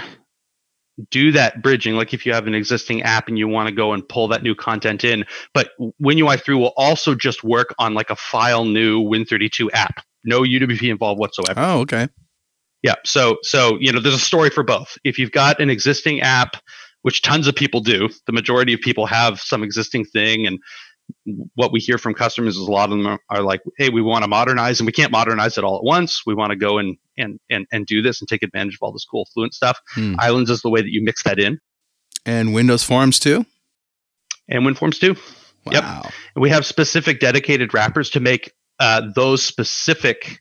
do 1.11 1.32
that 1.32 1.62
bridging, 1.62 1.94
like 1.94 2.12
if 2.12 2.26
you 2.26 2.32
have 2.32 2.46
an 2.46 2.54
existing 2.54 3.02
app 3.02 3.28
and 3.28 3.38
you 3.38 3.46
want 3.46 3.68
to 3.68 3.74
go 3.74 3.92
and 3.92 4.09
pull 4.09 4.28
that 4.28 4.42
new 4.42 4.54
content 4.54 5.04
in. 5.04 5.24
But 5.54 5.70
WinUI 6.02 6.42
3 6.42 6.56
will 6.56 6.72
also 6.76 7.14
just 7.14 7.44
work 7.44 7.74
on 7.78 7.94
like 7.94 8.11
a 8.11 8.16
file 8.16 8.64
new 8.64 9.02
Win32 9.04 9.68
app. 9.72 10.04
No 10.24 10.42
UWP 10.42 10.90
involved 10.90 11.20
whatsoever. 11.20 11.61
Oh, 11.61 11.80
okay. 11.80 12.09
Yeah. 12.82 12.94
So 13.04 13.38
so 13.42 13.76
you 13.80 13.92
know, 13.92 14.00
there's 14.00 14.14
a 14.14 14.18
story 14.18 14.50
for 14.50 14.62
both. 14.62 14.96
If 15.04 15.18
you've 15.18 15.32
got 15.32 15.60
an 15.60 15.70
existing 15.70 16.20
app, 16.20 16.56
which 17.02 17.22
tons 17.22 17.46
of 17.46 17.54
people 17.54 17.80
do, 17.80 18.08
the 18.26 18.32
majority 18.32 18.72
of 18.72 18.80
people 18.80 19.06
have 19.06 19.40
some 19.40 19.62
existing 19.62 20.04
thing, 20.04 20.46
and 20.46 20.58
what 21.54 21.72
we 21.72 21.80
hear 21.80 21.96
from 21.98 22.14
customers 22.14 22.56
is 22.56 22.66
a 22.66 22.70
lot 22.70 22.92
of 22.92 22.98
them 22.98 23.18
are 23.30 23.42
like, 23.42 23.60
"Hey, 23.78 23.88
we 23.88 24.02
want 24.02 24.24
to 24.24 24.28
modernize, 24.28 24.78
and 24.80 24.86
we 24.86 24.92
can't 24.92 25.10
modernize 25.10 25.58
it 25.58 25.64
all 25.64 25.76
at 25.76 25.84
once. 25.84 26.22
We 26.26 26.34
want 26.34 26.50
to 26.50 26.56
go 26.56 26.78
and 26.78 26.96
and 27.16 27.40
and 27.50 27.66
and 27.72 27.86
do 27.86 28.02
this 28.02 28.20
and 28.20 28.28
take 28.28 28.42
advantage 28.42 28.74
of 28.74 28.78
all 28.82 28.92
this 28.92 29.04
cool 29.04 29.26
Fluent 29.34 29.54
stuff." 29.54 29.80
Hmm. 29.94 30.14
Islands 30.18 30.50
is 30.50 30.62
the 30.62 30.70
way 30.70 30.80
that 30.80 30.90
you 30.90 31.02
mix 31.02 31.22
that 31.24 31.38
in, 31.38 31.58
And 32.26 32.52
Windows 32.54 32.84
Forms 32.84 33.18
too? 33.18 33.46
and 34.48 34.64
WinForms 34.64 34.98
too. 34.98 35.14
Yep. 35.70 35.84
We 36.36 36.48
have 36.50 36.64
specific 36.64 37.20
dedicated 37.20 37.74
wrappers 37.74 38.08
to 38.10 38.20
make 38.20 38.52
uh, 38.78 39.02
those 39.14 39.42
specific 39.42 40.40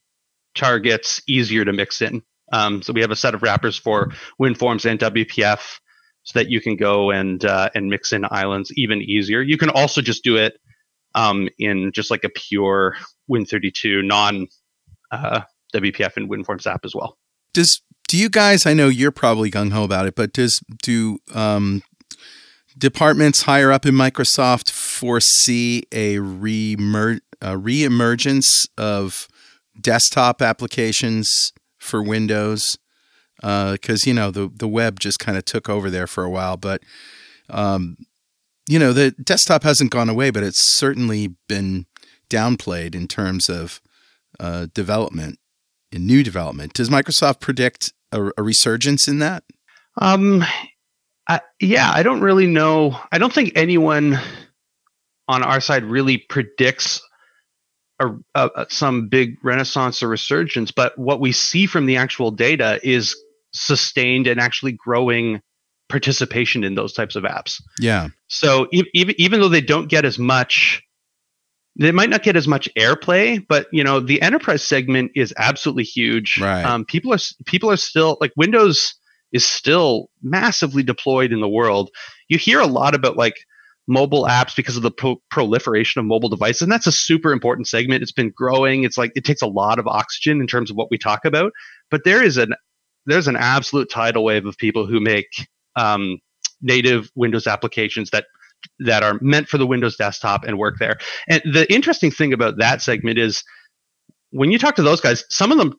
targets 0.57 1.21
easier 1.27 1.63
to 1.65 1.73
mix 1.73 2.01
in. 2.01 2.21
Um, 2.51 2.81
so 2.81 2.93
we 2.93 3.01
have 3.01 3.11
a 3.11 3.15
set 3.15 3.33
of 3.35 3.43
wrappers 3.43 3.77
for 3.77 4.11
WinForms 4.39 4.89
and 4.89 4.99
WPF, 4.99 5.79
so 6.23 6.39
that 6.39 6.49
you 6.49 6.59
can 6.59 6.75
go 6.75 7.11
and 7.11 7.43
uh, 7.45 7.69
and 7.73 7.89
mix 7.89 8.11
in 8.11 8.25
islands 8.29 8.71
even 8.75 9.01
easier. 9.01 9.41
You 9.41 9.57
can 9.57 9.69
also 9.69 10.01
just 10.01 10.23
do 10.23 10.35
it 10.37 10.59
um, 11.15 11.49
in 11.57 11.91
just 11.93 12.11
like 12.11 12.23
a 12.23 12.29
pure 12.29 12.95
Win32 13.29 14.05
non 14.05 14.47
uh, 15.11 15.41
WPF 15.73 16.17
and 16.17 16.29
WinForms 16.29 16.67
app 16.67 16.85
as 16.85 16.93
well. 16.95 17.17
Does 17.53 17.81
do 18.07 18.17
you 18.17 18.29
guys? 18.29 18.65
I 18.65 18.73
know 18.73 18.87
you're 18.87 19.11
probably 19.11 19.51
gung 19.51 19.71
ho 19.71 19.83
about 19.83 20.05
it, 20.05 20.15
but 20.15 20.33
does 20.33 20.61
do 20.83 21.19
um, 21.33 21.83
departments 22.77 23.43
higher 23.43 23.71
up 23.71 23.85
in 23.85 23.95
Microsoft 23.95 24.69
foresee 24.69 25.83
a 25.91 26.15
a 26.15 27.55
reemergence 27.55 28.67
of 28.77 29.27
desktop 29.79 30.41
applications 30.41 31.51
for 31.77 32.01
Windows? 32.01 32.77
Because 33.41 34.07
you 34.07 34.13
know 34.13 34.31
the 34.31 34.51
the 34.53 34.67
web 34.67 34.99
just 34.99 35.19
kind 35.19 35.37
of 35.37 35.45
took 35.45 35.69
over 35.69 35.89
there 35.89 36.07
for 36.07 36.23
a 36.23 36.29
while, 36.29 36.57
but 36.57 36.81
um, 37.49 37.97
you 38.67 38.79
know 38.79 38.93
the 38.93 39.11
desktop 39.11 39.63
hasn't 39.63 39.91
gone 39.91 40.09
away, 40.09 40.31
but 40.31 40.43
it's 40.43 40.77
certainly 40.77 41.35
been 41.47 41.85
downplayed 42.29 42.95
in 42.95 43.07
terms 43.07 43.49
of 43.49 43.79
uh, 44.39 44.67
development 44.73 45.39
in 45.91 46.05
new 46.05 46.23
development. 46.23 46.73
Does 46.73 46.89
Microsoft 46.89 47.39
predict 47.39 47.93
a, 48.11 48.31
a 48.37 48.43
resurgence 48.43 49.07
in 49.07 49.19
that? 49.19 49.43
Um, 49.99 50.43
I, 51.27 51.41
yeah, 51.59 51.91
I 51.91 52.03
don't 52.03 52.21
really 52.21 52.47
know. 52.47 52.99
I 53.11 53.17
don't 53.17 53.33
think 53.33 53.53
anyone 53.55 54.19
on 55.27 55.43
our 55.43 55.59
side 55.59 55.83
really 55.83 56.17
predicts 56.17 57.01
a, 57.99 58.15
a, 58.35 58.65
some 58.69 59.07
big 59.07 59.37
renaissance 59.43 60.03
or 60.03 60.07
resurgence. 60.07 60.71
But 60.71 60.97
what 60.97 61.19
we 61.19 61.31
see 61.31 61.65
from 61.65 61.85
the 61.85 61.97
actual 61.97 62.31
data 62.31 62.79
is 62.83 63.15
sustained 63.53 64.27
and 64.27 64.39
actually 64.39 64.73
growing 64.73 65.41
participation 65.89 66.63
in 66.63 66.75
those 66.75 66.93
types 66.93 67.15
of 67.15 67.23
apps. 67.23 67.61
Yeah. 67.79 68.09
So 68.27 68.67
e- 68.71 68.83
even 68.93 69.15
even 69.17 69.39
though 69.39 69.49
they 69.49 69.61
don't 69.61 69.87
get 69.87 70.05
as 70.05 70.19
much, 70.19 70.83
they 71.77 71.91
might 71.91 72.09
not 72.09 72.23
get 72.23 72.35
as 72.35 72.47
much 72.47 72.69
airplay. 72.77 73.45
But 73.47 73.67
you 73.71 73.83
know, 73.83 73.99
the 73.99 74.21
enterprise 74.21 74.63
segment 74.63 75.11
is 75.15 75.33
absolutely 75.37 75.83
huge. 75.83 76.39
Right. 76.39 76.63
Um, 76.63 76.85
people 76.85 77.13
are 77.13 77.19
people 77.45 77.71
are 77.71 77.77
still 77.77 78.17
like 78.21 78.33
Windows 78.35 78.95
is 79.33 79.45
still 79.45 80.09
massively 80.21 80.83
deployed 80.83 81.31
in 81.31 81.41
the 81.41 81.49
world. 81.49 81.89
You 82.29 82.37
hear 82.37 82.59
a 82.59 82.67
lot 82.67 82.95
about 82.95 83.17
like 83.17 83.35
mobile 83.87 84.25
apps 84.25 84.55
because 84.55 84.75
of 84.75 84.83
the 84.83 84.91
pro- 84.91 85.21
proliferation 85.31 85.99
of 85.99 86.05
mobile 86.05 86.29
devices, 86.29 86.63
and 86.63 86.71
that's 86.71 86.87
a 86.87 86.91
super 86.91 87.31
important 87.31 87.67
segment. 87.67 88.03
It's 88.03 88.11
been 88.11 88.31
growing. 88.35 88.83
It's 88.83 88.97
like 88.97 89.11
it 89.15 89.23
takes 89.23 89.41
a 89.41 89.47
lot 89.47 89.79
of 89.79 89.87
oxygen 89.87 90.41
in 90.41 90.47
terms 90.47 90.69
of 90.69 90.75
what 90.77 90.89
we 90.91 90.97
talk 90.97 91.25
about. 91.25 91.51
But 91.89 92.03
there 92.03 92.21
is 92.23 92.37
an 92.37 92.53
there's 93.05 93.27
an 93.27 93.37
absolute 93.37 93.89
tidal 93.89 94.23
wave 94.25 94.45
of 94.45 94.57
people 94.57 94.85
who 94.85 94.99
make 94.99 95.27
um, 95.77 96.19
native 96.61 97.09
Windows 97.15 97.47
applications 97.47 98.09
that 98.09 98.25
that 98.79 99.03
are 99.03 99.17
meant 99.21 99.47
for 99.47 99.57
the 99.57 99.67
Windows 99.67 99.95
desktop 99.95 100.43
and 100.43 100.57
work 100.57 100.75
there. 100.79 100.97
And 101.29 101.41
the 101.45 101.71
interesting 101.73 102.11
thing 102.11 102.33
about 102.33 102.57
that 102.57 102.81
segment 102.81 103.17
is 103.19 103.43
when 104.31 104.51
you 104.51 104.57
talk 104.57 104.75
to 104.75 104.83
those 104.83 104.99
guys, 104.99 105.23
some 105.29 105.51
of 105.51 105.57
them 105.57 105.75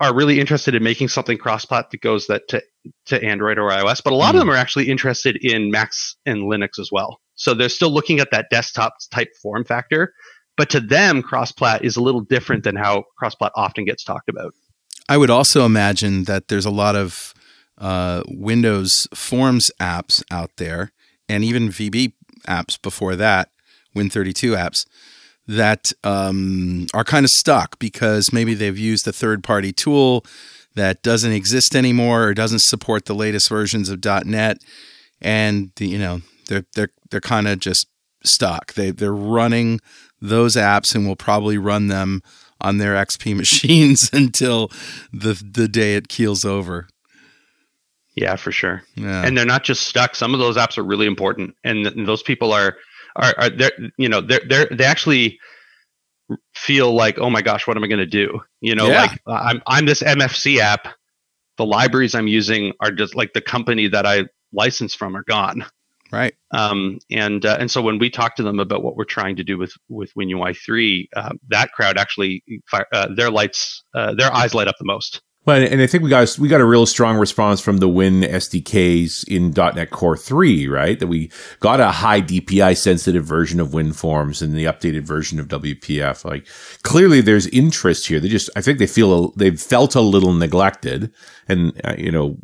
are 0.00 0.14
really 0.14 0.38
interested 0.38 0.74
in 0.74 0.82
making 0.82 1.08
something 1.08 1.38
cross-plat 1.38 1.90
that 1.90 2.02
goes 2.02 2.26
that 2.26 2.46
to, 2.48 2.62
to 3.06 3.22
Android 3.24 3.56
or 3.56 3.70
iOS, 3.70 4.02
but 4.04 4.12
a 4.12 4.16
lot 4.16 4.34
Mm. 4.34 4.34
of 4.34 4.40
them 4.40 4.50
are 4.50 4.56
actually 4.56 4.90
interested 4.90 5.38
in 5.40 5.70
Macs 5.70 6.16
and 6.26 6.42
Linux 6.42 6.78
as 6.78 6.90
well. 6.92 7.18
So 7.36 7.54
they're 7.54 7.68
still 7.68 7.90
looking 7.90 8.18
at 8.18 8.30
that 8.32 8.46
desktop 8.50 8.94
type 9.10 9.28
form 9.40 9.64
factor, 9.64 10.12
but 10.56 10.70
to 10.70 10.80
them, 10.80 11.22
cross-plat 11.22 11.84
is 11.84 11.96
a 11.96 12.02
little 12.02 12.22
different 12.22 12.64
than 12.64 12.76
how 12.76 13.04
cross-plat 13.18 13.52
often 13.54 13.84
gets 13.84 14.02
talked 14.02 14.28
about. 14.28 14.54
I 15.08 15.16
would 15.16 15.30
also 15.30 15.64
imagine 15.64 16.24
that 16.24 16.48
there's 16.48 16.66
a 16.66 16.70
lot 16.70 16.96
of 16.96 17.34
uh, 17.78 18.22
Windows 18.26 19.06
Forms 19.14 19.70
apps 19.80 20.22
out 20.30 20.50
there, 20.56 20.92
and 21.28 21.44
even 21.44 21.68
VB 21.68 22.14
apps 22.48 22.80
before 22.80 23.16
that, 23.16 23.50
Win32 23.94 24.56
apps, 24.56 24.86
that 25.46 25.92
um, 26.02 26.86
are 26.92 27.04
kind 27.04 27.24
of 27.24 27.30
stuck 27.30 27.78
because 27.78 28.32
maybe 28.32 28.54
they've 28.54 28.78
used 28.78 29.06
a 29.06 29.12
third 29.12 29.44
party 29.44 29.72
tool 29.72 30.24
that 30.74 31.02
doesn't 31.02 31.32
exist 31.32 31.76
anymore 31.76 32.24
or 32.24 32.34
doesn't 32.34 32.62
support 32.62 33.04
the 33.04 33.14
latest 33.14 33.48
versions 33.48 33.88
of 33.88 34.04
.NET, 34.24 34.58
and 35.20 35.70
you 35.78 35.98
know 35.98 36.20
they're 36.48 36.64
they're 36.74 36.90
they're 37.10 37.20
kind 37.20 37.48
of 37.48 37.58
just 37.60 37.86
stuck. 38.24 38.74
They 38.74 38.90
they're 38.90 39.14
running 39.14 39.80
those 40.20 40.56
apps 40.56 40.94
and 40.94 41.06
will 41.06 41.16
probably 41.16 41.58
run 41.58 41.88
them 41.88 42.22
on 42.60 42.78
their 42.78 42.94
XP 42.94 43.36
machines 43.42 44.10
until 44.12 44.70
the 45.12 45.34
the 45.44 45.68
day 45.68 45.94
it 45.96 46.08
keels 46.08 46.44
over. 46.44 46.88
Yeah, 48.14 48.36
for 48.36 48.50
sure. 48.50 48.82
Yeah. 48.94 49.26
and 49.26 49.36
they're 49.36 49.44
not 49.44 49.62
just 49.62 49.82
stuck. 49.86 50.14
Some 50.14 50.32
of 50.32 50.40
those 50.40 50.56
apps 50.56 50.78
are 50.78 50.82
really 50.82 51.06
important, 51.06 51.54
and, 51.64 51.84
th- 51.84 51.94
and 51.96 52.08
those 52.08 52.22
people 52.22 52.52
are 52.52 52.76
are, 53.14 53.34
are 53.36 53.50
they're 53.50 53.72
you 53.98 54.08
know 54.08 54.20
they're 54.22 54.40
they're 54.48 54.66
they 54.70 54.84
actually 54.84 55.38
feel 56.54 56.92
like 56.94 57.18
oh 57.18 57.30
my 57.30 57.42
gosh, 57.42 57.66
what 57.66 57.76
am 57.76 57.84
I 57.84 57.88
going 57.88 57.98
to 57.98 58.06
do? 58.06 58.40
You 58.60 58.74
know, 58.74 58.88
Yeah. 58.88 59.02
like 59.02 59.20
I'm 59.26 59.62
I'm 59.66 59.86
this 59.86 60.02
MFC 60.02 60.58
app. 60.58 60.88
The 61.58 61.66
libraries 61.66 62.14
I'm 62.14 62.26
using 62.26 62.72
are 62.80 62.90
just 62.90 63.14
like 63.14 63.32
the 63.32 63.40
company 63.40 63.88
that 63.88 64.04
I 64.06 64.24
license 64.52 64.94
from 64.94 65.16
are 65.16 65.24
gone. 65.24 65.64
Right. 66.12 66.34
Um, 66.52 66.98
and 67.10 67.44
uh, 67.44 67.56
and 67.58 67.70
so 67.70 67.82
when 67.82 67.98
we 67.98 68.10
talk 68.10 68.36
to 68.36 68.42
them 68.42 68.58
about 68.58 68.82
what 68.82 68.96
we're 68.96 69.04
trying 69.04 69.36
to 69.36 69.44
do 69.44 69.58
with 69.58 69.72
with 69.88 70.12
WinUI 70.14 70.56
three, 70.56 71.08
uh, 71.16 71.30
that 71.48 71.72
crowd 71.72 71.98
actually 71.98 72.42
fire, 72.70 72.86
uh, 72.92 73.08
their 73.14 73.30
lights 73.30 73.84
uh, 73.94 74.14
their 74.14 74.32
eyes 74.32 74.54
light 74.54 74.68
up 74.68 74.76
the 74.78 74.84
most. 74.84 75.22
Well, 75.46 75.62
and 75.62 75.80
I 75.80 75.86
think 75.86 76.02
we 76.02 76.10
got 76.10 76.36
we 76.40 76.48
got 76.48 76.60
a 76.60 76.64
real 76.64 76.86
strong 76.86 77.18
response 77.18 77.60
from 77.60 77.76
the 77.76 77.88
Win 77.88 78.22
SDKs 78.22 79.28
in 79.28 79.52
.NET 79.52 79.90
Core 79.90 80.16
three, 80.16 80.66
right? 80.66 80.98
That 80.98 81.06
we 81.06 81.30
got 81.60 81.78
a 81.78 81.92
high 81.92 82.20
DPI 82.20 82.76
sensitive 82.76 83.24
version 83.24 83.60
of 83.60 83.68
WinForms 83.68 84.42
and 84.42 84.54
the 84.54 84.64
updated 84.64 85.02
version 85.02 85.38
of 85.38 85.46
WPF. 85.46 86.24
Like 86.24 86.48
clearly, 86.82 87.20
there's 87.20 87.46
interest 87.48 88.08
here. 88.08 88.18
They 88.18 88.28
just, 88.28 88.50
I 88.56 88.60
think 88.60 88.80
they 88.80 88.88
feel 88.88 89.30
they've 89.36 89.60
felt 89.60 89.94
a 89.94 90.00
little 90.00 90.32
neglected, 90.32 91.12
and 91.48 91.80
uh, 91.84 91.94
you 91.96 92.10
know. 92.10 92.36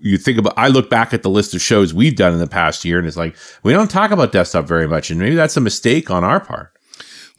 You 0.00 0.18
think 0.18 0.38
about, 0.38 0.54
I 0.56 0.68
look 0.68 0.90
back 0.90 1.14
at 1.14 1.22
the 1.22 1.30
list 1.30 1.54
of 1.54 1.62
shows 1.62 1.94
we've 1.94 2.16
done 2.16 2.32
in 2.32 2.38
the 2.38 2.46
past 2.46 2.84
year 2.84 2.98
and 2.98 3.06
it's 3.06 3.16
like, 3.16 3.36
we 3.62 3.72
don't 3.72 3.90
talk 3.90 4.10
about 4.10 4.32
desktop 4.32 4.66
very 4.66 4.86
much. 4.86 5.10
And 5.10 5.18
maybe 5.18 5.34
that's 5.34 5.56
a 5.56 5.60
mistake 5.60 6.10
on 6.10 6.22
our 6.22 6.40
part. 6.40 6.72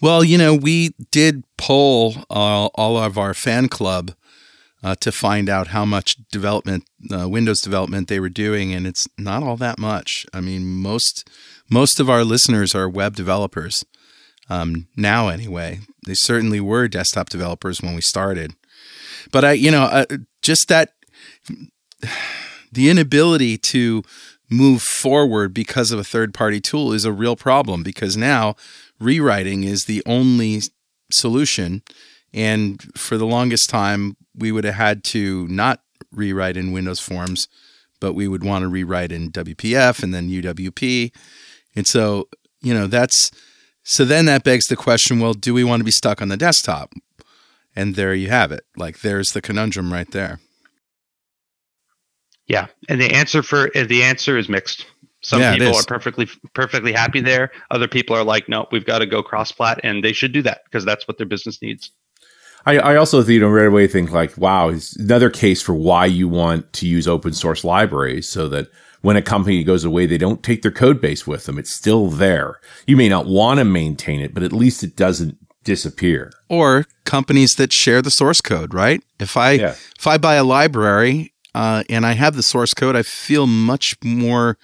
Well, 0.02 0.24
you 0.24 0.38
know, 0.38 0.54
we 0.54 0.94
did 1.12 1.44
poll 1.58 2.16
all, 2.30 2.72
all 2.76 2.98
of 2.98 3.18
our 3.18 3.34
fan 3.34 3.68
club 3.68 4.14
uh, 4.84 4.96
to 4.96 5.12
find 5.12 5.50
out 5.50 5.68
how 5.68 5.86
much 5.86 6.18
development, 6.32 6.84
uh, 7.12 7.28
Windows 7.28 7.62
development 7.62 8.08
they 8.08 8.20
were 8.20 8.30
doing, 8.30 8.74
and 8.74 8.86
it's 8.86 9.08
not 9.18 9.44
all 9.44 9.58
that 9.58 9.80
much. 9.80 10.26
I 10.34 10.42
mean, 10.42 10.68
most 10.68 11.30
most 11.70 12.00
of 12.00 12.10
our 12.10 12.24
listeners 12.24 12.74
are 12.74 12.88
web 12.88 13.16
developers 13.16 13.84
um, 14.50 14.88
now. 14.96 15.28
Anyway, 15.28 15.80
they 16.06 16.14
certainly 16.14 16.62
were 16.62 16.88
desktop 16.88 17.30
developers 17.30 17.82
when 17.82 17.96
we 17.96 18.02
started, 18.02 18.56
but 19.32 19.44
I, 19.44 19.54
you 19.54 19.72
know, 19.72 19.84
uh, 19.84 20.06
just 20.42 20.68
that 20.70 20.92
the 22.72 22.90
inability 22.90 23.58
to 23.58 24.04
move 24.50 24.82
forward 24.82 25.54
because 25.54 25.92
of 25.92 26.00
a 26.00 26.04
third 26.04 26.34
party 26.34 26.62
tool 26.62 26.94
is 26.94 27.06
a 27.06 27.12
real 27.12 27.36
problem 27.36 27.84
because 27.84 28.16
now 28.16 28.56
rewriting 29.00 29.64
is 29.64 29.86
the 29.86 30.02
only 30.06 30.62
solution. 31.12 31.82
And 32.34 32.82
for 32.98 33.18
the 33.18 33.26
longest 33.26 33.70
time, 33.70 34.16
we 34.36 34.52
would 34.52 34.64
have 34.64 34.76
had 34.76 35.04
to 35.06 35.48
not 35.48 35.82
rewrite 36.12 36.58
in 36.58 36.72
Windows 36.72 37.00
Forms, 37.00 37.48
but 38.00 38.14
we 38.14 38.28
would 38.28 38.44
want 38.44 38.64
to 38.64 38.68
rewrite 38.68 39.12
in 39.12 39.32
WPF 39.32 40.04
and 40.04 40.14
then 40.14 40.30
UWP. 40.30 41.12
And 41.76 41.88
so, 41.88 42.28
you 42.62 42.74
know, 42.74 42.88
that's 42.88 43.32
so 43.84 44.04
then 44.04 44.26
that 44.26 44.44
begs 44.44 44.66
the 44.66 44.76
question 44.76 45.20
well, 45.20 45.34
do 45.34 45.54
we 45.54 45.64
want 45.64 45.80
to 45.80 45.86
be 45.86 45.92
stuck 45.92 46.22
on 46.22 46.28
the 46.28 46.38
desktop? 46.38 46.94
And 47.76 47.96
there 47.96 48.14
you 48.14 48.30
have 48.30 48.52
it. 48.52 48.66
Like, 48.76 49.00
there's 49.00 49.30
the 49.30 49.42
conundrum 49.42 49.94
right 49.94 50.10
there. 50.10 50.40
Yeah, 52.48 52.68
and 52.90 53.02
the 53.02 53.12
answer 53.14 53.44
for 53.44 53.70
uh, 53.76 53.84
the 53.84 54.04
answer 54.04 54.38
is 54.38 54.48
mixed. 54.50 54.86
Some 55.22 55.42
Yeah, 55.42 55.54
people 55.58 55.76
are 55.76 55.84
perfectly 55.84 56.30
perfectly 56.54 56.94
happy 56.94 57.20
there. 57.22 57.52
Other 57.72 57.88
people 57.88 58.16
are 58.16 58.24
like, 58.24 58.48
no, 58.48 58.68
we've 58.72 58.86
got 58.86 59.00
to 59.00 59.06
go 59.06 59.22
cross 59.22 59.52
plat, 59.52 59.80
and 59.84 60.04
they 60.04 60.14
should 60.14 60.32
do 60.32 60.42
that 60.44 60.62
because 60.66 60.86
that's 60.86 61.08
what 61.08 61.18
their 61.18 61.28
business 61.28 61.62
needs. 61.62 61.92
I, 62.66 62.78
I 62.80 62.96
also, 62.98 63.24
you 63.24 63.40
know, 63.40 63.50
right 63.50 63.68
away 63.68 63.88
think 63.88 64.12
like, 64.12 64.38
wow, 64.38 64.70
it's 64.70 64.96
another 64.98 65.30
case 65.30 65.62
for 65.62 65.74
why 65.74 66.06
you 66.06 66.28
want 66.28 66.74
to 66.74 66.88
use 66.88 67.08
open 67.08 67.34
source 67.34 67.64
libraries 67.64 68.28
so 68.28 68.50
that 68.50 68.68
when 69.02 69.16
a 69.16 69.22
company 69.22 69.64
goes 69.64 69.86
away, 69.86 70.06
they 70.06 70.18
don't 70.18 70.44
take 70.44 70.64
their 70.64 70.72
code 70.72 71.00
base 71.00 71.26
with 71.26 71.46
them. 71.46 71.58
It's 71.58 71.74
still 71.74 72.10
there. 72.10 72.60
You 72.86 72.98
may 72.98 73.08
not 73.08 73.26
want 73.26 73.60
to 73.60 73.66
maintain 73.66 74.20
it, 74.20 74.34
but 74.34 74.44
at 74.44 74.52
least 74.52 74.84
it 74.84 74.98
doesn't 74.98 75.38
disappear. 75.64 76.32
Or 76.50 76.86
companies 77.06 77.56
that 77.56 77.72
share 77.72 78.02
the 78.02 78.12
source 78.12 78.42
code, 78.42 78.74
right? 78.74 79.02
If 79.20 79.38
I 79.38 79.52
Yeah. 79.52 79.76
if 79.98 80.06
I 80.08 80.18
buy 80.18 80.36
a 80.36 80.44
library 80.44 81.34
uh, 81.58 81.84
and 81.90 82.06
I 82.06 82.12
have 82.14 82.36
the 82.36 82.44
source 82.44 82.76
code, 82.76 82.96
I 82.96 83.02
feel 83.02 83.48
much 83.48 83.98
more. 84.04 84.60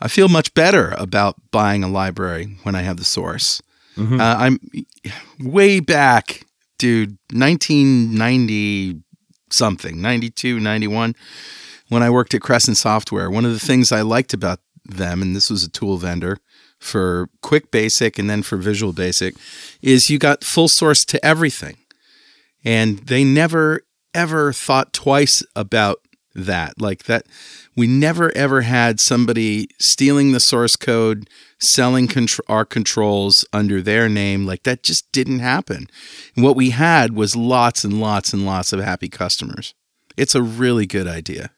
I 0.00 0.08
feel 0.08 0.28
much 0.28 0.52
better 0.52 0.94
about 0.98 1.36
buying 1.52 1.84
a 1.84 1.88
library 1.88 2.56
when 2.64 2.74
I 2.74 2.82
have 2.82 2.96
the 2.96 3.04
source. 3.04 3.62
Mhm. 3.96 4.20
Uh, 4.20 4.36
I'm 4.38 4.58
way 5.38 5.78
back, 5.80 6.44
dude, 6.78 7.18
1990 7.32 9.00
something, 9.50 10.00
92, 10.02 10.58
91, 10.58 11.14
when 11.88 12.02
I 12.02 12.10
worked 12.10 12.34
at 12.34 12.40
Crescent 12.42 12.76
Software. 12.76 13.30
One 13.30 13.44
of 13.44 13.52
the 13.52 13.64
things 13.64 13.92
I 13.92 14.02
liked 14.02 14.34
about 14.34 14.60
them, 14.84 15.22
and 15.22 15.36
this 15.36 15.50
was 15.50 15.62
a 15.62 15.70
tool 15.70 15.98
vendor 15.98 16.38
for 16.80 17.28
Quick 17.42 17.70
Basic 17.70 18.18
and 18.18 18.28
then 18.28 18.42
for 18.42 18.56
Visual 18.56 18.92
Basic, 18.92 19.34
is 19.82 20.10
you 20.10 20.18
got 20.18 20.44
full 20.44 20.68
source 20.68 21.04
to 21.06 21.24
everything. 21.24 21.76
And 22.64 22.98
they 23.06 23.24
never, 23.24 23.82
ever 24.14 24.52
thought 24.52 24.92
twice 24.92 25.42
about 25.56 26.00
that. 26.46 26.80
Like 26.80 27.04
that, 27.04 27.26
we 27.76 27.86
never, 27.86 28.36
ever 28.36 28.62
had 28.62 29.00
somebody 29.00 29.68
stealing 29.78 30.32
the 30.32 30.40
source 30.40 30.76
code, 30.76 31.28
selling 31.58 32.08
contr- 32.08 32.40
our 32.48 32.64
controls 32.64 33.44
under 33.52 33.82
their 33.82 34.08
name. 34.08 34.46
Like 34.46 34.62
that 34.62 34.82
just 34.82 35.10
didn't 35.12 35.40
happen. 35.40 35.88
And 36.34 36.44
what 36.44 36.56
we 36.56 36.70
had 36.70 37.14
was 37.14 37.36
lots 37.36 37.84
and 37.84 38.00
lots 38.00 38.32
and 38.32 38.46
lots 38.46 38.72
of 38.72 38.80
happy 38.80 39.08
customers. 39.08 39.74
It's 40.16 40.34
a 40.34 40.42
really 40.42 40.86
good 40.86 41.06
idea. 41.06 41.50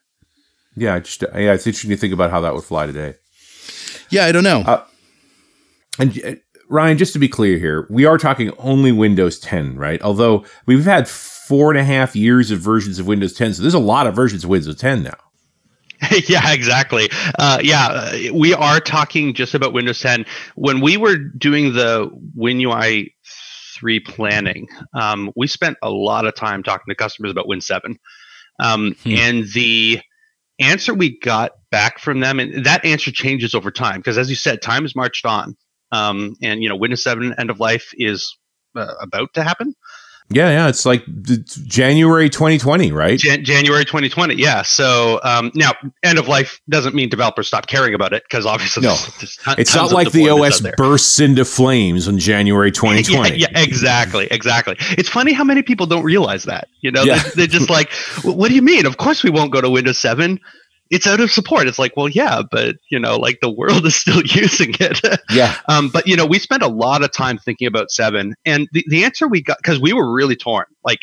Yeah, 0.75 0.99
just 0.99 1.21
yeah, 1.21 1.53
it's 1.53 1.67
interesting 1.67 1.89
to 1.91 1.97
think 1.97 2.13
about 2.13 2.31
how 2.31 2.41
that 2.41 2.53
would 2.53 2.63
fly 2.63 2.85
today. 2.85 3.15
Yeah, 4.09 4.25
I 4.25 4.31
don't 4.31 4.43
know. 4.43 4.61
Uh, 4.61 4.83
And 5.99 6.21
uh, 6.23 6.35
Ryan, 6.71 6.97
just 6.97 7.13
to 7.13 7.19
be 7.19 7.27
clear 7.27 7.57
here, 7.57 7.85
we 7.89 8.05
are 8.05 8.17
talking 8.17 8.51
only 8.57 8.91
Windows 8.91 9.37
10, 9.39 9.75
right? 9.75 10.01
Although 10.01 10.45
we've 10.65 10.85
had 10.85 11.07
four 11.07 11.69
and 11.69 11.77
a 11.77 11.83
half 11.83 12.15
years 12.15 12.49
of 12.49 12.59
versions 12.59 12.97
of 12.97 13.05
Windows 13.07 13.33
10, 13.33 13.55
so 13.55 13.61
there's 13.61 13.73
a 13.73 13.79
lot 13.79 14.07
of 14.07 14.15
versions 14.15 14.45
of 14.45 14.49
Windows 14.49 14.77
10 14.77 15.03
now. 15.03 15.17
yeah, 16.27 16.51
exactly. 16.53 17.09
Uh, 17.37 17.59
yeah, 17.61 18.31
we 18.31 18.53
are 18.53 18.79
talking 18.79 19.33
just 19.33 19.53
about 19.53 19.73
Windows 19.73 19.99
10. 19.99 20.25
When 20.55 20.79
we 20.79 20.95
were 20.95 21.17
doing 21.17 21.73
the 21.73 22.09
WinUI 22.37 23.11
3 23.75 23.99
planning, 23.99 24.67
um, 24.93 25.31
we 25.35 25.47
spent 25.47 25.77
a 25.83 25.89
lot 25.89 26.25
of 26.25 26.35
time 26.35 26.63
talking 26.63 26.89
to 26.89 26.95
customers 26.95 27.31
about 27.31 27.47
Win 27.47 27.61
7. 27.61 27.99
Um, 28.59 28.95
Hmm. 29.03 29.11
And 29.11 29.45
the 29.53 30.01
answer 30.59 30.93
we 30.93 31.19
got 31.19 31.51
back 31.69 31.99
from 31.99 32.21
them, 32.21 32.39
and 32.39 32.65
that 32.65 32.85
answer 32.85 33.11
changes 33.11 33.53
over 33.53 33.71
time, 33.71 33.97
because 33.97 34.17
as 34.17 34.29
you 34.29 34.35
said, 34.35 34.61
time 34.61 34.83
has 34.83 34.95
marched 34.95 35.25
on. 35.25 35.57
Um, 35.91 36.35
and, 36.41 36.63
you 36.63 36.69
know, 36.69 36.75
Windows 36.75 37.03
7 37.03 37.35
end 37.37 37.49
of 37.49 37.59
life 37.59 37.91
is 37.95 38.37
uh, 38.75 38.93
about 39.01 39.33
to 39.33 39.43
happen. 39.43 39.73
Yeah, 40.33 40.49
yeah, 40.49 40.67
it's 40.69 40.85
like 40.85 41.03
January 41.65 42.29
2020, 42.29 42.93
right? 42.93 43.19
Jan- 43.19 43.43
January 43.43 43.83
2020. 43.83 44.35
Yeah. 44.35 44.61
So 44.61 45.19
um, 45.23 45.51
now, 45.55 45.73
end 46.03 46.17
of 46.19 46.29
life 46.29 46.61
doesn't 46.69 46.95
mean 46.95 47.09
developers 47.09 47.47
stop 47.47 47.67
caring 47.67 47.93
about 47.93 48.13
it 48.13 48.23
because 48.23 48.45
obviously, 48.45 48.83
No. 48.83 48.89
there's, 48.95 49.17
there's 49.17 49.35
ton- 49.35 49.55
It's 49.57 49.75
not 49.75 49.91
like 49.91 50.11
the 50.13 50.29
OS 50.29 50.61
bursts 50.77 51.19
into 51.19 51.43
flames 51.43 52.07
on 52.07 52.17
January 52.17 52.71
2020. 52.71 53.39
yeah, 53.39 53.47
exactly, 53.55 54.27
exactly. 54.31 54.77
It's 54.97 55.09
funny 55.09 55.33
how 55.33 55.43
many 55.43 55.63
people 55.63 55.85
don't 55.85 56.03
realize 56.03 56.45
that. 56.45 56.69
You 56.79 56.91
know, 56.91 57.03
Yeah. 57.03 57.21
they, 57.21 57.29
they're 57.35 57.47
just 57.47 57.69
like, 57.69 57.91
"What 58.23 58.47
do 58.47 58.55
you 58.55 58.61
mean? 58.61 58.85
Of 58.85 58.95
course 58.95 59.23
we 59.23 59.31
won't 59.31 59.51
go 59.51 59.59
to 59.59 59.69
Windows 59.69 59.97
7. 59.97 60.39
It's 60.91 61.07
out 61.07 61.19
of 61.19 61.31
support." 61.31 61.67
It's 61.67 61.79
like, 61.79 61.97
well, 61.97 62.07
yeah, 62.09 62.41
but 62.51 62.75
you 62.91 62.99
know, 62.99 63.15
like 63.17 63.39
the 63.41 63.49
world 63.49 63.85
is 63.87 63.95
still 63.95 64.21
using 64.23 64.75
it. 64.79 64.99
yeah. 65.31 65.57
Um, 65.67 65.89
but 65.89 66.05
you 66.07 66.15
know, 66.15 66.25
we 66.27 66.37
spent 66.37 66.61
a 66.61 66.67
lot 66.67 67.03
of 67.03 67.11
time 67.11 67.39
thinking 67.39 67.67
about 67.67 67.89
seven, 67.89 68.35
and 68.45 68.67
the, 68.73 68.85
the 68.89 69.03
answer 69.03 69.27
we 69.27 69.41
got 69.41 69.57
because 69.57 69.79
we 69.79 69.93
were 69.93 70.13
really 70.13 70.35
torn. 70.35 70.65
Like, 70.83 70.99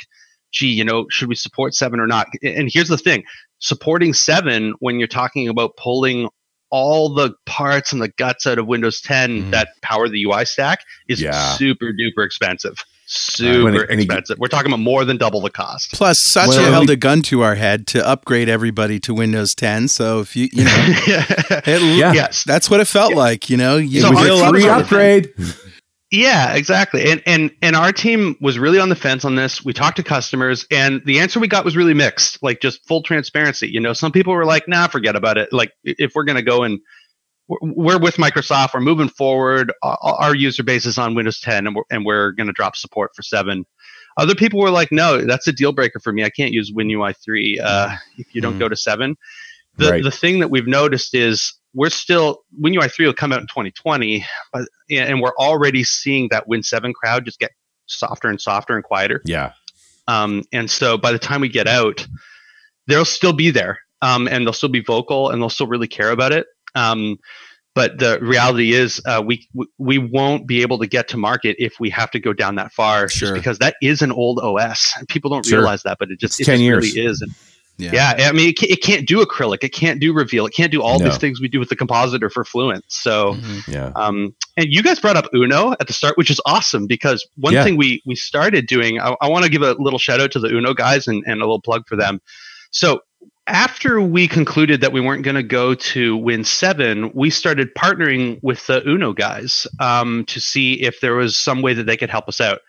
gee, 0.53 0.69
you 0.69 0.85
know, 0.85 1.07
should 1.11 1.29
we 1.29 1.35
support 1.35 1.75
seven 1.75 1.99
or 1.99 2.07
not? 2.07 2.29
And 2.43 2.71
here's 2.73 2.89
the 2.89 2.99
thing: 2.99 3.25
supporting 3.59 4.13
seven 4.15 4.75
when 4.79 4.99
you're 5.01 5.09
talking 5.09 5.49
about 5.49 5.77
pulling 5.77 6.29
all 6.71 7.15
the 7.15 7.33
parts 7.47 7.93
and 7.95 8.03
the 8.03 8.11
guts 8.19 8.47
out 8.47 8.59
of 8.59 8.67
Windows 8.67 9.01
10 9.01 9.45
Mhm. 9.45 9.51
that 9.53 9.69
power 9.81 10.07
the 10.07 10.23
UI 10.25 10.45
stack 10.45 10.81
is 11.09 11.19
Yeah. 11.19 11.55
super 11.57 11.93
duper 11.95 12.23
expensive. 12.27 12.75
When 13.09 13.73
Super 13.73 13.85
it- 13.85 13.91
and 13.91 14.01
it- 14.01 14.05
expensive. 14.05 14.39
We're 14.39 14.49
talking 14.49 14.71
about 14.71 14.81
more 14.81 15.05
than 15.05 15.17
double 15.17 15.41
the 15.41 15.51
cost. 15.51 15.93
Plus, 15.93 16.19
Satya 16.21 16.61
Well, 16.61 16.73
held 16.73 16.89
we- 16.89 16.95
a 16.95 16.97
gun 16.97 17.23
to 17.23 17.43
our 17.43 17.55
head 17.55 17.87
to 17.89 18.07
upgrade 18.07 18.49
everybody 18.49 19.01
to 19.01 19.15
Windows 19.15 19.55
10. 19.55 19.89
So 19.89 20.21
if 20.21 20.37
you, 20.37 20.49
you 20.53 20.65
know, 20.65 20.75
it, 20.77 21.83
Yeah. 21.99 22.13
Yes. 22.13 22.45
that's 22.45 22.69
what 22.71 22.81
it 22.81 22.87
felt 22.87 23.15
like. 23.15 23.49
You 23.49 23.57
know, 23.57 23.77
you 23.79 24.03
So 24.03 24.13
it 24.13 24.17
feel 24.25 24.45
a 24.45 24.49
free 24.51 24.69
upgrade. 24.69 25.33
Yeah, 26.11 26.55
exactly. 26.55 27.11
And 27.11 27.23
and 27.27 27.51
and 27.61 27.77
our 27.77 27.93
team 27.93 28.35
was 28.41 28.59
really 28.59 28.79
on 28.79 28.89
the 28.89 28.97
fence 28.97 29.27
on 29.27 29.35
this. 29.35 29.63
We 29.63 29.75
talked 29.75 29.99
to 29.99 30.03
customers 30.03 30.67
and 30.71 31.03
the 31.05 31.19
answer 31.21 31.39
we 31.39 31.49
got 31.49 31.67
was 31.67 31.77
really 31.77 31.93
mixed. 31.93 32.43
Like 32.43 32.63
just 32.63 32.87
full 32.89 33.03
transparency. 33.03 33.69
You 33.69 33.79
know, 33.81 33.93
some 33.93 34.11
people 34.11 34.33
were 34.33 34.47
like, 34.47 34.67
"Nah, 34.67 34.87
forget 34.87 35.17
about 35.17 35.37
it. 35.37 35.53
Like 35.53 35.73
if 35.85 36.13
we're 36.15 36.25
going 36.25 36.37
to 36.37 36.43
go 36.43 36.63
and 36.63 36.81
we're- 37.49 37.99
with 37.99 38.17
Microsoft, 38.17 38.75
we're 38.75 38.81
moving 38.81 39.09
forward. 39.09 39.73
Our, 39.83 40.35
user 40.35 40.63
base 40.63 40.87
is 40.87 40.99
on 40.99 41.15
Windows 41.15 41.41
10 41.41 41.67
and 41.67 41.75
we're 41.77 41.83
and 41.91 42.05
we're 42.05 42.33
going 42.33 42.47
to 42.49 42.53
drop 42.53 42.77
support 42.77 43.13
for 43.17 43.23
7." 43.23 43.65
Other 44.17 44.35
people 44.35 44.61
were 44.61 44.71
like, 44.71 44.91
"No, 44.93 45.25
that's 45.25 45.47
a 45.47 45.53
deal 45.53 45.73
breaker 45.73 46.01
for 46.01 46.13
me. 46.13 46.25
I 46.25 46.31
can't 46.31 46.53
use 46.53 46.73
WinUI 46.73 47.15
3 47.25 47.61
uh, 47.63 47.91
if 48.19 48.35
you 48.35 48.41
don't 48.41 48.57
Mhm. 48.57 48.59
go 48.61 48.69
to 48.69 48.77
7." 48.77 49.17
The 49.77 49.91
Right. 49.91 50.03
the 50.03 50.11
thing 50.11 50.41
that 50.41 50.51
we've 50.51 50.67
noticed 50.67 51.15
is 51.15 51.53
we're 51.75 51.91
still 51.91 52.41
WinUI 52.61 52.91
3 52.91 53.07
will 53.07 53.15
come 53.15 53.33
out 53.33 53.41
in 53.41 53.47
2020, 53.47 54.27
but 54.53 54.63
and 54.91 55.21
we're 55.21 55.37
already 55.39 55.85
seeing 55.85 56.29
that 56.31 56.49
Win 56.49 56.63
7 56.63 56.93
crowd 56.93 57.25
just 57.25 57.39
get 57.39 57.53
softer 57.87 58.29
and 58.29 58.41
softer 58.41 58.75
and 58.75 58.83
quieter. 58.85 59.23
Yeah. 59.25 59.53
Um, 60.09 60.43
and 60.53 60.71
so 60.71 60.99
by 60.99 61.13
the 61.13 61.19
time 61.19 61.41
we 61.43 61.49
get 61.49 61.69
out, 61.69 62.07
they'll 62.87 63.05
still 63.05 63.33
be 63.35 63.51
there, 63.51 63.79
um, 64.03 64.27
and 64.27 64.45
they'll 64.47 64.53
still 64.53 64.69
be 64.69 64.81
vocal, 64.81 65.31
and 65.31 65.41
they'll 65.41 65.49
still 65.51 65.67
really 65.67 65.87
care 65.89 66.11
about 66.11 66.33
it. 66.33 66.47
Um, 66.79 67.19
but 67.75 67.99
the 67.99 68.19
reality 68.21 68.73
is, 68.73 69.01
uh, 69.07 69.23
we 69.25 69.47
we- 69.55 69.67
we 69.79 69.99
won't 69.99 70.47
be 70.47 70.63
able 70.63 70.79
to 70.79 70.87
get 70.87 71.09
to 71.09 71.17
market 71.17 71.55
if 71.59 71.79
we 71.79 71.91
have 71.91 72.11
to 72.13 72.19
go 72.19 72.33
down 72.33 72.57
that 72.57 72.73
far, 72.73 73.09
Sure. 73.09 73.29
just 73.29 73.35
because 73.35 73.59
that 73.59 73.77
is 73.83 74.03
an 74.03 74.11
old 74.13 74.41
OS. 74.41 74.95
People 75.09 75.31
don't 75.31 75.47
Sure. 75.47 75.59
realize 75.59 75.83
that, 75.85 75.99
but 76.01 76.11
it 76.11 76.19
just 76.19 76.41
It's 76.41 76.49
it 76.49 76.53
10 76.53 76.59
just 76.59 76.63
years. 76.65 76.95
really 76.95 77.07
is. 77.07 77.21
And 77.23 77.33
yeah. 77.77 78.15
yeah, 78.19 78.29
I 78.29 78.33
mean, 78.33 78.49
it 78.49 78.59
can't, 78.59 78.73
it 78.73 78.83
can't 78.83 79.07
do 79.07 79.25
acrylic, 79.25 79.59
it 79.63 79.73
can't 79.73 80.01
do 80.01 80.13
reveal, 80.13 80.45
it 80.47 80.55
can't 80.55 80.73
do 80.73 80.83
all 80.83 80.99
No. 80.99 81.05
these 81.09 81.19
things 81.19 81.41
we 81.41 81.47
do 81.47 81.61
with 81.61 81.69
the 81.69 81.77
compositor 81.77 82.29
for 82.31 82.45
Fluent. 82.45 82.85
So. 82.89 83.35
Mhm. 83.35 83.69
Yeah. 83.73 83.93
Um, 83.95 84.35
and 84.57 84.67
you 84.71 84.83
guys 84.83 84.99
brought 84.99 85.17
up 85.17 85.29
Uno 85.33 85.73
at 85.79 85.87
the 85.87 85.93
start, 85.93 86.17
which 86.19 86.31
is 86.31 86.41
awesome 86.47 86.89
because 86.89 87.25
one 87.37 87.53
Yeah. 87.55 87.63
thing 87.63 87.77
we 87.77 88.03
we 88.05 88.17
started 88.17 88.67
doing, 88.67 88.99
I, 89.01 89.15
I 89.21 89.29
want 89.29 89.45
to 89.45 89.51
give 89.51 89.63
a 89.63 89.77
little 89.79 90.01
shout 90.01 90.21
out 90.21 90.33
to 90.33 90.41
the 90.41 90.49
Uno 90.49 90.75
guys 90.75 91.07
and, 91.07 91.23
and 91.27 91.37
a 91.41 91.45
little 91.45 91.61
plug 91.61 91.87
for 91.87 91.95
them. 91.95 92.21
So 92.73 93.01
after 93.49 94.01
we 94.01 94.29
concluded 94.29 94.83
that 94.83 94.93
we 94.93 95.01
weren't 95.01 95.25
going 95.25 95.35
to 95.35 95.43
go 95.43 95.75
to 95.75 96.17
Win 96.17 96.45
Seven, 96.45 97.11
we 97.15 97.31
started 97.31 97.75
partnering 97.75 98.39
with 98.43 98.67
the 98.67 98.87
Uno 98.87 99.15
guys 99.15 99.67
um, 99.81 100.25
to 100.27 100.39
see 100.39 100.75
if 100.75 101.01
there 101.01 101.15
was 101.15 101.37
some 101.37 101.63
way 101.63 101.73
that 101.73 101.85
they 101.85 101.97
could 101.97 102.11
help 102.11 102.29
us 102.29 102.41
out. 102.41 102.61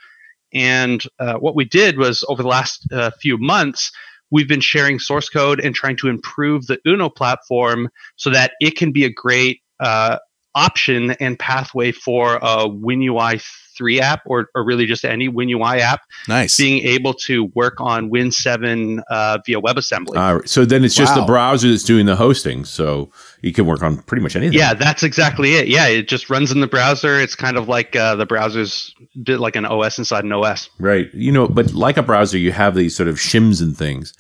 And 0.54 1.04
uh, 1.20 1.36
what 1.36 1.54
we 1.56 1.66
did 1.66 1.98
was 1.98 2.24
over 2.30 2.42
the 2.42 2.50
last 2.50 2.88
uh, 2.92 3.12
few 3.22 3.38
months, 3.38 3.92
we've 4.32 4.48
been 4.48 4.62
sharing 4.62 5.00
source 5.00 5.30
code 5.30 5.60
and 5.60 5.76
trying 5.76 5.98
to 5.98 6.08
improve 6.08 6.68
the 6.68 6.80
Uno 6.88 7.10
platform 7.10 7.90
so 8.16 8.30
that 8.30 8.54
it 8.62 8.78
can 8.78 8.92
be 8.92 9.04
a 9.04 9.12
great 9.12 9.62
uh, 9.82 10.18
option 10.56 11.12
and 11.12 11.38
pathway 11.38 11.92
for 11.92 12.36
a 12.38 12.68
WinUI 12.68 13.42
3 13.80 14.02
app 14.02 14.22
or, 14.26 14.50
or 14.54 14.64
really 14.66 14.86
just 14.86 15.06
any 15.06 15.30
WinUI 15.30 15.80
app 15.80 16.02
Nice. 16.28 16.58
being 16.58 16.86
able 16.86 17.14
to 17.26 17.46
work 17.56 17.80
on 17.80 18.10
Win 18.10 18.32
7 18.32 19.02
uh, 19.10 19.38
via 19.46 19.62
WebAssembly. 19.62 20.18
Uh, 20.18 20.46
so 20.46 20.66
then 20.66 20.84
it's 20.84 20.94
just 20.94 21.16
the 21.16 21.24
browser 21.24 21.70
that's 21.70 21.84
doing 21.84 22.06
the 22.06 22.16
hosting. 22.18 22.66
So 22.66 23.10
you 23.42 23.54
can 23.54 23.66
work 23.66 23.82
on 23.82 23.98
pretty 24.04 24.22
much 24.22 24.36
anything. 24.36 24.58
yeah, 24.60 24.74
that's 24.74 25.02
exactly 25.02 25.54
it. 25.56 25.68
Yeah, 25.70 25.88
it 25.88 26.08
just 26.10 26.30
runs 26.30 26.52
in 26.52 26.60
the 26.60 26.68
browser. 26.68 27.20
It's 27.20 27.36
kind 27.36 27.56
of 27.58 27.68
like 27.70 27.96
uh, 27.96 28.16
the 28.18 28.26
browser's 28.26 28.94
bit 29.24 29.40
like 29.40 29.56
an 29.56 29.66
OS 29.66 29.98
inside 29.98 30.26
an 30.26 30.34
OS. 30.34 30.70
Right. 30.78 31.08
You 31.14 31.32
know, 31.32 31.48
but 31.48 31.74
like 31.74 31.96
a 31.98 32.04
browser, 32.04 32.38
you 32.38 32.52
have 32.52 32.76
these 32.76 32.96
sort 32.96 33.08
of 33.08 33.16
shims 33.16 33.62
and 33.62 33.76
things. 33.78 34.14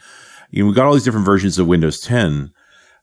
You 0.51 0.63
know, 0.63 0.67
we've 0.67 0.75
got 0.75 0.85
all 0.87 0.93
these 0.93 1.03
different 1.03 1.25
versions 1.25 1.59
of 1.59 1.67
Windows 1.67 1.99
10. 1.99 2.51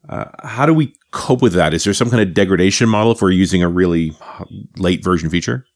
Uh, 0.08 0.24
how 0.44 0.66
do 0.66 0.72
we 0.72 0.94
cope 1.10 1.42
with 1.42 1.52
that? 1.54 1.74
Is 1.74 1.82
there 1.84 1.92
some 1.92 2.10
kind 2.10 2.22
of 2.22 2.32
degradation 2.32 2.88
model 2.88 3.12
if 3.12 3.20
we're 3.20 3.30
using 3.30 3.62
a 3.62 3.68
really 3.68 4.12
late 4.76 5.02
version 5.02 5.30
feature? 5.30 5.66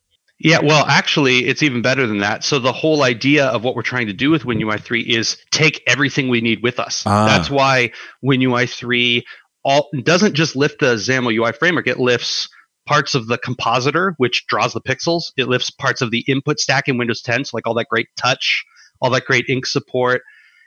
Yeah, 0.43 0.61
well, 0.63 0.87
actually, 0.87 1.41
it's 1.47 1.63
even 1.63 1.83
better 1.83 2.07
than 2.07 2.19
that. 2.19 2.45
So 2.45 2.59
the 2.59 2.73
whole 2.73 3.03
idea 3.03 3.45
of 3.47 3.63
what 3.63 3.77
we're 3.77 3.83
trying 3.83 4.07
to 4.07 4.15
do 4.15 4.31
with 4.31 4.45
WinUI 4.45 4.81
3 4.81 5.03
is 5.03 5.37
take 5.51 5.83
everything 5.87 6.29
we 6.29 6.41
need 6.41 6.63
with 6.63 6.81
us. 6.81 7.03
Ah. 7.05 7.27
That's 7.27 7.51
why 7.51 7.93
WinUI 8.25 8.69
3 8.69 9.23
all 9.65 9.91
doesn't 10.03 10.33
just 10.33 10.57
lift 10.57 10.81
the 10.81 10.95
XAML 10.95 11.37
UI 11.37 11.53
framework; 11.53 11.87
it 11.87 12.01
lifts 12.01 12.49
parts 12.87 13.15
of 13.15 13.27
the 13.27 13.37
compositor, 13.37 14.15
which 14.17 14.47
draws 14.47 14.73
the 14.73 14.81
pixels. 14.81 15.25
It 15.37 15.49
lifts 15.49 15.69
parts 15.69 16.01
of 16.01 16.11
the 16.11 16.25
input 16.27 16.59
stack 16.59 16.89
in 16.89 16.97
Windows 16.97 17.21
10, 17.21 17.45
so 17.45 17.57
like 17.57 17.67
all 17.67 17.75
that 17.75 17.89
great 17.91 18.09
touch, 18.17 18.65
all 19.03 19.11
that 19.11 19.27
great 19.27 19.45
ink 19.47 19.67
support. 19.67 20.23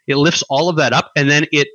It 0.05 0.17
lifts 0.17 0.43
all 0.51 0.69
of 0.69 0.76
that 0.76 0.93
up, 0.93 1.09
and 1.15 1.28
then 1.32 1.47
it 1.51 1.67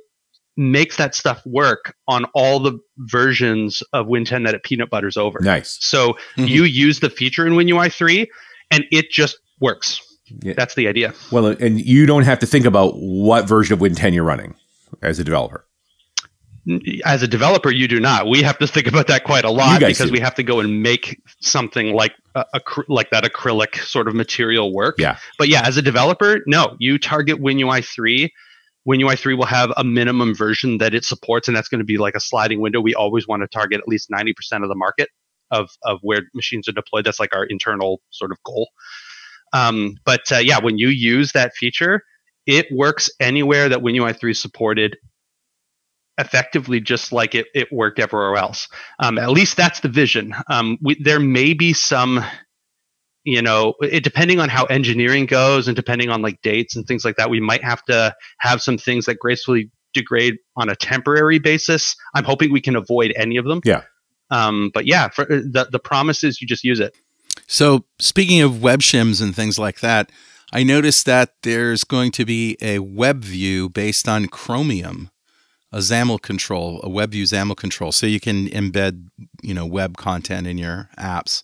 makes 0.59 0.97
that 0.97 1.15
stuff 1.15 1.41
work 1.45 1.95
on 2.07 2.25
all 2.35 2.59
the 2.59 2.77
versions 2.97 3.81
of 3.93 4.07
Win 4.07 4.25
10 4.25 4.43
that 4.43 4.53
it 4.53 4.63
peanut 4.63 4.89
butters 4.89 5.15
over. 5.15 5.39
Nice. 5.41 5.77
So 5.79 6.17
Mhm. 6.37 6.49
you 6.49 6.63
use 6.65 6.99
the 6.99 7.09
feature 7.09 7.47
in 7.47 7.53
WinUI 7.53 7.89
3 7.91 8.29
and 8.69 8.83
it 8.91 9.09
just 9.09 9.37
works. 9.61 10.01
Yeah. 10.43 10.53
That's 10.57 10.75
the 10.75 10.87
idea. 10.89 11.13
Well, 11.31 11.47
and 11.47 11.79
you 11.79 12.05
don't 12.05 12.23
have 12.23 12.39
to 12.39 12.45
think 12.45 12.65
about 12.65 12.93
what 12.97 13.47
version 13.47 13.73
of 13.73 13.79
Win 13.81 13.95
10 13.95 14.13
you're 14.13 14.23
running 14.25 14.53
as 15.01 15.17
a 15.17 15.23
developer. 15.23 15.65
As 17.05 17.23
a 17.23 17.27
developer, 17.27 17.71
you 17.71 17.87
do 17.87 17.99
not. 17.99 18.27
We 18.27 18.41
have 18.43 18.59
to 18.59 18.67
think 18.67 18.85
about 18.85 19.07
that 19.07 19.23
quite 19.23 19.45
a 19.45 19.49
lot 19.49 19.79
because 19.79 19.97
do. 20.07 20.11
we 20.11 20.19
have 20.19 20.35
to 20.35 20.43
go 20.43 20.59
and 20.59 20.83
make 20.83 21.19
something 21.39 21.93
like 21.95 22.13
a, 22.35 22.43
acry- 22.53 22.83
like 22.89 23.09
that 23.11 23.23
acrylic 23.23 23.77
sort 23.77 24.07
of 24.09 24.13
material 24.13 24.71
work. 24.73 24.95
Yeah. 24.99 25.17
But 25.39 25.47
yeah, 25.47 25.61
as 25.65 25.77
a 25.77 25.81
developer, 25.81 26.41
no, 26.45 26.75
you 26.79 26.99
target 26.99 27.41
WinUI 27.41 27.83
3. 27.83 28.31
WinUI 28.87 29.17
3 29.17 29.33
will 29.35 29.45
have 29.45 29.71
a 29.77 29.83
minimum 29.83 30.33
version 30.33 30.77
that 30.77 30.93
it 30.93 31.03
supports, 31.03 31.47
and 31.47 31.55
that's 31.55 31.67
going 31.67 31.79
to 31.79 31.85
be 31.85 31.97
like 31.97 32.15
a 32.15 32.19
sliding 32.19 32.61
window. 32.61 32.81
We 32.81 32.95
always 32.95 33.27
want 33.27 33.41
to 33.43 33.47
target 33.47 33.79
at 33.79 33.87
least 33.87 34.09
90% 34.09 34.31
of 34.63 34.69
the 34.69 34.75
market 34.75 35.09
of, 35.51 35.69
of 35.83 35.99
where 36.01 36.21
machines 36.33 36.67
are 36.67 36.73
deployed. 36.73 37.05
That's 37.05 37.19
like 37.19 37.35
our 37.35 37.45
internal 37.45 38.01
sort 38.11 38.31
of 38.31 38.37
goal. 38.43 38.69
Um, 39.53 39.95
but 40.05 40.31
uh, 40.31 40.37
yeah, 40.37 40.59
when 40.59 40.77
you 40.77 40.89
use 40.89 41.31
that 41.33 41.53
feature, 41.55 42.03
it 42.45 42.67
works 42.71 43.09
anywhere 43.19 43.69
that 43.69 43.79
WinUI 43.79 44.17
3 44.19 44.31
is 44.31 44.41
supported 44.41 44.97
effectively 46.17 46.81
just 46.81 47.11
like 47.11 47.33
it, 47.33 47.47
it 47.55 47.71
worked 47.71 47.97
everywhere 47.99 48.35
else. 48.35 48.67
Um, 48.99 49.17
at 49.17 49.29
least 49.29 49.55
that's 49.55 49.79
the 49.79 49.87
vision. 49.87 50.35
Um, 50.49 50.77
we, 50.81 51.01
there 51.01 51.19
may 51.19 51.53
be 51.53 51.73
some, 51.73 52.23
you 53.29 53.41
know, 53.41 53.73
it, 53.81 54.03
depending 54.03 54.39
on 54.39 54.49
how 54.49 54.65
engineering 54.65 55.25
goes 55.25 55.67
and 55.67 55.75
depending 55.75 56.09
on 56.09 56.21
like 56.21 56.41
dates 56.41 56.75
and 56.75 56.85
things 56.85 57.05
like 57.05 57.15
that, 57.17 57.29
we 57.29 57.39
might 57.39 57.63
have 57.63 57.83
to 57.85 58.15
have 58.39 58.61
some 58.61 58.77
things 58.77 59.05
that 59.05 59.19
gracefully 59.19 59.69
degrade 59.93 60.35
on 60.55 60.69
a 60.69 60.75
temporary 60.75 61.39
basis. 61.39 61.95
I'm 62.13 62.23
hoping 62.23 62.51
we 62.51 62.61
can 62.61 62.75
avoid 62.75 63.13
any 63.15 63.37
of 63.37 63.45
them. 63.45 63.61
Yeah. 63.63 63.83
Um, 64.31 64.71
but 64.73 64.85
yeah, 64.85 65.09
for, 65.09 65.25
the 65.25 65.67
the 65.71 65.79
promise 65.79 66.23
is 66.23 66.41
you 66.41 66.47
just 66.47 66.63
use 66.63 66.79
it. 66.79 66.95
So, 67.47 67.85
speaking 67.99 68.41
of 68.41 68.61
web 68.61 68.81
shims 68.81 69.21
and 69.21 69.35
things 69.35 69.57
like 69.57 69.79
that, 69.79 70.11
I 70.51 70.63
noticed 70.63 71.05
that 71.05 71.33
there's 71.43 71.83
going 71.83 72.11
to 72.11 72.25
be 72.25 72.57
a 72.61 72.79
web 72.79 73.23
view 73.23 73.69
based 73.69 74.07
on 74.07 74.27
Chromium, 74.27 75.09
a 75.71 75.77
XAML 75.77 76.21
control, 76.21 76.79
a 76.83 76.89
web 76.89 77.11
view 77.11 77.23
XAML 77.23 77.55
control, 77.55 77.91
so 77.91 78.05
you 78.05 78.19
can 78.19 78.47
embed, 78.49 79.07
you 79.41 79.53
know, 79.53 79.65
web 79.65 79.97
content 79.97 80.47
in 80.47 80.57
your 80.57 80.89
apps. 80.97 81.43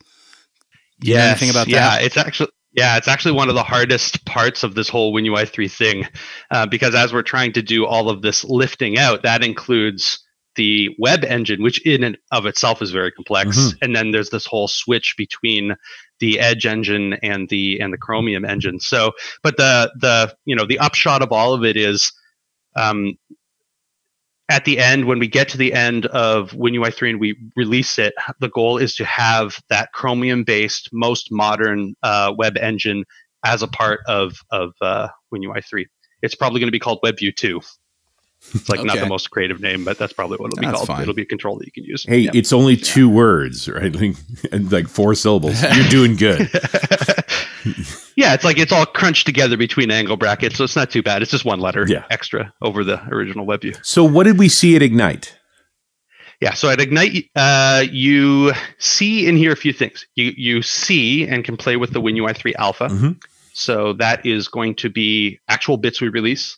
Know 1.04 1.16
anything 1.18 1.50
about 1.50 1.68
yeah, 1.68 1.98
that? 1.98 2.04
it's 2.04 2.18
actually 2.18 2.50
yeah, 2.74 2.98
it's 2.98 3.08
actually 3.08 3.32
one 3.32 3.48
of 3.48 3.56
the 3.56 3.64
hardest 3.64 4.26
parts 4.26 4.64
of 4.64 4.76
this 4.76 4.90
whole 4.90 5.14
WinUI 5.14 5.48
three 5.48 5.70
thing, 5.70 6.08
uh, 6.52 6.66
because 6.66 6.94
as 6.94 7.14
we're 7.14 7.22
trying 7.22 7.54
to 7.54 7.62
do 7.62 7.86
all 7.86 8.10
of 8.10 8.22
this 8.22 8.44
lifting 8.44 8.98
out, 8.98 9.24
that 9.24 9.44
includes 9.44 10.20
the 10.58 10.90
web 11.00 11.24
engine, 11.24 11.64
which 11.64 11.86
in 11.86 12.04
and 12.04 12.18
of 12.32 12.46
itself 12.46 12.82
is 12.82 12.92
very 12.92 13.12
complex, 13.12 13.58
Mhm. 13.58 13.78
and 13.82 13.96
then 13.96 14.12
there's 14.12 14.30
this 14.30 14.46
whole 14.46 14.68
switch 14.68 15.16
between 15.18 15.76
the 16.20 16.40
Edge 16.40 16.66
engine 16.66 17.14
and 17.24 17.48
the 17.50 17.80
and 17.80 17.94
the 17.94 17.98
Chromium 17.98 18.46
engine. 18.46 18.80
So, 18.80 19.12
but 19.44 19.58
the 19.58 19.92
the 20.00 20.36
you 20.46 20.56
know 20.56 20.66
the 20.66 20.80
upshot 20.80 21.22
of 21.22 21.32
all 21.32 21.54
of 21.54 21.64
it 21.64 21.78
is. 21.78 22.12
Um, 22.78 23.14
at 24.50 24.66
the 24.66 24.78
end, 24.78 25.06
when 25.06 25.20
we 25.20 25.28
get 25.28 25.50
to 25.50 25.58
the 25.58 25.74
end 25.74 26.06
of 26.08 26.52
WinUI 26.52 26.94
3 26.94 27.12
and 27.12 27.20
we 27.20 27.36
release 27.56 27.98
it, 27.98 28.14
the 28.40 28.50
goal 28.50 28.78
is 28.78 28.96
to 28.96 29.06
have 29.06 29.60
that 29.70 29.92
Chromium 29.92 30.44
based, 30.44 30.90
most 30.94 31.32
modern 31.32 31.96
uh, 32.04 32.34
web 32.38 32.58
engine 32.58 33.06
as 33.44 33.64
a 33.64 33.68
part 33.68 34.02
of, 34.08 34.38
of 34.52 34.74
uh, 34.82 35.08
WinUI 35.34 35.64
3. 35.66 35.88
It's 36.22 36.36
probably 36.36 36.60
going 36.60 36.68
to 36.68 36.72
be 36.72 36.80
called 36.80 37.00
WebView 37.04 37.36
2. 37.36 37.62
It's 38.54 38.70
like 38.70 38.84
not 38.84 38.98
the 39.00 39.06
most 39.08 39.32
creative 39.32 39.60
name, 39.60 39.84
but 39.84 39.98
that's 39.98 40.14
probably 40.14 40.38
what 40.38 40.48
it'll 40.54 40.60
be 40.62 40.66
That's 40.68 40.78
called. 40.78 40.88
fine. 40.88 41.02
It'll 41.02 41.14
be 41.14 41.24
a 41.24 41.26
control 41.26 41.58
that 41.58 41.66
you 41.66 41.72
can 41.72 41.84
use. 41.84 42.06
Hey, 42.08 42.20
Yeah. 42.20 42.32
it's 42.34 42.54
only 42.54 42.78
two 42.78 43.10
words, 43.10 43.68
right? 43.68 43.94
Like, 44.02 44.16
and 44.52 44.72
like 44.72 44.88
four 44.88 45.14
syllables. 45.16 45.62
You're 45.62 45.88
doing 45.90 46.16
good. 46.16 46.40
yeah, 48.16 48.34
it's 48.34 48.44
like 48.44 48.58
it's 48.58 48.72
all 48.72 48.86
crunched 48.86 49.26
together 49.26 49.58
between 49.58 49.92
angle 49.92 50.18
brackets, 50.18 50.58
so 50.58 50.64
it's 50.64 50.76
not 50.76 50.90
too 50.92 51.02
bad. 51.04 51.22
It's 51.22 51.32
just 51.32 51.46
one 51.46 51.60
letter 51.60 51.86
Yeah. 51.88 52.04
extra 52.10 52.54
over 52.62 52.84
the 52.84 53.02
original 53.10 53.46
WebView. 53.46 53.78
So, 53.86 54.04
what 54.04 54.24
did 54.26 54.38
we 54.38 54.48
see 54.50 54.76
at 54.76 54.82
Ignite? 54.82 55.38
Yeah, 56.42 56.54
so 56.54 56.70
at 56.70 56.80
Ignite, 56.82 57.30
uh, 57.36 57.86
you 57.90 58.52
see 58.78 59.28
and 59.28 59.38
hear 59.38 59.52
a 59.52 59.56
few 59.58 59.74
things. 59.74 60.06
You 60.16 60.34
you 60.38 60.62
see 60.62 61.26
and 61.28 61.44
can 61.44 61.58
play 61.58 61.78
with 61.78 61.92
the 61.94 62.02
WinUI 62.02 62.36
3 62.36 62.54
Alpha. 62.56 62.88
Mhm. 62.88 63.18
So 63.54 63.94
that 63.94 64.26
is 64.26 64.48
going 64.50 64.76
to 64.76 64.90
be 64.90 65.40
actual 65.48 65.78
bits 65.78 66.02
we 66.02 66.10
release. 66.10 66.58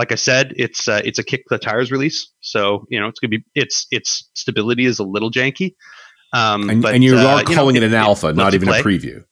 Like 0.00 0.12
I 0.12 0.14
said, 0.16 0.54
it's 0.56 0.88
uh, 0.88 1.02
it's 1.04 1.18
a 1.18 1.22
kick 1.22 1.42
the 1.50 1.58
tires 1.58 1.92
release. 1.92 2.18
So 2.40 2.86
you 2.88 2.98
know 2.98 3.06
it's 3.10 3.20
gonna 3.20 3.36
be 3.36 3.44
its 3.54 3.86
its 3.90 4.30
stability 4.32 4.86
is 4.86 4.98
a 4.98 5.04
little 5.04 5.30
janky. 5.30 5.74
Um, 6.32 6.70
And, 6.70 6.82
but, 6.82 6.94
and 6.94 7.04
you 7.04 7.16
uh, 7.16 7.24
are 7.24 7.40
you 7.40 7.48
know, 7.48 7.54
calling 7.54 7.76
it 7.76 7.82
an 7.82 7.92
it 7.92 7.96
alpha, 7.96 8.28
lets 8.28 8.36
not 8.38 8.54
even 8.54 8.68
play. 8.68 8.80
a 8.80 8.82
preview. 8.82 9.24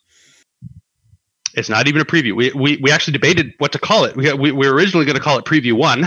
It's 1.54 1.70
not 1.70 1.88
even 1.88 2.02
a 2.02 2.04
preview. 2.04 2.36
We 2.36 2.52
we, 2.52 2.78
we 2.82 2.90
actually 2.90 3.14
debated 3.14 3.46
what 3.58 3.72
to 3.72 3.78
call 3.78 4.04
it. 4.04 4.14
We, 4.14 4.30
we, 4.34 4.52
we 4.52 4.68
were 4.68 4.74
originally 4.74 5.06
going 5.06 5.16
to 5.16 5.22
call 5.22 5.38
it 5.38 5.46
Preview 5.46 5.72
One, 5.72 6.06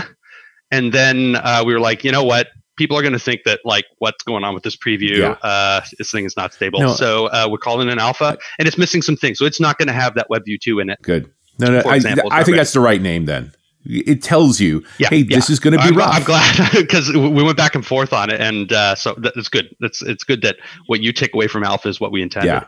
and 0.70 0.92
then 0.92 1.36
uh, 1.36 1.64
we 1.66 1.72
were 1.74 1.80
like, 1.80 2.04
you 2.04 2.12
know 2.12 2.22
what? 2.22 2.46
People 2.76 2.96
are 2.96 3.02
going 3.02 3.18
to 3.20 3.24
think 3.28 3.40
that 3.44 3.58
like 3.64 3.84
what's 3.98 4.22
going 4.22 4.44
on 4.44 4.54
with 4.54 4.62
this 4.62 4.76
preview. 4.76 5.18
Yeah. 5.18 5.36
Uh, 5.42 5.80
this 5.98 6.12
thing 6.12 6.24
is 6.24 6.36
not 6.36 6.54
stable. 6.54 6.80
No. 6.80 6.92
so 6.92 7.26
uh, 7.26 7.48
we're 7.50 7.58
calling 7.58 7.88
it 7.88 7.92
an 7.92 7.98
alpha, 7.98 8.38
and 8.58 8.68
it's 8.68 8.78
missing 8.78 9.02
some 9.02 9.16
things. 9.16 9.38
So 9.38 9.44
it's 9.44 9.60
not 9.60 9.76
going 9.76 9.88
to 9.88 9.98
have 10.02 10.14
that 10.14 10.28
WebView 10.30 10.60
two 10.60 10.78
in 10.78 10.88
it. 10.88 10.98
Good. 11.02 11.30
No, 11.58 11.70
no, 11.70 11.82
For 11.82 11.90
I, 11.90 11.96
example, 11.96 12.28
I 12.32 12.44
think 12.44 12.56
that's 12.56 12.72
the 12.72 12.80
right 12.80 13.00
name 13.00 13.26
then. 13.26 13.52
It 13.84 14.22
tells 14.22 14.60
you, 14.60 14.84
Yeah, 14.98 15.08
hey, 15.08 15.18
yeah. 15.18 15.36
this 15.36 15.50
is 15.50 15.58
going 15.58 15.72
to 15.72 15.78
be 15.78 15.88
I'm, 15.88 15.96
rough. 15.96 16.14
I'm 16.14 16.24
glad 16.24 16.72
because 16.72 17.12
we 17.12 17.42
went 17.42 17.56
back 17.56 17.74
and 17.74 17.84
forth 17.84 18.12
on 18.12 18.30
it, 18.30 18.40
and 18.40 18.72
uh, 18.72 18.94
so 18.94 19.14
that's 19.18 19.48
good. 19.48 19.74
That's 19.80 20.02
it's 20.02 20.24
good 20.24 20.42
that 20.42 20.56
what 20.86 21.00
you 21.00 21.12
take 21.12 21.34
away 21.34 21.48
from 21.48 21.64
Alpha 21.64 21.88
is 21.88 22.00
what 22.00 22.12
we 22.12 22.22
intended. 22.22 22.48
Yeah. 22.48 22.64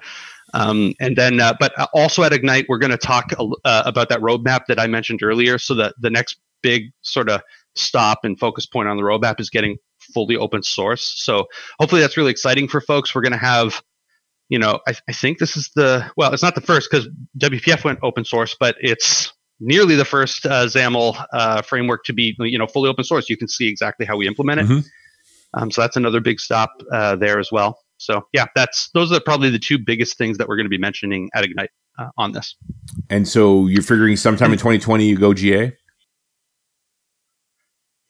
Um, 0.52 0.94
and 1.00 1.16
then, 1.16 1.40
uh, 1.40 1.54
but 1.58 1.72
also 1.92 2.22
at 2.22 2.32
Ignite, 2.32 2.66
we're 2.68 2.78
going 2.78 2.92
to 2.92 2.98
talk 2.98 3.32
uh, 3.38 3.82
about 3.84 4.08
that 4.08 4.20
roadmap 4.20 4.66
that 4.68 4.78
I 4.78 4.86
mentioned 4.86 5.22
earlier. 5.22 5.58
So 5.58 5.74
that 5.74 5.94
the 5.98 6.10
next 6.10 6.36
big 6.62 6.92
sort 7.02 7.28
of 7.28 7.42
stop 7.74 8.20
and 8.24 8.38
focus 8.38 8.66
point 8.66 8.88
on 8.88 8.96
the 8.96 9.02
roadmap 9.02 9.40
is 9.40 9.50
getting 9.50 9.76
fully 10.12 10.36
open 10.36 10.62
source. 10.62 11.12
So 11.16 11.46
hopefully 11.78 12.00
that's 12.00 12.16
really 12.16 12.30
exciting 12.30 12.68
for 12.68 12.80
folks. 12.80 13.14
We're 13.14 13.22
going 13.22 13.32
to 13.32 13.38
have, 13.38 13.82
you 14.48 14.58
know, 14.58 14.80
I, 14.86 14.94
I 15.08 15.12
think 15.12 15.38
this 15.38 15.56
is 15.56 15.70
the 15.74 16.08
well, 16.16 16.32
it's 16.32 16.42
not 16.42 16.54
the 16.54 16.60
first 16.60 16.90
because 16.90 17.08
WPF 17.38 17.84
went 17.84 17.98
open 18.02 18.24
source, 18.24 18.54
but 18.58 18.76
it's 18.80 19.32
nearly 19.60 19.94
the 19.94 20.04
first 20.04 20.46
uh, 20.46 20.66
XAML 20.66 21.24
uh, 21.32 21.62
framework 21.62 22.04
to 22.04 22.12
be 22.12 22.34
you 22.40 22.58
know 22.58 22.66
fully 22.66 22.88
open 22.88 23.04
source. 23.04 23.28
You 23.30 23.36
can 23.36 23.48
see 23.48 23.68
exactly 23.68 24.06
how 24.06 24.16
we 24.16 24.26
implement 24.26 24.60
it. 24.60 24.66
Mhm. 24.66 24.84
Um, 25.54 25.70
so 25.70 25.80
that's 25.80 25.96
another 25.96 26.20
big 26.20 26.40
stop 26.40 26.70
uh, 26.92 27.16
there 27.16 27.38
as 27.38 27.52
well. 27.52 27.78
So 27.98 28.26
yeah, 28.32 28.46
that's 28.56 28.90
those 28.94 29.12
are 29.12 29.20
probably 29.20 29.50
the 29.50 29.58
two 29.58 29.78
biggest 29.78 30.18
things 30.18 30.38
that 30.38 30.48
we're 30.48 30.56
going 30.56 30.66
to 30.66 30.70
be 30.70 30.78
mentioning 30.78 31.30
at 31.34 31.44
Ignite 31.44 31.70
uh, 31.98 32.08
on 32.18 32.32
this. 32.32 32.56
and 33.08 33.26
so 33.28 33.66
you're 33.66 33.82
figuring 33.82 34.16
sometime 34.16 34.52
in 34.52 34.58
2020 34.58 35.06
you 35.06 35.16
go 35.16 35.32
GA? 35.32 35.72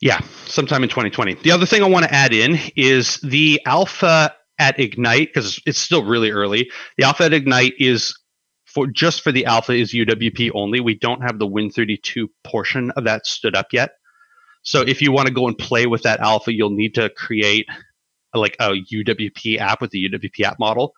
Yeah, 0.01 0.19
sometime 0.45 0.83
in 0.83 0.89
2020. 0.89 1.35
The 1.35 1.51
other 1.51 1.65
thing 1.65 1.81
I 1.81 1.87
want 1.87 2.05
to 2.05 2.13
add 2.13 2.33
in 2.33 2.59
is 2.75 3.17
the 3.21 3.61
alpha 3.65 4.35
at 4.59 4.79
Ignite 4.79 5.29
because 5.33 5.59
it's 5.65 5.79
still 5.79 6.03
really 6.03 6.31
early. 6.31 6.69
The 6.97 7.05
alpha 7.05 7.23
at 7.23 7.33
Ignite 7.33 7.73
is 7.79 8.17
for 8.75 8.85
just 8.87 9.21
for 9.21 9.31
the 9.31 9.45
alpha 9.45 9.71
is 9.71 9.93
UWP 9.93 10.51
only. 10.53 10.81
We 10.81 10.95
don't 10.95 11.21
have 11.21 11.39
the 11.39 11.47
Win32 11.47 12.27
portion 12.43 12.91
of 12.91 13.05
that 13.05 13.25
stood 13.25 13.55
up 13.55 13.67
yet. 13.71 13.91
So 14.63 14.81
if 14.81 15.01
you 15.01 15.13
want 15.13 15.27
to 15.27 15.33
go 15.33 15.47
and 15.47 15.57
play 15.57 15.87
with 15.87 16.03
that 16.03 16.19
alpha, 16.19 16.53
you'll 16.53 16.71
need 16.71 16.95
to 16.95 17.09
create 17.09 17.67
like 18.33 18.57
a 18.59 18.71
UWP 18.71 19.59
app 19.59 19.79
with 19.79 19.91
the 19.91 20.09
UWP 20.09 20.43
app 20.43 20.59
model. 20.59 20.93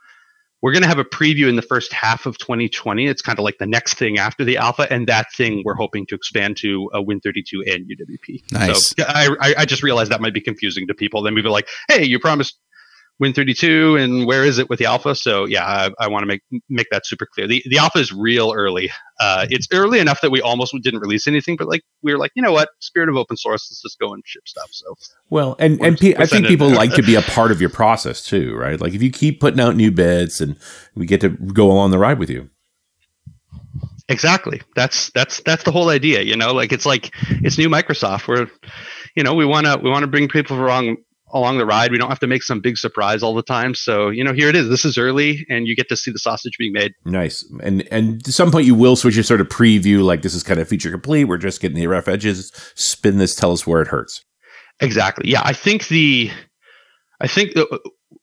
We're 0.64 0.72
going 0.72 0.82
to 0.82 0.88
have 0.88 0.98
a 0.98 1.06
preview 1.06 1.48
in 1.50 1.56
the 1.56 1.62
first 1.62 1.94
half 1.94 2.26
of 2.26 2.40
2020. 2.40 3.06
It's 3.06 3.22
kind 3.22 3.38
of 3.38 3.46
like 3.46 3.60
the 3.60 3.68
next 3.68 3.94
thing 4.00 4.18
after 4.18 4.44
the 4.44 4.58
alpha, 4.58 4.92
and 4.92 5.06
that 5.06 5.32
thing 5.34 5.62
we're 5.64 5.76
hoping 5.76 6.08
to 6.08 6.16
expand 6.16 6.58
to 6.58 6.90
uh, 6.96 7.00
a 7.00 7.06
Win32 7.06 7.72
and 7.72 7.88
UWP. 7.88 8.52
Nice. 8.52 8.88
So 8.88 9.04
I, 9.08 9.30
I, 9.40 9.56
I 9.60 9.66
just 9.66 9.84
realized 9.84 10.12
that 10.12 10.20
might 10.20 10.34
be 10.34 10.42
confusing 10.42 10.88
to 10.88 10.96
people. 10.96 11.22
Then 11.22 11.36
we'd 11.36 11.44
be 11.44 11.50
like, 11.50 11.68
"Hey, 11.88 12.06
you 12.06 12.20
promised 12.20 12.58
Win32, 13.22 14.02
and 14.02 14.28
where 14.28 14.44
is 14.44 14.60
it 14.60 14.70
with 14.70 14.80
the 14.80 14.86
alpha?" 14.86 15.16
So 15.16 15.46
yeah, 15.46 15.66
I, 15.66 15.92
I 16.00 16.08
want 16.08 16.24
to 16.24 16.28
make 16.28 16.42
make 16.70 16.88
that 16.92 17.06
super 17.06 17.26
clear. 17.26 17.48
The 17.48 17.64
the 17.70 17.78
alpha 17.78 18.00
is 18.00 18.12
real 18.12 18.54
early. 18.56 18.92
Uh, 19.20 19.48
it's 19.50 19.68
early 19.72 20.00
enough 20.00 20.22
that 20.22 20.30
we 20.30 20.42
almost 20.42 20.76
didn't 20.82 21.00
release 21.00 21.28
anything, 21.28 21.56
but 21.56 21.68
like 21.68 21.82
we 22.04 22.12
were 22.14 22.20
like, 22.20 22.32
you 22.36 22.42
know 22.42 22.52
what, 22.52 22.70
spirit 22.80 23.10
of 23.10 23.16
open 23.16 23.36
source, 23.36 23.68
let's 23.72 23.82
just 23.82 24.00
go 24.00 24.14
and 24.14 24.24
ship 24.26 24.48
stuff. 24.48 24.70
So 24.72 24.96
Well, 25.30 25.56
and 25.60 25.82
and 25.82 26.00
we're 26.00 26.16
I 26.20 26.26
think 26.26 26.48
people 26.48 26.70
like 26.70 26.94
to 26.94 27.04
be 27.04 27.16
a 27.16 27.22
part 27.22 27.52
of 27.52 27.60
your 27.60 27.70
process 27.70 28.22
too, 28.22 28.56
right? 28.56 28.80
Like 28.80 28.94
if 28.94 29.02
you 29.02 29.12
keep 29.12 29.40
putting 29.40 29.60
out 29.60 29.76
new 29.76 29.92
bits, 29.92 30.40
and 30.40 30.58
we 30.96 31.06
get 31.06 31.22
to 31.22 31.30
go 31.30 31.72
along 31.72 31.92
the 31.92 31.98
ride 32.00 32.20
with 32.20 32.30
you. 32.30 32.50
Exactly. 34.10 34.62
That's 34.76 35.10
that's 35.12 35.42
that's 35.42 35.64
the 35.64 35.72
whole 35.72 35.90
idea. 35.90 36.22
You 36.22 36.38
know, 36.38 36.54
like 36.54 36.72
it's 36.72 36.86
like 36.86 37.12
it's 37.30 37.58
new 37.58 37.68
Microsoft. 37.68 38.28
We're, 38.28 38.48
you 39.16 39.24
know, 39.24 39.34
we 39.34 39.46
want 39.46 39.66
to 39.66 39.78
we 39.78 39.90
want 39.90 40.04
to 40.04 40.08
bring 40.08 40.30
people 40.30 40.58
along 40.58 40.98
along 41.34 41.58
the 41.58 41.66
ride. 41.66 41.92
We 41.92 41.98
don't 41.98 42.10
have 42.10 42.20
to 42.20 42.28
make 42.28 42.44
some 42.44 42.60
big 42.60 42.78
surprise 42.78 43.24
all 43.24 43.34
the 43.34 43.44
time. 43.44 43.76
So 43.76 44.10
you 44.10 44.24
know, 44.24 44.34
here 44.34 44.50
it 44.50 44.56
is. 44.56 44.70
This 44.70 44.86
is 44.86 44.98
early, 44.98 45.46
and 45.50 45.68
you 45.68 45.76
get 45.76 45.90
to 45.90 45.98
see 45.98 46.12
the 46.12 46.20
sausage 46.20 46.54
being 46.58 46.74
made. 46.74 46.94
Nice. 47.06 47.46
And 47.62 47.88
and 47.92 48.28
at 48.28 48.34
some 48.34 48.52
point 48.52 48.66
you 48.66 48.76
will 48.76 48.96
switch 48.96 49.16
your 49.16 49.24
sort 49.24 49.42
of 49.42 49.48
preview, 49.48 50.04
like 50.04 50.22
this 50.22 50.34
is 50.34 50.44
kind 50.44 50.60
of 50.60 50.68
feature 50.68 50.92
complete. 50.92 51.26
We're 51.26 51.38
just 51.38 51.62
getting 51.62 51.78
the 51.78 51.88
rough 51.88 52.08
edges. 52.08 52.52
Spin 52.76 53.18
this. 53.18 53.36
Tell 53.36 53.52
us 53.52 53.66
where 53.66 53.82
it 53.82 53.88
hurts. 53.88 54.24
Exactly. 54.80 55.30
Yeah, 55.30 55.42
I 55.44 55.54
think 55.54 55.88
the 55.88 56.32
I 57.20 57.28
think 57.28 57.54
the, 57.54 57.80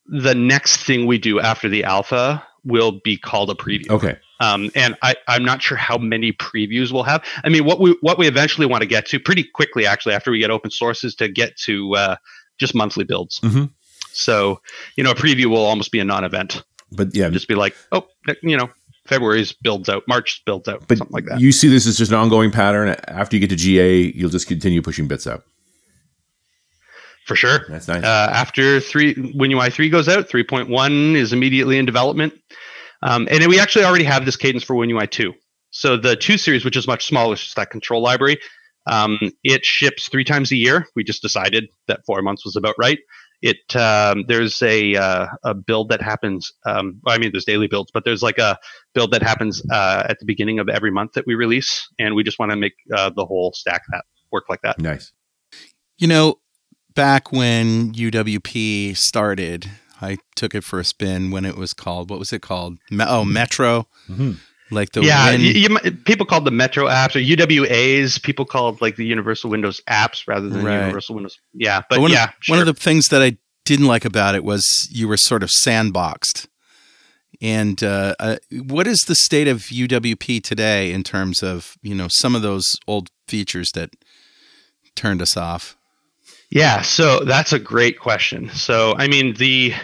the 0.06 0.34
next 0.34 0.78
thing 0.84 1.06
we 1.06 1.18
do 1.18 1.40
after 1.40 1.68
the 1.68 1.84
alpha 1.84 2.46
will 2.64 3.00
be 3.04 3.16
called 3.16 3.50
a 3.50 3.54
preview. 3.54 3.90
Okay. 3.90 4.16
Um, 4.40 4.70
and 4.74 4.96
I, 5.02 5.14
I'm 5.28 5.44
not 5.44 5.62
sure 5.62 5.76
how 5.76 5.98
many 5.98 6.32
previews 6.32 6.92
we'll 6.92 7.04
have. 7.04 7.24
I 7.44 7.48
mean, 7.48 7.64
what 7.64 7.80
we 7.80 7.96
what 8.00 8.18
we 8.18 8.26
eventually 8.26 8.66
want 8.66 8.82
to 8.82 8.86
get 8.86 9.06
to 9.06 9.20
pretty 9.20 9.44
quickly, 9.44 9.86
actually, 9.86 10.14
after 10.14 10.30
we 10.30 10.38
get 10.38 10.50
open 10.50 10.70
sources, 10.70 11.14
to 11.16 11.28
get 11.28 11.56
to 11.64 11.94
uh, 11.94 12.16
just 12.58 12.74
monthly 12.74 13.04
builds. 13.04 13.40
Mhm. 13.40 13.70
So, 14.12 14.60
you 14.96 15.02
know, 15.04 15.10
a 15.10 15.14
preview 15.14 15.46
will 15.46 15.64
almost 15.64 15.90
be 15.90 15.98
a 16.00 16.04
non-event. 16.04 16.62
But 16.92 17.14
yeah, 17.14 17.28
Just 17.30 17.48
be 17.48 17.54
like, 17.56 17.74
oh, 17.90 18.06
you 18.42 18.56
know, 18.56 18.70
February's 19.08 19.52
builds 19.52 19.88
out, 19.88 20.04
March 20.06 20.42
builds 20.46 20.68
out, 20.68 20.86
but 20.86 20.98
something 20.98 21.12
like 21.12 21.24
that. 21.26 21.40
you 21.40 21.50
see 21.50 21.66
this 21.68 21.86
as 21.86 21.98
just 21.98 22.12
an 22.12 22.16
ongoing 22.18 22.50
pattern. 22.52 22.94
After 23.08 23.34
you 23.36 23.40
get 23.40 23.50
to 23.50 23.56
GA, 23.56 24.12
you'll 24.14 24.30
just 24.30 24.46
continue 24.46 24.80
pushing 24.80 25.08
bits 25.08 25.26
out. 25.26 25.42
For 27.26 27.36
sure. 27.36 27.64
That's 27.68 27.88
nice. 27.88 28.04
Uh, 28.04 28.28
after 28.32 28.80
three, 28.80 29.14
WinUI 29.14 29.72
three 29.72 29.88
goes 29.88 30.08
out, 30.08 30.28
three 30.28 30.44
point 30.44 30.68
one 30.68 31.16
is 31.16 31.32
immediately 31.32 31.78
in 31.78 31.86
development, 31.86 32.34
um, 33.02 33.26
and 33.30 33.40
then 33.42 33.48
we 33.48 33.58
actually 33.58 33.84
already 33.84 34.04
have 34.04 34.24
this 34.26 34.36
cadence 34.36 34.62
for 34.62 34.74
WinUI 34.76 35.10
two. 35.10 35.32
So 35.70 35.96
the 35.96 36.16
two 36.16 36.36
series, 36.38 36.64
which 36.64 36.76
is 36.76 36.86
much 36.86 37.06
smaller, 37.06 37.32
it's 37.32 37.42
just 37.42 37.56
that 37.56 37.70
control 37.70 38.02
library, 38.02 38.38
um, 38.86 39.18
it 39.42 39.64
ships 39.64 40.08
three 40.08 40.24
times 40.24 40.52
a 40.52 40.56
year. 40.56 40.86
We 40.94 41.04
just 41.04 41.22
decided 41.22 41.68
that 41.86 42.04
four 42.06 42.22
months 42.22 42.44
was 42.44 42.56
about 42.56 42.74
right. 42.78 42.98
It 43.42 43.76
um, 43.76 44.24
there's 44.26 44.62
a 44.62 44.94
uh, 44.96 45.26
a 45.44 45.54
build 45.54 45.90
that 45.90 46.00
happens. 46.00 46.52
Um, 46.64 47.00
well, 47.04 47.14
I 47.14 47.18
mean, 47.18 47.30
there's 47.32 47.44
daily 47.44 47.66
builds, 47.66 47.90
but 47.92 48.04
there's 48.04 48.22
like 48.22 48.38
a 48.38 48.58
build 48.94 49.10
that 49.12 49.22
happens 49.22 49.62
uh, 49.70 50.04
at 50.08 50.18
the 50.18 50.24
beginning 50.24 50.58
of 50.60 50.68
every 50.68 50.90
month 50.90 51.12
that 51.12 51.26
we 51.26 51.34
release, 51.34 51.86
and 51.98 52.14
we 52.14 52.22
just 52.22 52.38
want 52.38 52.52
to 52.52 52.56
make 52.56 52.74
uh, 52.94 53.10
the 53.10 53.26
whole 53.26 53.52
stack 53.52 53.82
that 53.90 54.04
work 54.30 54.44
like 54.48 54.62
that. 54.62 54.78
nice. 54.78 55.12
You 55.98 56.08
know, 56.08 56.40
back 56.94 57.32
when 57.32 57.92
UWP 57.92 58.96
started, 58.96 59.70
I 60.00 60.18
took 60.34 60.54
it 60.54 60.64
for 60.64 60.80
a 60.80 60.84
spin 60.84 61.30
when 61.30 61.44
it 61.44 61.56
was 61.56 61.72
called, 61.72 62.10
what 62.10 62.18
was 62.18 62.32
it 62.32 62.42
called? 62.42 62.78
Me- 62.90 63.04
oh, 63.06 63.24
Metro. 63.24 63.86
Mhm. 64.08 64.38
Like 64.70 64.92
the 64.92 65.02
yeah, 65.02 65.30
Win- 65.30 65.40
you, 65.40 65.50
you 65.50 65.78
people 65.92 66.26
called 66.26 66.44
the 66.44 66.50
Metro 66.50 66.86
apps 66.86 67.14
or 67.14 67.20
UWAs. 67.20 68.22
People 68.22 68.44
called 68.44 68.80
like 68.80 68.96
the 68.96 69.04
Universal 69.04 69.50
Windows 69.50 69.80
apps 69.88 70.26
rather 70.26 70.48
than 70.48 70.64
Right. 70.64 70.80
Universal 70.80 71.16
Windows. 71.16 71.38
Yeah, 71.52 71.82
but, 71.88 72.00
one, 72.00 72.10
yeah, 72.10 72.24
of, 72.24 72.34
one 72.48 72.58
of 72.60 72.66
the 72.66 72.74
things 72.74 73.08
that 73.08 73.22
I 73.22 73.36
didn't 73.64 73.86
like 73.86 74.04
about 74.04 74.34
it 74.34 74.44
was 74.44 74.88
you 74.90 75.08
were 75.08 75.16
sort 75.16 75.42
of 75.42 75.50
sandboxed. 75.50 76.46
And 77.42 77.82
uh, 77.82 78.14
uh, 78.18 78.36
what 78.50 78.86
is 78.86 79.00
the 79.06 79.14
state 79.14 79.48
of 79.48 79.58
UWP 79.62 80.42
today 80.42 80.92
in 80.92 81.02
terms 81.02 81.42
of 81.42 81.76
you 81.82 81.94
know 81.94 82.08
some 82.08 82.34
of 82.34 82.42
those 82.42 82.76
old 82.86 83.10
features 83.28 83.72
that 83.72 83.90
turned 84.94 85.20
us 85.20 85.36
off? 85.36 85.76
Yeah, 86.50 86.82
so 86.82 87.20
that's 87.20 87.52
a 87.52 87.58
great 87.58 87.98
question. 87.98 88.48
So, 88.50 88.94
I 88.96 89.08
mean, 89.08 89.34
the 89.34 89.74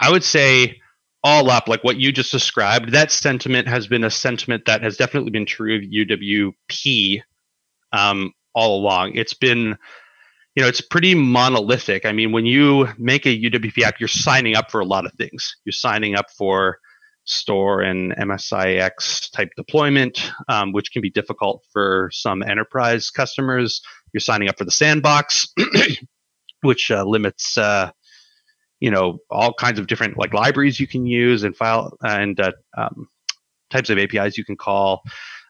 I 0.00 0.10
would 0.10 0.24
say 0.24 0.80
all 1.28 1.50
up, 1.50 1.68
like 1.68 1.84
what 1.84 1.98
you 1.98 2.10
just 2.10 2.32
described, 2.32 2.92
that 2.92 3.12
sentiment 3.12 3.68
has 3.68 3.86
been 3.86 4.02
a 4.02 4.10
sentiment 4.10 4.64
that 4.64 4.82
has 4.82 4.96
definitely 4.96 5.30
been 5.30 5.44
true 5.44 5.76
of 5.76 5.82
UWP 5.82 7.20
um, 7.92 8.32
all 8.54 8.80
along. 8.80 9.12
It's 9.14 9.34
been, 9.34 9.76
you 10.54 10.62
know, 10.62 10.68
it's 10.68 10.80
pretty 10.80 11.14
monolithic. 11.14 12.06
I 12.06 12.12
mean, 12.12 12.32
when 12.32 12.46
you 12.46 12.88
make 12.96 13.26
a 13.26 13.38
UWP 13.38 13.82
app, 13.82 14.00
you're 14.00 14.08
signing 14.08 14.56
up 14.56 14.70
for 14.70 14.80
a 14.80 14.86
lot 14.86 15.04
of 15.04 15.12
things. 15.18 15.54
You're 15.66 15.74
signing 15.74 16.16
up 16.16 16.30
for 16.30 16.78
store 17.24 17.82
and 17.82 18.16
MSIX 18.16 19.30
type 19.32 19.50
deployment, 19.54 20.32
um, 20.48 20.72
which 20.72 20.92
can 20.92 21.02
be 21.02 21.10
difficult 21.10 21.62
for 21.70 22.08
some 22.10 22.42
enterprise 22.42 23.10
customers. 23.10 23.82
You're 24.14 24.22
signing 24.22 24.48
up 24.48 24.56
for 24.56 24.64
the 24.64 24.70
sandbox, 24.70 25.52
which 26.62 26.90
uh, 26.90 27.04
limits, 27.04 27.58
uh, 27.58 27.90
you 28.80 28.90
know, 28.90 29.18
all 29.30 29.52
kinds 29.54 29.78
of 29.78 29.86
different 29.86 30.16
like 30.18 30.32
libraries 30.32 30.78
you 30.78 30.86
can 30.86 31.06
use 31.06 31.42
and 31.42 31.56
file 31.56 31.96
and 32.02 32.38
uh, 32.40 32.52
um, 32.76 33.08
types 33.70 33.90
of 33.90 33.98
APIs 33.98 34.38
you 34.38 34.44
can 34.44 34.56
call. 34.56 35.02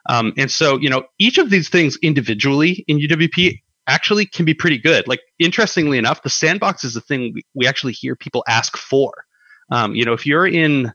Um, 0.07 0.33
and 0.37 0.49
so, 0.49 0.77
you 0.79 0.89
know, 0.89 1.03
each 1.19 1.37
of 1.37 1.49
these 1.49 1.69
things 1.69 1.97
individually 2.01 2.83
in 2.87 2.99
UWP 2.99 3.59
actually 3.87 4.25
can 4.25 4.45
be 4.45 4.53
pretty 4.53 4.77
good. 4.77 5.07
Like, 5.07 5.21
interestingly 5.39 5.97
enough, 5.97 6.23
the 6.23 6.29
sandbox 6.29 6.83
is 6.83 6.93
the 6.93 7.01
thing 7.01 7.35
we, 7.53 7.67
actually 7.67 7.93
hear 7.93 8.15
people 8.15 8.43
ask 8.47 8.77
for. 8.77 9.11
Um, 9.71 9.95
you 9.95 10.05
know, 10.05 10.13
if 10.13 10.25
you're 10.25 10.47
in 10.47 10.91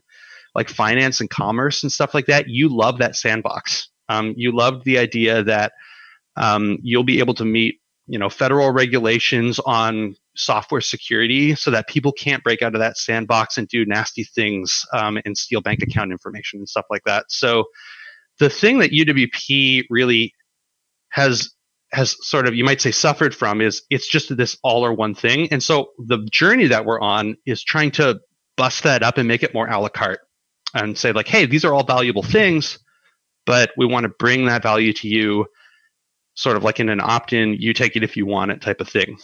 like 0.53 0.69
finance 0.69 1.21
and 1.21 1.29
commerce 1.29 1.83
and 1.83 1.91
stuff 1.91 2.13
like 2.13 2.25
that, 2.27 2.47
you 2.47 2.69
love 2.69 2.97
that 2.97 3.15
sandbox. 3.15 3.89
Um, 4.09 4.33
you 4.37 4.51
love 4.51 4.83
the 4.83 4.97
idea 4.97 5.43
that 5.43 5.73
um, 6.35 6.77
you'll 6.81 7.03
be 7.03 7.19
able 7.19 7.33
to 7.35 7.45
meet, 7.45 7.79
you 8.07 8.19
know, 8.19 8.29
federal 8.29 8.71
regulations 8.71 9.59
on 9.59 10.15
software 10.35 10.81
security, 10.81 11.55
so 11.55 11.71
that 11.71 11.87
people 11.87 12.11
can't 12.11 12.43
break 12.43 12.61
out 12.61 12.75
of 12.75 12.79
that 12.79 12.97
sandbox 12.97 13.57
and 13.57 13.67
do 13.67 13.85
nasty 13.85 14.23
things 14.23 14.85
um, 14.93 15.19
and 15.25 15.37
steal 15.37 15.61
bank 15.61 15.81
account 15.81 16.11
information 16.11 16.59
and 16.59 16.69
stuff 16.69 16.85
like 16.89 17.03
that. 17.05 17.25
So, 17.29 17.65
the 18.39 18.49
thing 18.49 18.79
that 18.79 18.91
UWP 18.91 19.85
really 19.89 20.33
has 21.09 21.51
has 21.91 22.15
sort 22.21 22.47
of 22.47 22.55
you 22.55 22.63
might 22.65 22.81
say 22.81 22.91
suffered 22.91 23.33
from 23.33 23.61
is 23.61 23.83
it's 23.89 24.07
just 24.07 24.35
this 24.35 24.57
all 24.63 24.85
or 24.85 24.93
one 24.93 25.15
thing, 25.15 25.47
and 25.51 25.63
so 25.63 25.91
the 25.97 26.27
journey 26.31 26.67
that 26.67 26.85
we're 26.85 26.99
on 26.99 27.37
is 27.45 27.63
trying 27.63 27.91
to 27.91 28.19
bust 28.57 28.83
that 28.83 29.03
up 29.03 29.17
and 29.17 29.27
make 29.27 29.43
it 29.43 29.53
more 29.53 29.67
a 29.67 29.79
la 29.79 29.89
carte 29.89 30.21
and 30.73 30.97
say 30.97 31.11
like, 31.11 31.27
hey, 31.27 31.45
these 31.45 31.65
are 31.65 31.73
all 31.73 31.83
valuable 31.83 32.23
things, 32.23 32.79
but 33.45 33.71
we 33.77 33.85
want 33.85 34.03
to 34.03 34.09
bring 34.09 34.45
that 34.45 34.61
value 34.61 34.93
to 34.93 35.07
you, 35.07 35.45
sort 36.35 36.57
of 36.57 36.63
like 36.63 36.79
in 36.79 36.89
an 36.89 36.99
opt-in, 36.99 37.53
you 37.53 37.73
take 37.73 37.95
it 37.95 38.03
if 38.03 38.17
you 38.17 38.25
want 38.25 38.51
it 38.51 38.61
type 38.61 38.81
of 38.81 38.89
thing. 38.89 39.17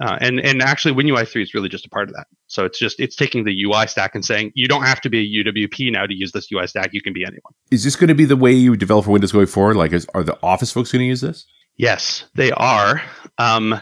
Uh, 0.00 0.16
and 0.20 0.38
and 0.40 0.62
actually, 0.62 0.94
WinUI 0.94 1.26
three 1.26 1.42
is 1.42 1.54
really 1.54 1.68
just 1.68 1.84
a 1.84 1.88
part 1.88 2.08
of 2.08 2.14
that. 2.14 2.26
So 2.46 2.64
it's 2.64 2.78
just 2.78 3.00
it's 3.00 3.16
taking 3.16 3.44
the 3.44 3.64
UI 3.64 3.86
stack 3.86 4.14
and 4.14 4.24
saying 4.24 4.52
you 4.54 4.68
don't 4.68 4.84
have 4.84 5.00
to 5.00 5.10
be 5.10 5.18
a 5.18 5.44
UWP 5.44 5.90
now 5.92 6.06
to 6.06 6.14
use 6.14 6.32
this 6.32 6.48
UI 6.52 6.66
stack. 6.68 6.90
You 6.92 7.02
can 7.02 7.12
be 7.12 7.24
anyone. 7.24 7.52
Is 7.70 7.82
this 7.84 7.96
going 7.96 8.08
to 8.08 8.14
be 8.14 8.24
the 8.24 8.36
way 8.36 8.52
you 8.52 8.76
develop 8.76 9.06
for 9.06 9.10
Windows 9.10 9.32
going 9.32 9.46
forward? 9.46 9.76
Like, 9.76 9.92
is, 9.92 10.06
are 10.14 10.22
the 10.22 10.38
Office 10.42 10.70
folks 10.72 10.92
going 10.92 11.00
to 11.00 11.06
use 11.06 11.20
this? 11.20 11.46
Yes, 11.76 12.24
they 12.34 12.50
are. 12.52 13.02
Um, 13.38 13.80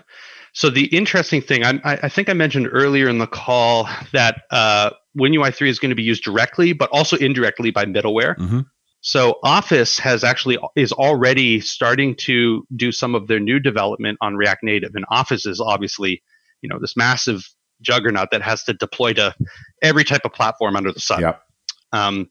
so 0.53 0.71
the 0.71 0.87
interesting 0.87 1.43
thing, 1.43 1.65
I, 1.65 1.81
I 1.85 2.09
think 2.09 2.31
I 2.31 2.33
mentioned 2.33 2.69
earlier 2.73 3.09
in 3.09 3.19
the 3.19 3.27
call 3.27 3.89
that 4.13 4.43
uh, 4.51 4.91
WinUI 5.19 5.55
3 5.55 5.69
is 5.69 5.79
going 5.79 5.91
to 5.91 5.95
be 5.97 6.03
used 6.03 6.23
directly, 6.25 6.73
but 6.73 6.89
also 6.93 7.17
indirectly 7.19 7.71
by 7.71 7.85
middleware. 7.85 8.37
Mhm. 8.39 8.67
So 9.07 9.39
Office 9.45 10.01
has 10.01 10.25
actually 10.25 10.59
is 10.75 10.91
already 10.91 11.61
starting 11.61 12.17
to 12.17 12.67
do 12.75 12.91
some 12.91 13.15
of 13.15 13.29
their 13.29 13.39
new 13.39 13.61
development 13.61 14.19
on 14.21 14.35
React 14.35 14.65
Native, 14.65 14.97
and 14.97 15.05
Office 15.09 15.47
is 15.47 15.61
obviously, 15.61 16.25
you 16.61 16.69
know, 16.69 16.81
this 16.81 16.97
massive 16.97 17.49
juggernaut 17.81 18.33
that 18.33 18.43
has 18.43 18.65
to 18.65 18.73
deploy 18.73 19.13
to 19.13 19.33
every 19.81 20.03
type 20.03 20.23
of 20.25 20.33
platform 20.33 20.75
under 20.75 20.91
the 20.91 20.99
sun. 20.99 21.21
Yep. 21.21 21.41
Um, 21.93 22.29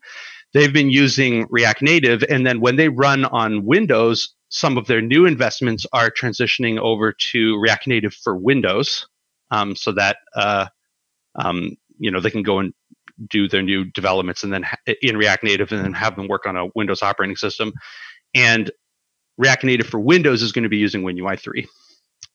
they've 0.54 0.74
been 0.74 0.90
using 0.90 1.48
React 1.50 1.82
Native, 1.82 2.24
and 2.30 2.46
then 2.46 2.60
when 2.60 2.76
they 2.76 2.90
run 2.90 3.24
on 3.24 3.64
Windows, 3.66 4.34
some 4.50 4.78
of 4.78 4.86
their 4.88 5.02
new 5.02 5.26
investments 5.26 5.86
are 5.94 6.12
transitioning 6.12 6.78
over 6.78 7.14
to 7.32 7.58
React 7.58 7.88
Native 7.88 8.14
for 8.14 8.36
Windows, 8.36 9.08
um, 9.50 9.78
so 9.78 9.94
that 9.94 10.18
uh, 10.36 10.66
um, 11.36 11.78
you 12.00 12.12
know 12.12 12.20
they 12.20 12.32
can 12.32 12.44
go 12.44 12.60
and 12.60 12.74
do 13.30 13.48
their 13.48 13.62
new 13.62 13.86
developments 13.86 14.44
and 14.44 14.54
then 14.54 14.66
in 15.02 15.18
React 15.18 15.44
Native, 15.44 15.72
and 15.72 15.84
then 15.84 15.94
have 15.94 16.16
them 16.16 16.28
work 16.28 16.46
on 16.46 16.58
a 16.58 16.68
Windows 16.76 17.02
operating 17.02 17.36
system. 17.36 17.74
And 18.34 18.72
React 19.38 19.64
Native 19.66 19.88
for 19.88 20.00
Windows 20.00 20.42
is 20.42 20.52
going 20.52 20.64
to 20.64 20.70
be 20.70 20.78
using 20.78 21.04
WinUI 21.04 21.40
three. 21.40 21.68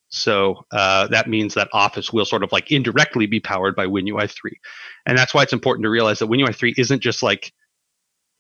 So 0.09 0.65
uh, 0.73 1.07
that 1.09 1.29
means 1.29 1.55
that 1.55 1.69
Office 1.73 2.13
will 2.13 2.25
sort 2.25 2.43
of 2.43 2.51
like 2.51 2.73
indirectly 2.73 3.27
be 3.27 3.41
powered 3.41 3.77
by 3.77 3.87
WinUI 3.87 4.29
three, 4.31 4.59
and 5.07 5.17
that's 5.17 5.33
why 5.33 5.43
it's 5.43 5.53
important 5.53 5.85
to 5.85 5.91
realize 5.91 6.19
that 6.19 6.29
WinUI 6.29 6.55
three 6.55 6.75
isn't 6.77 7.01
just 7.01 7.23
like 7.23 7.53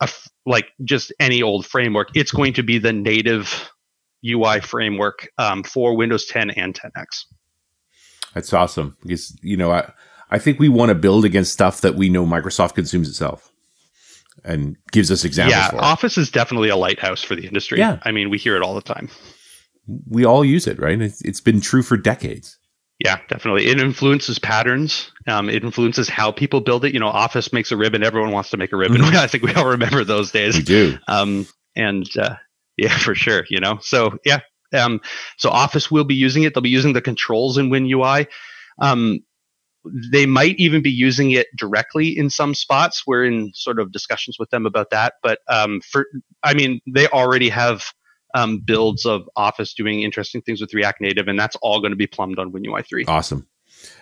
a 0.00 0.04
f- 0.04 0.28
like 0.46 0.72
just 0.84 1.12
any 1.20 1.42
old 1.42 1.66
framework. 1.66 2.08
It's 2.14 2.32
going 2.32 2.54
to 2.54 2.62
be 2.62 2.78
the 2.78 2.92
native 2.92 3.70
UI 4.26 4.60
framework 4.60 5.28
um, 5.38 5.62
for 5.62 5.96
Windows 5.96 6.26
10 6.26 6.50
and 6.50 6.74
10x. 6.74 7.24
That's 8.34 8.52
awesome 8.52 8.96
because 9.02 9.36
you 9.42 9.56
know 9.56 9.72
I 9.72 9.92
I 10.30 10.38
think 10.38 10.58
we 10.58 10.68
want 10.68 10.90
to 10.90 10.94
build 10.94 11.24
against 11.24 11.52
stuff 11.52 11.80
that 11.80 11.94
we 11.96 12.08
know 12.08 12.24
Microsoft 12.24 12.74
consumes 12.74 13.08
itself 13.08 13.50
and 14.44 14.76
gives 14.92 15.10
us 15.10 15.24
examples. 15.24 15.56
yeah, 15.56 15.70
for. 15.70 15.82
Office 15.82 16.16
is 16.16 16.30
definitely 16.30 16.68
a 16.68 16.76
lighthouse 16.76 17.22
for 17.22 17.34
the 17.34 17.46
industry. 17.46 17.78
Yeah. 17.78 17.98
I 18.02 18.12
mean, 18.12 18.30
we 18.30 18.38
hear 18.38 18.56
it 18.56 18.62
all 18.62 18.74
the 18.74 18.80
time. 18.80 19.08
we 20.08 20.24
all 20.24 20.44
use 20.44 20.66
it, 20.66 20.78
right? 20.78 21.00
It's, 21.00 21.20
it's 21.22 21.40
been 21.40 21.60
true 21.60 21.82
for 21.82 21.96
decades. 21.96 22.58
Yeah, 23.02 23.18
definitely. 23.28 23.66
It 23.66 23.80
influences 23.80 24.38
patterns. 24.38 25.10
Um, 25.26 25.48
it 25.48 25.64
influences 25.64 26.08
how 26.08 26.32
people 26.32 26.60
build 26.60 26.84
it. 26.84 26.92
You 26.92 27.00
know, 27.00 27.08
Office 27.08 27.50
makes 27.50 27.72
a 27.72 27.76
ribbon. 27.76 28.02
Everyone 28.02 28.30
wants 28.30 28.50
to 28.50 28.58
make 28.58 28.72
a 28.72 28.76
ribbon. 28.76 29.00
I 29.02 29.26
think 29.26 29.42
we 29.42 29.54
all 29.54 29.68
remember 29.68 30.04
those 30.04 30.30
days. 30.30 30.56
We 30.56 30.62
do. 30.62 30.98
um, 31.08 31.46
and 31.74 32.06
uh, 32.18 32.36
yeah, 32.76 32.96
for 32.98 33.14
sure. 33.14 33.44
You 33.48 33.58
know, 33.58 33.78
so 33.80 34.18
yeah, 34.26 34.40
um, 34.74 35.00
so 35.38 35.48
Office 35.48 35.90
will 35.90 36.04
be 36.04 36.14
using 36.14 36.42
it. 36.42 36.52
They'll 36.54 36.62
be 36.62 36.68
using 36.68 36.92
the 36.92 37.00
controls 37.00 37.56
in 37.56 37.70
WinUI. 37.70 38.26
Um, 38.78 39.20
they 40.12 40.26
might 40.26 40.56
even 40.58 40.82
be 40.82 40.90
using 40.90 41.30
it 41.30 41.46
directly 41.56 42.08
in 42.16 42.30
some 42.30 42.54
spots. 42.54 43.04
We're 43.06 43.24
in 43.24 43.52
sort 43.54 43.78
of 43.78 43.92
discussions 43.92 44.36
with 44.38 44.50
them 44.50 44.66
about 44.66 44.90
that. 44.90 45.14
But 45.22 45.40
um, 45.48 45.80
for, 45.80 46.06
I 46.42 46.54
mean, 46.54 46.80
they 46.86 47.06
already 47.08 47.48
have 47.48 47.84
um, 48.34 48.58
builds 48.58 49.06
of 49.06 49.28
Office 49.36 49.74
doing 49.74 50.02
interesting 50.02 50.42
things 50.42 50.60
with 50.60 50.74
React 50.74 51.00
Native, 51.00 51.28
and 51.28 51.38
that's 51.38 51.56
all 51.62 51.80
going 51.80 51.92
to 51.92 51.96
be 51.96 52.06
plumbed 52.06 52.38
on 52.38 52.52
WinUI 52.52 52.86
3. 52.86 53.06
Awesome. 53.06 53.46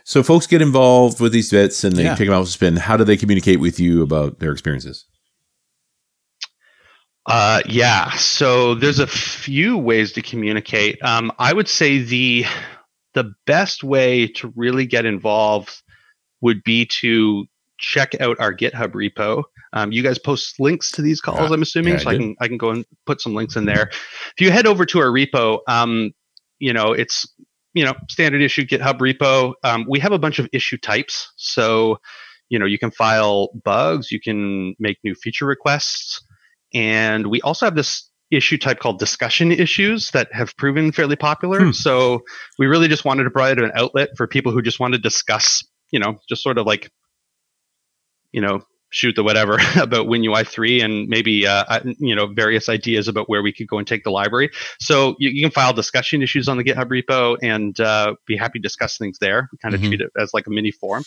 So 0.05 0.23
folks 0.23 0.47
get 0.47 0.61
involved 0.61 1.21
with 1.21 1.33
these 1.33 1.51
bits 1.51 1.85
and 1.85 1.95
they 1.95 2.05
Yeah. 2.05 2.15
take 2.17 2.27
them 2.27 2.35
out 2.35 2.47
to 2.47 2.51
spin. 2.51 2.77
How 2.77 2.97
do 2.97 3.05
they 3.05 3.17
communicate 3.17 3.61
with 3.61 3.79
you 3.79 4.03
about 4.03 4.41
their 4.41 4.51
experiences? 4.51 5.07
Uh, 7.27 7.61
yeah. 7.69 8.11
So 8.13 8.75
there's 8.75 8.99
a 8.99 9.07
few 9.07 9.77
ways 9.77 10.13
to 10.15 10.23
communicate. 10.23 10.99
Um, 11.03 11.31
I 11.39 11.53
would 11.53 11.69
say 11.69 11.99
the 11.99 12.47
the 13.19 13.33
best 13.47 13.83
way 13.83 14.29
to 14.29 14.53
really 14.55 14.87
get 14.87 15.05
involved 15.05 15.83
would 16.41 16.63
be 16.63 16.87
to 16.87 17.47
check 17.79 18.15
out 18.21 18.37
our 18.39 18.55
GitHub 18.55 18.93
repo. 18.93 19.43
Um, 19.73 19.91
you 19.91 20.03
guys 20.05 20.19
post 20.19 20.61
links 20.61 20.93
to 20.93 21.03
these 21.03 21.21
calls, 21.21 21.41
Yeah. 21.41 21.55
I'm 21.55 21.63
assuming, 21.63 21.95
Yeah, 21.95 21.99
so 22.01 22.11
I, 22.11 22.13
do. 22.13 22.19
can 22.21 22.37
I 22.41 22.47
can 22.49 22.59
go 22.59 22.71
and 22.71 22.85
put 23.07 23.21
some 23.21 23.35
links 23.35 23.57
in 23.57 23.65
there. 23.65 23.89
If 23.91 24.41
you 24.41 24.51
head 24.53 24.67
over 24.67 24.87
to 24.87 24.99
our 25.01 25.09
repo, 25.09 25.59
um, 25.67 26.13
you 26.61 26.73
know 26.73 26.93
it's 26.93 27.27
you 27.75 27.85
know 27.85 27.95
standard 28.09 28.41
issue 28.41 28.65
GitHub 28.65 28.99
repo. 28.99 29.55
Um, 29.65 29.85
we 29.89 29.99
have 30.01 30.13
a 30.13 30.19
bunch 30.19 30.39
of 30.39 30.49
issue 30.53 30.79
types, 30.79 31.33
so 31.37 31.99
you 32.51 32.59
know 32.59 32.67
you 32.67 32.79
can 32.79 32.93
file 32.93 33.49
bugs, 33.65 34.13
you 34.13 34.21
can 34.21 34.75
make 34.79 34.99
new 35.05 35.15
feature 35.17 35.47
requests. 35.47 36.23
And 36.73 37.27
we 37.27 37.41
also 37.43 37.67
have 37.67 37.75
this 37.75 38.09
issue 38.31 38.59
type 38.59 38.79
called 38.79 38.99
discussion 38.99 39.51
issues 39.53 40.11
that 40.11 40.29
have 40.33 40.57
proven 40.57 40.93
fairly 40.93 41.17
popular. 41.17 41.67
Hmm. 41.67 41.73
So 41.73 42.23
we 42.59 42.67
really 42.67 42.89
just 42.89 43.05
wanted 43.05 43.25
to 43.25 43.31
provide 43.31 43.59
an 43.59 43.71
outlet 43.75 44.11
for 44.17 44.27
people 44.27 44.53
who 44.53 44.61
just 44.63 44.79
want 44.81 44.93
to 44.95 44.99
discuss, 45.01 45.65
you 45.91 45.99
know, 45.99 46.19
just 46.29 46.43
sort 46.43 46.59
of 46.59 46.67
like, 46.67 46.91
you 48.33 48.41
know, 48.41 48.61
shoot 48.91 49.15
the 49.17 49.23
whatever 49.23 49.55
about 49.81 50.07
WinUI 50.07 50.47
3 50.47 50.81
and 50.81 51.09
maybe, 51.09 51.47
uh, 51.47 51.81
you 51.99 52.15
know, 52.15 52.27
various 52.27 52.69
ideas 52.69 53.09
about 53.09 53.29
where 53.29 53.43
we 53.43 53.53
could 53.53 53.67
go 53.69 53.79
and 53.79 53.87
take 53.87 54.05
the 54.05 54.11
library. 54.11 54.51
So 54.81 55.15
you, 55.19 55.31
you 55.31 55.43
can 55.43 55.51
file 55.51 55.73
discussion 55.73 56.23
issues 56.23 56.49
on 56.49 56.57
the 56.57 56.65
GitHub 56.65 56.87
repo 56.91 57.37
and 57.43 57.79
uh, 57.81 58.15
be 58.27 58.37
happy 58.37 58.59
to 58.59 58.63
discuss 58.63 58.97
things 58.99 59.19
there. 59.21 59.49
We 59.53 59.59
kind 59.59 59.75
of 59.75 59.81
Mhm. 59.81 59.89
treat 59.89 60.01
it 60.01 60.11
as 60.19 60.33
like 60.35 60.47
a 60.47 60.51
mini 60.51 60.71
forum. 60.71 61.05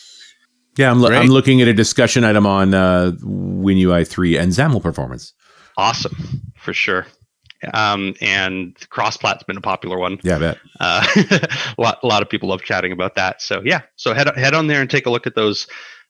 Yeah, 0.76 0.90
I'm, 0.90 1.00
lo- 1.00 1.10
I'm 1.10 1.26
looking 1.26 1.60
at 1.60 1.68
a 1.68 1.74
discussion 1.74 2.24
item 2.24 2.46
on 2.46 2.72
uh, 2.72 3.12
WinUI 3.22 4.06
3 4.08 4.38
and 4.38 4.52
XAML 4.52 4.82
performance. 4.82 5.34
Awesome, 5.76 6.42
for 6.56 6.72
sure. 6.72 7.06
Um, 7.72 8.14
and 8.20 8.74
CrossPlat's 8.90 9.44
been 9.44 9.56
a 9.56 9.60
popular 9.62 9.98
one. 9.98 10.18
Yeah, 10.22 10.36
I 10.36 10.38
bet. 10.38 10.58
Uh, 10.80 11.06
a, 11.16 11.74
lot, 11.80 11.98
a 12.02 12.06
lot 12.06 12.22
of 12.22 12.28
people 12.28 12.48
love 12.48 12.62
chatting 12.62 12.92
about 12.92 13.14
that. 13.14 13.40
So 13.40 13.62
yeah, 13.64 13.82
so 13.96 14.14
head 14.14 14.28
head 14.36 14.54
on 14.54 14.66
there 14.66 14.80
and 14.80 14.90
take 14.90 15.06
a 15.06 15.10
look 15.10 15.26
at 15.26 15.34
those 15.34 15.68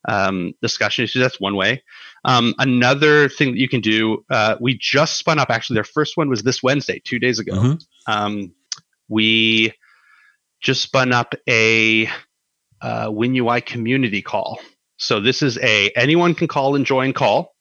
um, 0.08 0.54
discussion 0.62 1.04
issues. 1.04 1.20
That's 1.20 1.40
one 1.40 1.54
way. 1.54 1.82
Um, 2.24 2.54
another 2.58 3.28
thing 3.28 3.52
that 3.52 3.58
you 3.58 3.68
can 3.68 3.80
do, 3.80 4.24
uh, 4.30 4.56
we 4.60 4.78
just 4.78 5.16
spun 5.16 5.38
up. 5.38 5.50
Actually, 5.50 5.74
their 5.74 5.84
first 5.84 6.16
one 6.16 6.28
was 6.28 6.42
this 6.42 6.62
Wednesday, 6.62 7.02
two 7.04 7.18
days 7.18 7.38
ago. 7.38 7.52
Mhm. 7.52 7.84
Um, 8.06 8.52
we 9.08 9.74
just 10.60 10.82
spun 10.82 11.12
up 11.12 11.34
a 11.48 12.06
uh, 12.80 13.08
WinUI 13.08 13.64
community 13.64 14.22
call. 14.22 14.60
So 14.96 15.20
this 15.20 15.42
is 15.42 15.58
a 15.58 15.90
anyone 15.90 16.34
can 16.34 16.48
call 16.48 16.76
and 16.76 16.86
join 16.86 17.12
call. 17.12 17.54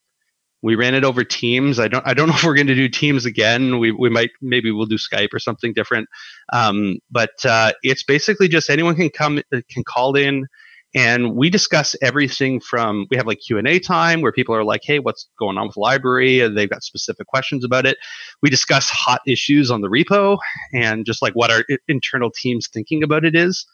We 0.61 0.75
ran 0.75 0.93
it 0.93 1.03
over 1.03 1.23
Teams. 1.23 1.79
I 1.79 1.87
don't 1.87 2.05
I 2.05 2.13
don't 2.13 2.27
know 2.29 2.35
if 2.35 2.43
we're 2.43 2.55
going 2.55 2.67
to 2.67 2.75
do 2.75 2.89
Teams 2.89 3.25
again. 3.25 3.79
We 3.79 3.91
we 3.91 4.09
might 4.09 4.31
maybe 4.41 4.71
we'll 4.71 4.85
do 4.85 4.97
Skype 4.97 5.33
or 5.33 5.39
something 5.39 5.73
different. 5.73 6.07
Um, 6.53 6.99
but 7.09 7.45
uh, 7.45 7.73
it's 7.83 8.03
basically 8.03 8.47
just 8.47 8.69
anyone 8.69 8.95
can 8.95 9.09
come 9.09 9.39
uh, 9.53 9.61
can 9.69 9.83
call 9.83 10.15
in 10.15 10.47
and 10.93 11.35
we 11.35 11.49
discuss 11.49 11.95
everything 12.01 12.59
from 12.59 13.07
we 13.09 13.17
have 13.17 13.27
like 13.27 13.39
q&a 13.39 13.79
time 13.79 14.21
where 14.21 14.31
people 14.31 14.53
are 14.53 14.63
like 14.63 14.81
hey 14.83 14.99
what's 14.99 15.29
going 15.39 15.57
on 15.57 15.67
with 15.67 15.77
library 15.77 16.41
and 16.41 16.57
they've 16.57 16.69
got 16.69 16.83
specific 16.83 17.27
questions 17.27 17.63
about 17.63 17.85
it 17.85 17.97
we 18.41 18.49
discuss 18.49 18.89
hot 18.89 19.21
issues 19.25 19.71
on 19.71 19.81
the 19.81 19.87
repo 19.87 20.37
and 20.73 21.05
just 21.05 21.21
like 21.21 21.33
what 21.33 21.51
our 21.51 21.63
internal 21.87 22.29
teams 22.29 22.67
thinking 22.67 23.03
about 23.03 23.23
it 23.23 23.35
is 23.35 23.65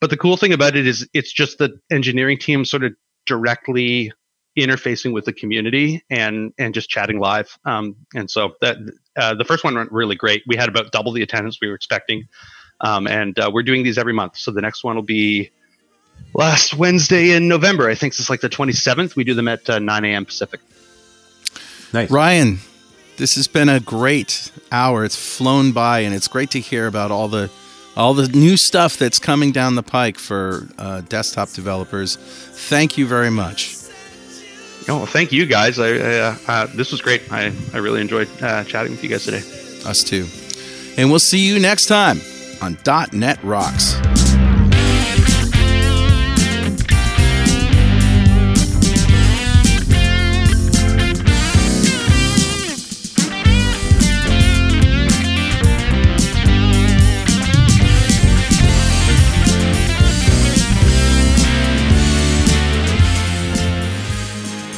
but 0.00 0.10
the 0.10 0.16
cool 0.16 0.36
thing 0.36 0.52
about 0.52 0.76
it 0.76 0.86
is 0.86 1.08
it's 1.14 1.32
just 1.32 1.58
the 1.58 1.70
engineering 1.90 2.38
team 2.38 2.64
sort 2.64 2.84
of 2.84 2.92
directly 3.26 4.12
interfacing 4.64 5.12
with 5.12 5.24
the 5.24 5.32
community 5.32 6.02
and 6.10 6.52
and 6.58 6.74
just 6.74 6.88
chatting 6.88 7.18
live 7.18 7.58
um, 7.64 7.96
and 8.14 8.30
so 8.30 8.54
that 8.60 8.76
uh, 9.16 9.34
the 9.34 9.44
first 9.44 9.64
one 9.64 9.74
went 9.74 9.90
really 9.92 10.16
great 10.16 10.42
we 10.46 10.56
had 10.56 10.68
about 10.68 10.90
double 10.92 11.12
the 11.12 11.22
attendance 11.22 11.58
we 11.60 11.68
were 11.68 11.74
expecting 11.74 12.26
um, 12.80 13.06
and 13.06 13.38
uh, 13.38 13.50
we're 13.52 13.62
doing 13.62 13.82
these 13.82 13.98
every 13.98 14.12
month 14.12 14.36
so 14.36 14.50
the 14.50 14.60
next 14.60 14.84
one 14.84 14.94
will 14.94 15.02
be 15.02 15.50
last 16.34 16.74
wednesday 16.74 17.30
in 17.30 17.48
november 17.48 17.88
i 17.88 17.94
think 17.94 18.12
it's 18.14 18.30
like 18.30 18.40
the 18.40 18.48
27th 18.48 19.16
we 19.16 19.24
do 19.24 19.34
them 19.34 19.48
at 19.48 19.68
uh, 19.70 19.78
9 19.78 20.04
a.m 20.04 20.24
pacific 20.24 20.60
Nice. 21.92 22.10
Ryan, 22.10 22.58
this 23.16 23.34
has 23.36 23.48
been 23.48 23.68
a 23.68 23.80
great 23.80 24.52
hour. 24.70 25.04
It's 25.04 25.16
flown 25.16 25.72
by, 25.72 26.00
and 26.00 26.14
it's 26.14 26.28
great 26.28 26.50
to 26.50 26.60
hear 26.60 26.86
about 26.86 27.10
all 27.10 27.28
the 27.28 27.50
all 27.96 28.14
the 28.14 28.28
new 28.28 28.56
stuff 28.56 28.96
that's 28.96 29.18
coming 29.18 29.50
down 29.50 29.74
the 29.74 29.82
pike 29.82 30.18
for 30.18 30.68
uh, 30.78 31.00
desktop 31.02 31.50
developers. 31.50 32.16
Thank 32.16 32.98
you 32.98 33.06
very 33.06 33.30
much. 33.30 33.74
Oh 34.88 34.98
well, 34.98 35.06
thank 35.06 35.32
you 35.32 35.46
guys 35.46 35.78
I, 35.78 35.92
uh, 35.92 36.36
uh, 36.46 36.66
this 36.74 36.92
was 36.92 37.00
great 37.00 37.30
i, 37.32 37.52
I 37.72 37.78
really 37.78 38.00
enjoyed 38.00 38.28
uh, 38.42 38.64
chatting 38.64 38.92
with 38.92 39.02
you 39.02 39.10
guys 39.10 39.24
today 39.24 39.42
Us 39.84 40.02
too. 40.02 40.26
And 40.96 41.10
we'll 41.10 41.18
see 41.20 41.46
you 41.46 41.60
next 41.60 41.86
time 41.86 42.20
on 42.60 42.76
.NET 43.12 43.42
Rocks. 43.44 44.17